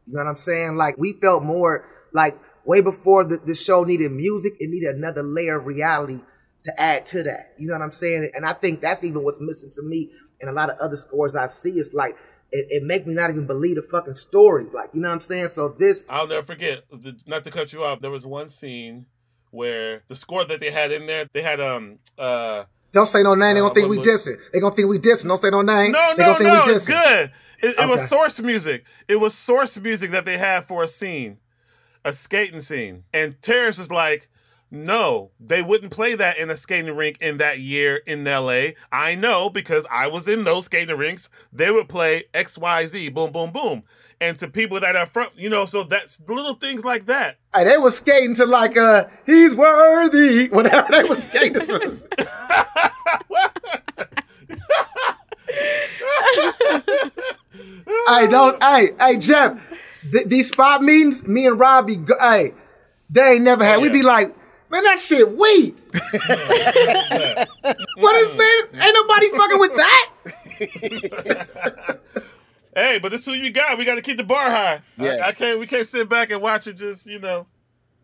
You 0.06 0.14
know 0.14 0.24
what 0.24 0.30
I'm 0.30 0.36
saying? 0.36 0.76
Like 0.76 0.98
we 0.98 1.14
felt 1.14 1.44
more 1.44 1.86
like 2.14 2.38
way 2.66 2.82
before 2.82 3.24
the, 3.24 3.38
the 3.38 3.56
show 3.56 3.84
needed 3.84 4.12
music, 4.12 4.54
it 4.60 4.70
needed 4.70 4.96
another 4.96 5.24
layer 5.24 5.60
of 5.60 5.66
reality 5.66 6.20
to 6.66 6.82
add 6.82 7.06
to 7.08 7.24
that. 7.24 7.54
You 7.58 7.68
know 7.68 7.74
what 7.74 7.82
I'm 7.82 7.92
saying? 7.92 8.32
And 8.36 8.46
I 8.46 8.54
think 8.54 8.82
that's 8.82 9.04
even 9.04 9.24
what's 9.24 9.40
missing 9.40 9.72
to 9.76 9.84
me 9.84 10.12
and 10.42 10.50
a 10.50 10.54
lot 10.54 10.70
of 10.70 10.78
other 10.80 10.98
scores 10.98 11.36
I 11.36 11.46
see. 11.48 11.72
It's 11.72 11.94
like 11.94 12.16
it, 12.52 12.68
it 12.70 12.84
make 12.84 13.06
me 13.08 13.14
not 13.14 13.30
even 13.30 13.46
believe 13.48 13.76
the 13.76 13.82
fucking 13.82 14.14
story. 14.14 14.66
Like, 14.74 14.90
you 14.94 15.02
know 15.02 15.10
what 15.10 15.16
I'm 15.16 15.20
saying? 15.22 15.50
So 15.50 15.70
this 15.70 16.06
I'll 16.10 16.28
never 16.28 16.46
forget. 16.46 16.84
the- 16.90 17.20
Not 17.28 17.44
to 17.46 17.52
cut 17.52 17.72
you 17.74 17.84
off, 17.84 18.02
there 18.02 18.12
was 18.12 18.26
one 18.26 18.50
scene 18.50 19.06
where 19.52 20.04
the 20.08 20.16
score 20.16 20.46
that 20.46 20.60
they 20.60 20.72
had 20.72 20.92
in 20.92 21.06
there, 21.08 21.28
they 21.34 21.42
had 21.42 21.60
um 21.62 22.00
uh 22.18 22.64
don't 22.92 23.06
say 23.06 23.22
no 23.22 23.36
name, 23.36 23.54
they 23.56 23.60
gonna 23.62 23.72
Uh, 23.72 23.74
think 23.76 23.90
we 23.90 23.98
was- 24.00 24.08
dissing. 24.08 24.38
They 24.52 24.60
gonna 24.60 24.76
think 24.76 24.90
we 24.90 24.98
dissing. 25.00 25.28
Don't 25.28 25.38
say 25.38 25.50
no 25.52 25.62
name. 25.62 25.92
no 25.92 26.12
no 26.12 26.16
gonna 26.26 26.38
think 26.38 26.50
no 26.54 26.64
we 26.66 26.74
it's 26.74 26.88
good. 26.88 27.32
It, 27.62 27.68
it 27.72 27.78
Okay. 27.80 27.86
was 27.88 28.08
source 28.08 28.40
music. 28.40 28.86
It 29.08 29.18
was 29.18 29.34
source 29.34 29.78
music 29.78 30.12
that 30.12 30.26
they 30.26 30.38
had 30.38 30.66
for 30.68 30.82
a 30.84 30.88
scene, 30.88 31.38
a 32.06 32.14
skating 32.14 32.62
scene, 32.62 33.04
and 33.14 33.40
Terrace 33.42 33.80
is 33.80 33.92
like. 33.92 34.28
No, 34.72 35.32
they 35.40 35.64
wouldn't 35.64 35.92
play 35.92 36.14
that 36.16 36.38
in 36.38 36.50
a 36.50 36.58
skating 36.58 36.96
rink 36.96 37.18
in 37.22 37.38
that 37.38 37.60
year 37.60 38.02
in 38.06 38.24
LA. 38.24 38.74
I 38.92 39.16
know 39.16 39.50
because 39.50 39.86
I 39.90 40.08
was 40.08 40.28
in 40.28 40.44
those 40.44 40.66
skating 40.66 40.96
rinks. 40.96 41.30
They 41.52 41.72
would 41.72 41.90
play 41.90 42.26
XYZ, 42.36 43.14
boom, 43.14 43.32
boom, 43.32 43.52
boom. 43.52 43.84
And 44.22 44.38
to 44.40 44.48
people 44.48 44.80
that 44.82 44.96
are 44.96 45.08
from, 45.08 45.28
you 45.36 45.50
know, 45.50 45.66
so 45.66 45.84
that's 45.84 46.20
little 46.28 46.54
things 46.54 46.86
like 46.86 47.08
that. 47.08 47.38
Hey, 47.56 47.64
they 47.64 47.78
were 47.78 47.90
skating 47.90 48.36
to 48.36 48.46
like 48.46 48.78
uh 48.78 49.06
he's 49.26 49.56
worthy, 49.56 50.50
whatever 50.52 50.88
they 50.92 51.04
was 51.04 51.24
skating 51.24 51.54
to. 51.54 52.00
hey, 58.08 58.28
don't 58.28 58.62
hey, 58.62 58.90
hey 59.00 59.18
Jeff, 59.18 59.74
th- 60.12 60.28
these 60.28 60.50
spot 60.50 60.84
meetings, 60.84 61.28
me 61.28 61.48
and 61.48 61.60
Robbie, 61.60 61.96
go, 61.96 62.14
hey, 62.20 62.54
they 63.10 63.34
ain't 63.34 63.44
never 63.44 63.64
had. 63.64 63.82
We'd 63.82 63.94
be 63.94 64.04
like, 64.04 64.36
man, 64.70 64.84
that 64.84 65.00
shit 65.00 65.30
weak. 65.32 65.76
what 67.98 68.16
is 68.16 68.30
man? 68.36 68.82
Ain't 68.82 68.96
nobody 68.96 69.30
fucking 69.30 69.60
with 69.60 69.76
that. 69.76 70.10
Hey, 72.76 73.00
but 73.02 73.12
this 73.12 73.22
is 73.22 73.28
who 73.28 73.34
you 73.34 73.52
got. 73.52 73.78
We 73.78 73.84
got 73.84 73.96
to 73.96 74.02
keep 74.02 74.18
the 74.18 74.24
bar 74.24 74.52
high. 74.52 74.82
Yeah. 74.98 75.18
I, 75.24 75.30
I 75.30 75.32
can't. 75.34 75.60
We 75.60 75.68
can't 75.68 75.88
sit 75.88 76.08
back 76.08 76.32
and 76.32 76.42
watch 76.42 76.68
it. 76.68 76.78
Just 76.78 77.08
you 77.08 77.20
know. 77.20 77.46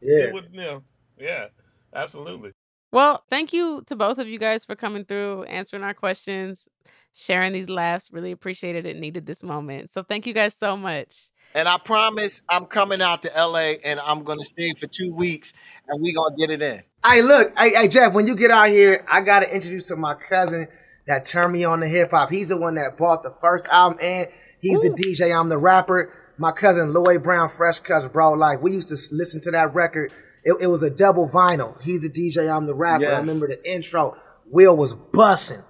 Yeah. 0.01 0.31
with- 0.31 0.51
you 0.51 0.61
know. 0.61 0.83
Yeah. 1.17 1.47
Absolutely. 1.93 2.51
Well, 2.91 3.23
thank 3.29 3.53
you 3.53 3.83
to 3.87 3.95
both 3.95 4.17
of 4.17 4.27
you 4.27 4.37
guys 4.39 4.65
for 4.65 4.75
coming 4.75 5.05
through, 5.05 5.43
answering 5.43 5.83
our 5.83 5.93
questions, 5.93 6.67
sharing 7.13 7.53
these 7.53 7.69
laughs. 7.69 8.11
Really 8.11 8.31
appreciated 8.31 8.85
it. 8.85 8.97
Needed 8.97 9.25
this 9.25 9.43
moment. 9.43 9.91
So 9.91 10.03
thank 10.03 10.27
you 10.27 10.33
guys 10.33 10.53
so 10.55 10.75
much. 10.75 11.29
And 11.55 11.69
I 11.69 11.77
promise 11.77 12.41
I'm 12.49 12.65
coming 12.65 13.01
out 13.01 13.21
to 13.21 13.31
LA 13.33 13.75
and 13.85 13.97
I'm 14.01 14.23
gonna 14.23 14.43
stay 14.43 14.73
for 14.73 14.87
two 14.87 15.13
weeks 15.13 15.53
and 15.87 16.01
we 16.01 16.13
gonna 16.13 16.35
get 16.35 16.49
it 16.49 16.61
in. 16.61 16.81
Hey, 17.05 17.21
look, 17.21 17.57
hey, 17.57 17.69
hey, 17.69 17.87
Jeff, 17.87 18.11
when 18.11 18.27
you 18.27 18.35
get 18.35 18.51
out 18.51 18.67
here, 18.67 19.05
I 19.09 19.21
gotta 19.21 19.49
introduce 19.49 19.87
to 19.87 19.95
my 19.95 20.15
cousin 20.15 20.67
that 21.07 21.25
turned 21.25 21.53
me 21.53 21.63
on 21.63 21.79
to 21.79 21.87
hip 21.87 22.11
hop. 22.11 22.29
He's 22.29 22.49
the 22.49 22.57
one 22.57 22.75
that 22.75 22.97
bought 22.97 23.23
the 23.23 23.33
first 23.39 23.69
album, 23.69 23.97
and 24.01 24.27
he's 24.59 24.81
the 24.81 24.89
DJ. 24.89 25.33
I'm 25.33 25.47
the 25.47 25.57
rapper. 25.57 26.11
My 26.37 26.51
cousin 26.51 26.93
Lloyd 26.93 27.23
Brown, 27.23 27.49
Fresh 27.49 27.79
Cuts, 27.79 28.05
bro. 28.07 28.33
Like 28.33 28.61
we 28.61 28.73
used 28.73 28.89
to 28.89 28.97
listen 29.15 29.39
to 29.41 29.51
that 29.51 29.73
record. 29.73 30.11
It, 30.43 30.57
it 30.59 30.67
was 30.67 30.83
a 30.83 30.89
double 30.89 31.29
vinyl. 31.29 31.81
He's 31.81 32.01
the 32.01 32.09
DJ. 32.09 32.53
I'm 32.53 32.65
the 32.65 32.75
rapper. 32.75 33.07
I 33.07 33.19
remember 33.19 33.47
the 33.47 33.63
intro. 33.71 34.17
Will 34.51 34.75
was 34.75 34.93
bussing. 34.93 35.63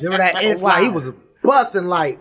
Remember 0.00 0.16
that 0.16 0.36
intro? 0.42 0.68
Like, 0.68 0.84
he 0.84 0.88
was 0.88 1.10
bussing 1.44 1.84
like, 1.84 2.18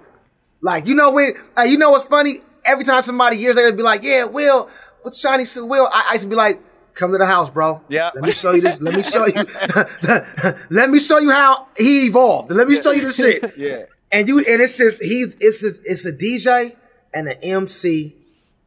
like 0.62 0.88
you 0.88 0.94
know 0.94 1.12
when? 1.12 1.36
Hey, 1.56 1.70
you 1.70 1.78
know 1.78 1.92
what's 1.92 2.04
funny? 2.06 2.42
Every 2.68 2.84
time 2.84 3.02
somebody 3.02 3.38
hears 3.38 3.56
years 3.56 3.66
later 3.66 3.76
be 3.78 3.84
like, 3.84 4.04
"Yeah, 4.04 4.26
Will, 4.26 4.70
what's 5.02 5.20
shiny 5.20 5.46
suit? 5.46 5.66
Will?" 5.68 5.88
I, 5.92 6.08
I 6.10 6.14
used 6.14 6.24
to 6.26 6.30
be 6.30 6.36
like, 6.36 6.62
"Come 6.94 7.12
to 7.14 7.18
the 7.18 7.26
house, 7.26 7.50
bro. 7.50 7.82
Yeah. 7.90 8.12
Let 8.14 8.24
me 8.24 8.32
show 8.32 8.52
you 8.52 8.62
this. 8.62 8.82
Let 8.82 8.94
me 8.96 9.04
show 9.04 9.26
you. 9.26 9.34
let 10.70 10.90
me 10.90 11.00
show 11.00 11.18
you 11.20 11.32
how 11.32 11.68
he 11.78 12.08
evolved. 12.08 12.52
Let 12.52 12.68
me 12.68 12.80
show 12.82 12.92
you 12.92 13.02
the 13.06 13.14
shit." 13.14 13.54
Yeah. 13.58 13.86
And 14.12 14.28
you 14.30 14.38
and 14.40 14.62
it's 14.62 14.78
just 14.78 15.04
he's 15.04 15.36
it's 15.40 15.64
a, 15.64 15.68
it's 15.84 16.06
a 16.06 16.14
DJ 16.14 16.72
and 17.14 17.28
an 17.28 17.38
MC, 17.42 18.16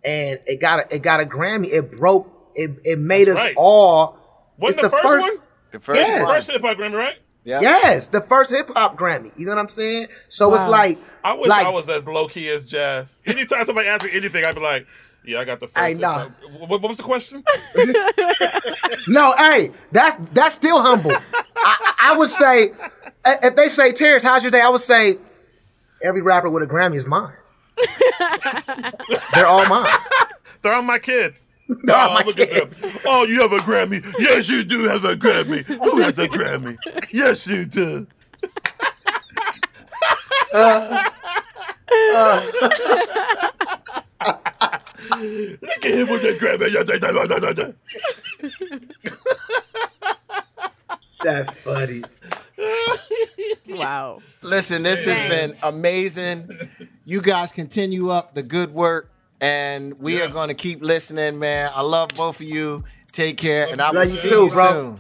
and 0.05 0.39
it 0.47 0.61
got 0.61 0.81
a, 0.81 0.95
it 0.97 1.03
got 1.03 1.21
a 1.21 1.25
Grammy. 1.25 1.69
It 1.73 1.93
broke. 1.93 2.31
It 2.55 2.73
it 2.85 2.99
made 2.99 3.27
That's 3.29 3.39
us 3.39 3.45
right. 3.47 3.55
all. 3.57 4.19
Wasn't 4.59 4.85
it's 4.85 4.95
the 4.95 5.01
first 5.03 5.27
one? 5.27 5.47
The 5.71 5.81
first 5.81 5.99
Yes. 6.01 6.23
one. 6.25 6.35
First 6.37 6.51
hip 6.51 6.61
hop 6.61 6.77
Grammy, 6.77 6.95
right? 6.95 7.17
Yeah. 7.45 7.61
Yes, 7.61 8.09
the 8.09 8.21
first 8.21 8.51
hip 8.51 8.69
hop 8.75 8.97
Grammy. 8.99 9.33
You 9.37 9.47
know 9.47 9.55
what 9.55 9.61
I'm 9.61 9.69
saying? 9.69 10.09
So 10.29 10.53
it's 10.55 10.67
like 10.67 10.99
I 11.25 11.33
wish 11.35 11.49
like 11.49 11.67
I 11.67 11.71
was 11.71 11.89
as 11.89 12.07
low 12.07 12.29
key 12.29 12.49
as 12.51 12.67
Jazz. 12.67 13.19
Anytime 13.27 13.65
somebody 13.65 13.89
asks 13.89 14.05
me 14.05 14.11
anything, 14.15 14.45
I'd 14.45 14.55
be 14.55 14.61
like, 14.61 14.87
Yeah, 15.25 15.41
I 15.41 15.45
got 15.45 15.59
the 15.61 15.69
first. 15.69 15.79
Hey, 15.79 15.95
nah. 15.95 16.29
What, 16.59 16.83
what 16.83 16.89
was 16.89 16.99
the 16.99 17.03
question? 17.03 17.43
No, 19.09 19.33
hey, 19.37 19.73
that's 19.93 20.17
that's 20.33 20.55
still 20.55 20.83
humble. 20.83 21.13
I, 21.57 21.95
I 22.01 22.17
would 22.17 22.29
say 22.29 22.73
if 23.25 23.57
they 23.57 23.69
say 23.69 23.93
Terrace, 23.93 24.23
how's 24.23 24.43
your 24.43 24.51
day? 24.51 24.61
I 24.61 24.69
would 24.69 24.81
say 24.83 25.17
every 26.03 26.21
rapper 26.21 26.51
with 26.51 26.63
a 26.63 26.67
Grammy 26.67 26.97
is 26.97 27.07
mine. 27.07 27.33
They're 29.35 29.47
all 29.47 29.67
mine. 29.67 29.89
They're 30.63 30.75
all 30.75 30.83
my 30.83 30.99
kids. 30.99 31.50
They're 31.85 31.97
oh, 31.97 32.15
my 32.15 32.23
look 32.25 32.37
kids. 32.37 32.83
at 32.83 32.93
them. 32.93 33.03
Oh, 33.07 33.25
you 33.25 33.41
have 33.43 33.53
a 33.53 33.59
Grammy. 33.59 34.05
Yes, 34.19 34.49
you 34.49 34.65
do 34.65 34.89
have 34.89 35.05
a 35.05 35.15
Grammy. 35.15 35.65
Who 35.65 36.01
has 36.01 36.19
a 36.19 36.27
Grammy? 36.27 36.77
Yes, 37.13 37.47
you 37.47 37.65
do. 37.65 38.07
Look 45.13 45.85
at 45.85 45.95
him 45.95 46.09
with 46.09 46.23
the 46.23 46.37
Grammy. 46.41 46.71
That's 51.23 51.51
funny. 51.59 52.03
Wow. 53.69 54.21
Listen, 54.43 54.83
this 54.83 55.05
has 55.05 55.29
been 55.29 55.55
amazing. 55.63 56.49
You 57.05 57.23
guys 57.23 57.53
continue 57.53 58.11
up 58.11 58.35
the 58.35 58.43
good 58.43 58.75
work, 58.75 59.11
and 59.41 59.99
we 59.99 60.21
are 60.23 60.29
going 60.29 60.49
to 60.49 60.55
keep 60.55 60.83
listening, 60.83 61.39
man. 61.39 61.71
I 61.75 61.83
love 61.83 62.11
both 62.17 62.41
of 62.41 62.47
you. 62.47 62.85
Take 63.13 63.39
care, 63.39 63.67
and 63.71 63.81
I 63.81 63.91
will 63.91 64.01
Love 64.01 64.11
you 64.11 64.17
see 64.17 64.29
too, 64.29 64.45
you 64.45 64.51
bro. 64.51 64.71
soon. 64.73 64.97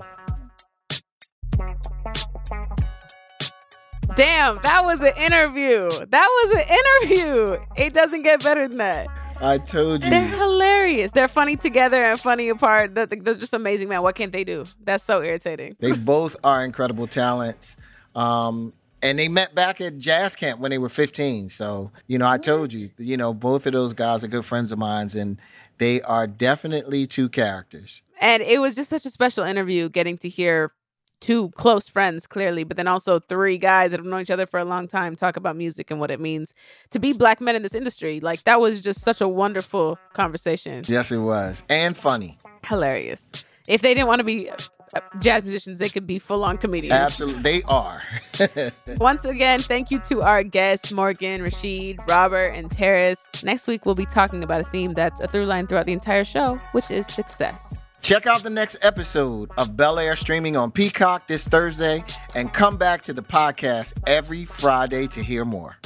Damn, 4.16 4.58
that 4.64 4.84
was 4.84 5.00
an 5.02 5.16
interview. 5.16 5.88
That 6.08 6.26
was 6.26 6.56
an 6.56 7.18
interview. 7.22 7.58
It 7.76 7.94
doesn't 7.94 8.22
get 8.22 8.42
better 8.42 8.66
than 8.68 8.78
that. 8.78 9.06
I 9.40 9.58
told 9.58 10.02
you. 10.04 10.10
They're 10.10 10.26
hilarious. 10.26 11.12
They're 11.12 11.28
funny 11.28 11.56
together 11.56 12.04
and 12.04 12.18
funny 12.20 12.48
apart. 12.48 12.94
They're, 12.94 13.06
they're 13.06 13.34
just 13.34 13.54
amazing, 13.54 13.88
man. 13.88 14.02
What 14.02 14.16
can't 14.16 14.32
they 14.32 14.44
do? 14.44 14.64
That's 14.84 15.04
so 15.04 15.22
irritating. 15.22 15.76
They 15.78 15.92
both 15.92 16.36
are 16.44 16.64
incredible 16.64 17.06
talents. 17.06 17.76
Um, 18.14 18.72
and 19.02 19.18
they 19.18 19.28
met 19.28 19.54
back 19.54 19.80
at 19.80 19.98
jazz 19.98 20.36
camp 20.36 20.60
when 20.60 20.70
they 20.70 20.78
were 20.78 20.88
15. 20.88 21.48
So, 21.48 21.90
you 22.06 22.18
know, 22.18 22.28
I 22.28 22.38
told 22.38 22.72
you, 22.72 22.90
you 22.98 23.16
know, 23.16 23.32
both 23.32 23.66
of 23.66 23.72
those 23.72 23.92
guys 23.92 24.24
are 24.24 24.28
good 24.28 24.44
friends 24.44 24.72
of 24.72 24.78
mine, 24.78 25.08
and 25.16 25.38
they 25.78 26.02
are 26.02 26.26
definitely 26.26 27.06
two 27.06 27.28
characters. 27.28 28.02
And 28.20 28.42
it 28.42 28.60
was 28.60 28.74
just 28.74 28.90
such 28.90 29.06
a 29.06 29.10
special 29.10 29.44
interview 29.44 29.88
getting 29.88 30.18
to 30.18 30.28
hear 30.28 30.72
two 31.20 31.50
close 31.50 31.88
friends, 31.88 32.26
clearly, 32.26 32.64
but 32.64 32.76
then 32.76 32.86
also 32.86 33.18
three 33.18 33.58
guys 33.58 33.90
that 33.90 34.00
have 34.00 34.06
known 34.06 34.22
each 34.22 34.30
other 34.30 34.46
for 34.46 34.58
a 34.58 34.64
long 34.64 34.86
time 34.86 35.14
talk 35.14 35.36
about 35.36 35.56
music 35.56 35.90
and 35.90 36.00
what 36.00 36.10
it 36.10 36.20
means 36.20 36.54
to 36.90 36.98
be 36.98 37.12
black 37.12 37.40
men 37.40 37.54
in 37.54 37.62
this 37.62 37.74
industry. 37.74 38.20
Like, 38.20 38.44
that 38.44 38.60
was 38.60 38.80
just 38.80 39.00
such 39.00 39.20
a 39.20 39.28
wonderful 39.28 39.98
conversation. 40.12 40.82
Yes, 40.86 41.12
it 41.12 41.18
was. 41.18 41.62
And 41.68 41.96
funny. 41.96 42.38
Hilarious. 42.66 43.44
If 43.68 43.82
they 43.82 43.94
didn't 43.94 44.08
want 44.08 44.20
to 44.20 44.24
be 44.24 44.50
Uh, 44.94 45.00
jazz 45.20 45.42
musicians, 45.44 45.78
they 45.78 45.88
could 45.88 46.06
be 46.06 46.18
full 46.18 46.44
on 46.44 46.58
comedians. 46.58 46.92
Absolutely. 46.92 47.42
They 47.42 47.62
are. 47.64 48.02
Once 48.98 49.24
again, 49.24 49.60
thank 49.60 49.90
you 49.90 49.98
to 50.00 50.22
our 50.22 50.42
guests, 50.42 50.92
Morgan, 50.92 51.42
Rasheed, 51.42 52.06
Robert, 52.08 52.48
and 52.48 52.70
Terrace. 52.70 53.28
Next 53.44 53.66
week, 53.66 53.86
we'll 53.86 53.94
be 53.94 54.06
talking 54.06 54.42
about 54.42 54.60
a 54.60 54.64
theme 54.64 54.90
that's 54.90 55.20
a 55.20 55.28
through 55.28 55.46
line 55.46 55.66
throughout 55.66 55.86
the 55.86 55.92
entire 55.92 56.24
show, 56.24 56.60
which 56.72 56.90
is 56.90 57.06
success. 57.06 57.86
Check 58.00 58.26
out 58.26 58.42
the 58.42 58.50
next 58.50 58.78
episode 58.80 59.50
of 59.58 59.76
Bel 59.76 59.98
Air 59.98 60.16
streaming 60.16 60.56
on 60.56 60.70
Peacock 60.70 61.28
this 61.28 61.46
Thursday 61.46 62.02
and 62.34 62.52
come 62.52 62.78
back 62.78 63.02
to 63.02 63.12
the 63.12 63.22
podcast 63.22 63.92
every 64.06 64.46
Friday 64.46 65.06
to 65.08 65.22
hear 65.22 65.44
more. 65.44 65.76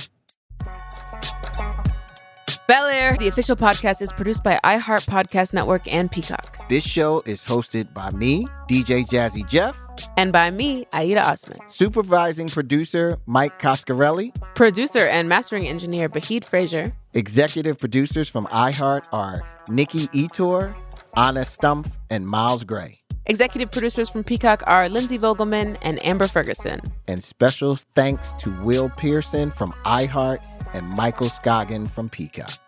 Bel 2.67 2.87
Air, 2.87 3.15
the 3.19 3.29
official 3.29 3.57
podcast, 3.57 4.01
is 4.01 4.11
produced 4.11 4.43
by 4.43 4.59
iHeart 4.65 5.07
Podcast 5.07 5.53
Network 5.53 5.87
and 5.93 6.11
Peacock. 6.11 6.67
This 6.71 6.83
show 6.83 7.23
is 7.27 7.45
hosted 7.45 7.93
by 7.93 8.11
me, 8.11 8.47
DJ 8.69 9.05
Jazzy 9.07 9.47
Jeff, 9.47 9.79
And 10.17 10.33
by 10.33 10.51
me, 10.51 10.87
Aida 10.95 11.21
Osman. 11.29 11.59
supervising 11.69 12.49
producer 12.49 13.19
Mike 13.27 13.59
Coscarelli. 13.61 14.35
Producer 14.55 15.01
and 15.07 15.29
mastering 15.29 15.69
engineer 15.69 16.09
Bahid 16.09 16.43
Frazier. 16.45 16.97
Executive 17.13 17.77
producers 17.79 18.31
from 18.31 18.45
iHeart 18.47 19.05
are 19.13 19.43
Nikki 19.69 20.07
Ettore, 20.15 20.75
Anna 21.19 21.41
Stumpf, 21.41 21.93
and 22.09 22.27
Miles 22.27 22.65
Gray. 22.65 22.99
Executive 23.27 23.71
producers 23.71 24.09
from 24.09 24.25
Peacock 24.25 24.63
are 24.67 24.89
Lindsay 24.89 25.19
Vogelman 25.19 25.77
and 25.83 26.05
Amber 26.05 26.27
Ferguson. 26.29 26.81
And 27.09 27.23
special 27.23 27.77
thanks 27.95 28.33
to 28.41 28.51
Will 28.63 28.89
Pearson 28.91 29.51
from 29.51 29.73
iHeart 29.85 30.39
and 30.75 30.89
Michael 30.97 31.29
Scoggin 31.29 31.89
from 31.89 32.11
Peacock. 32.11 32.64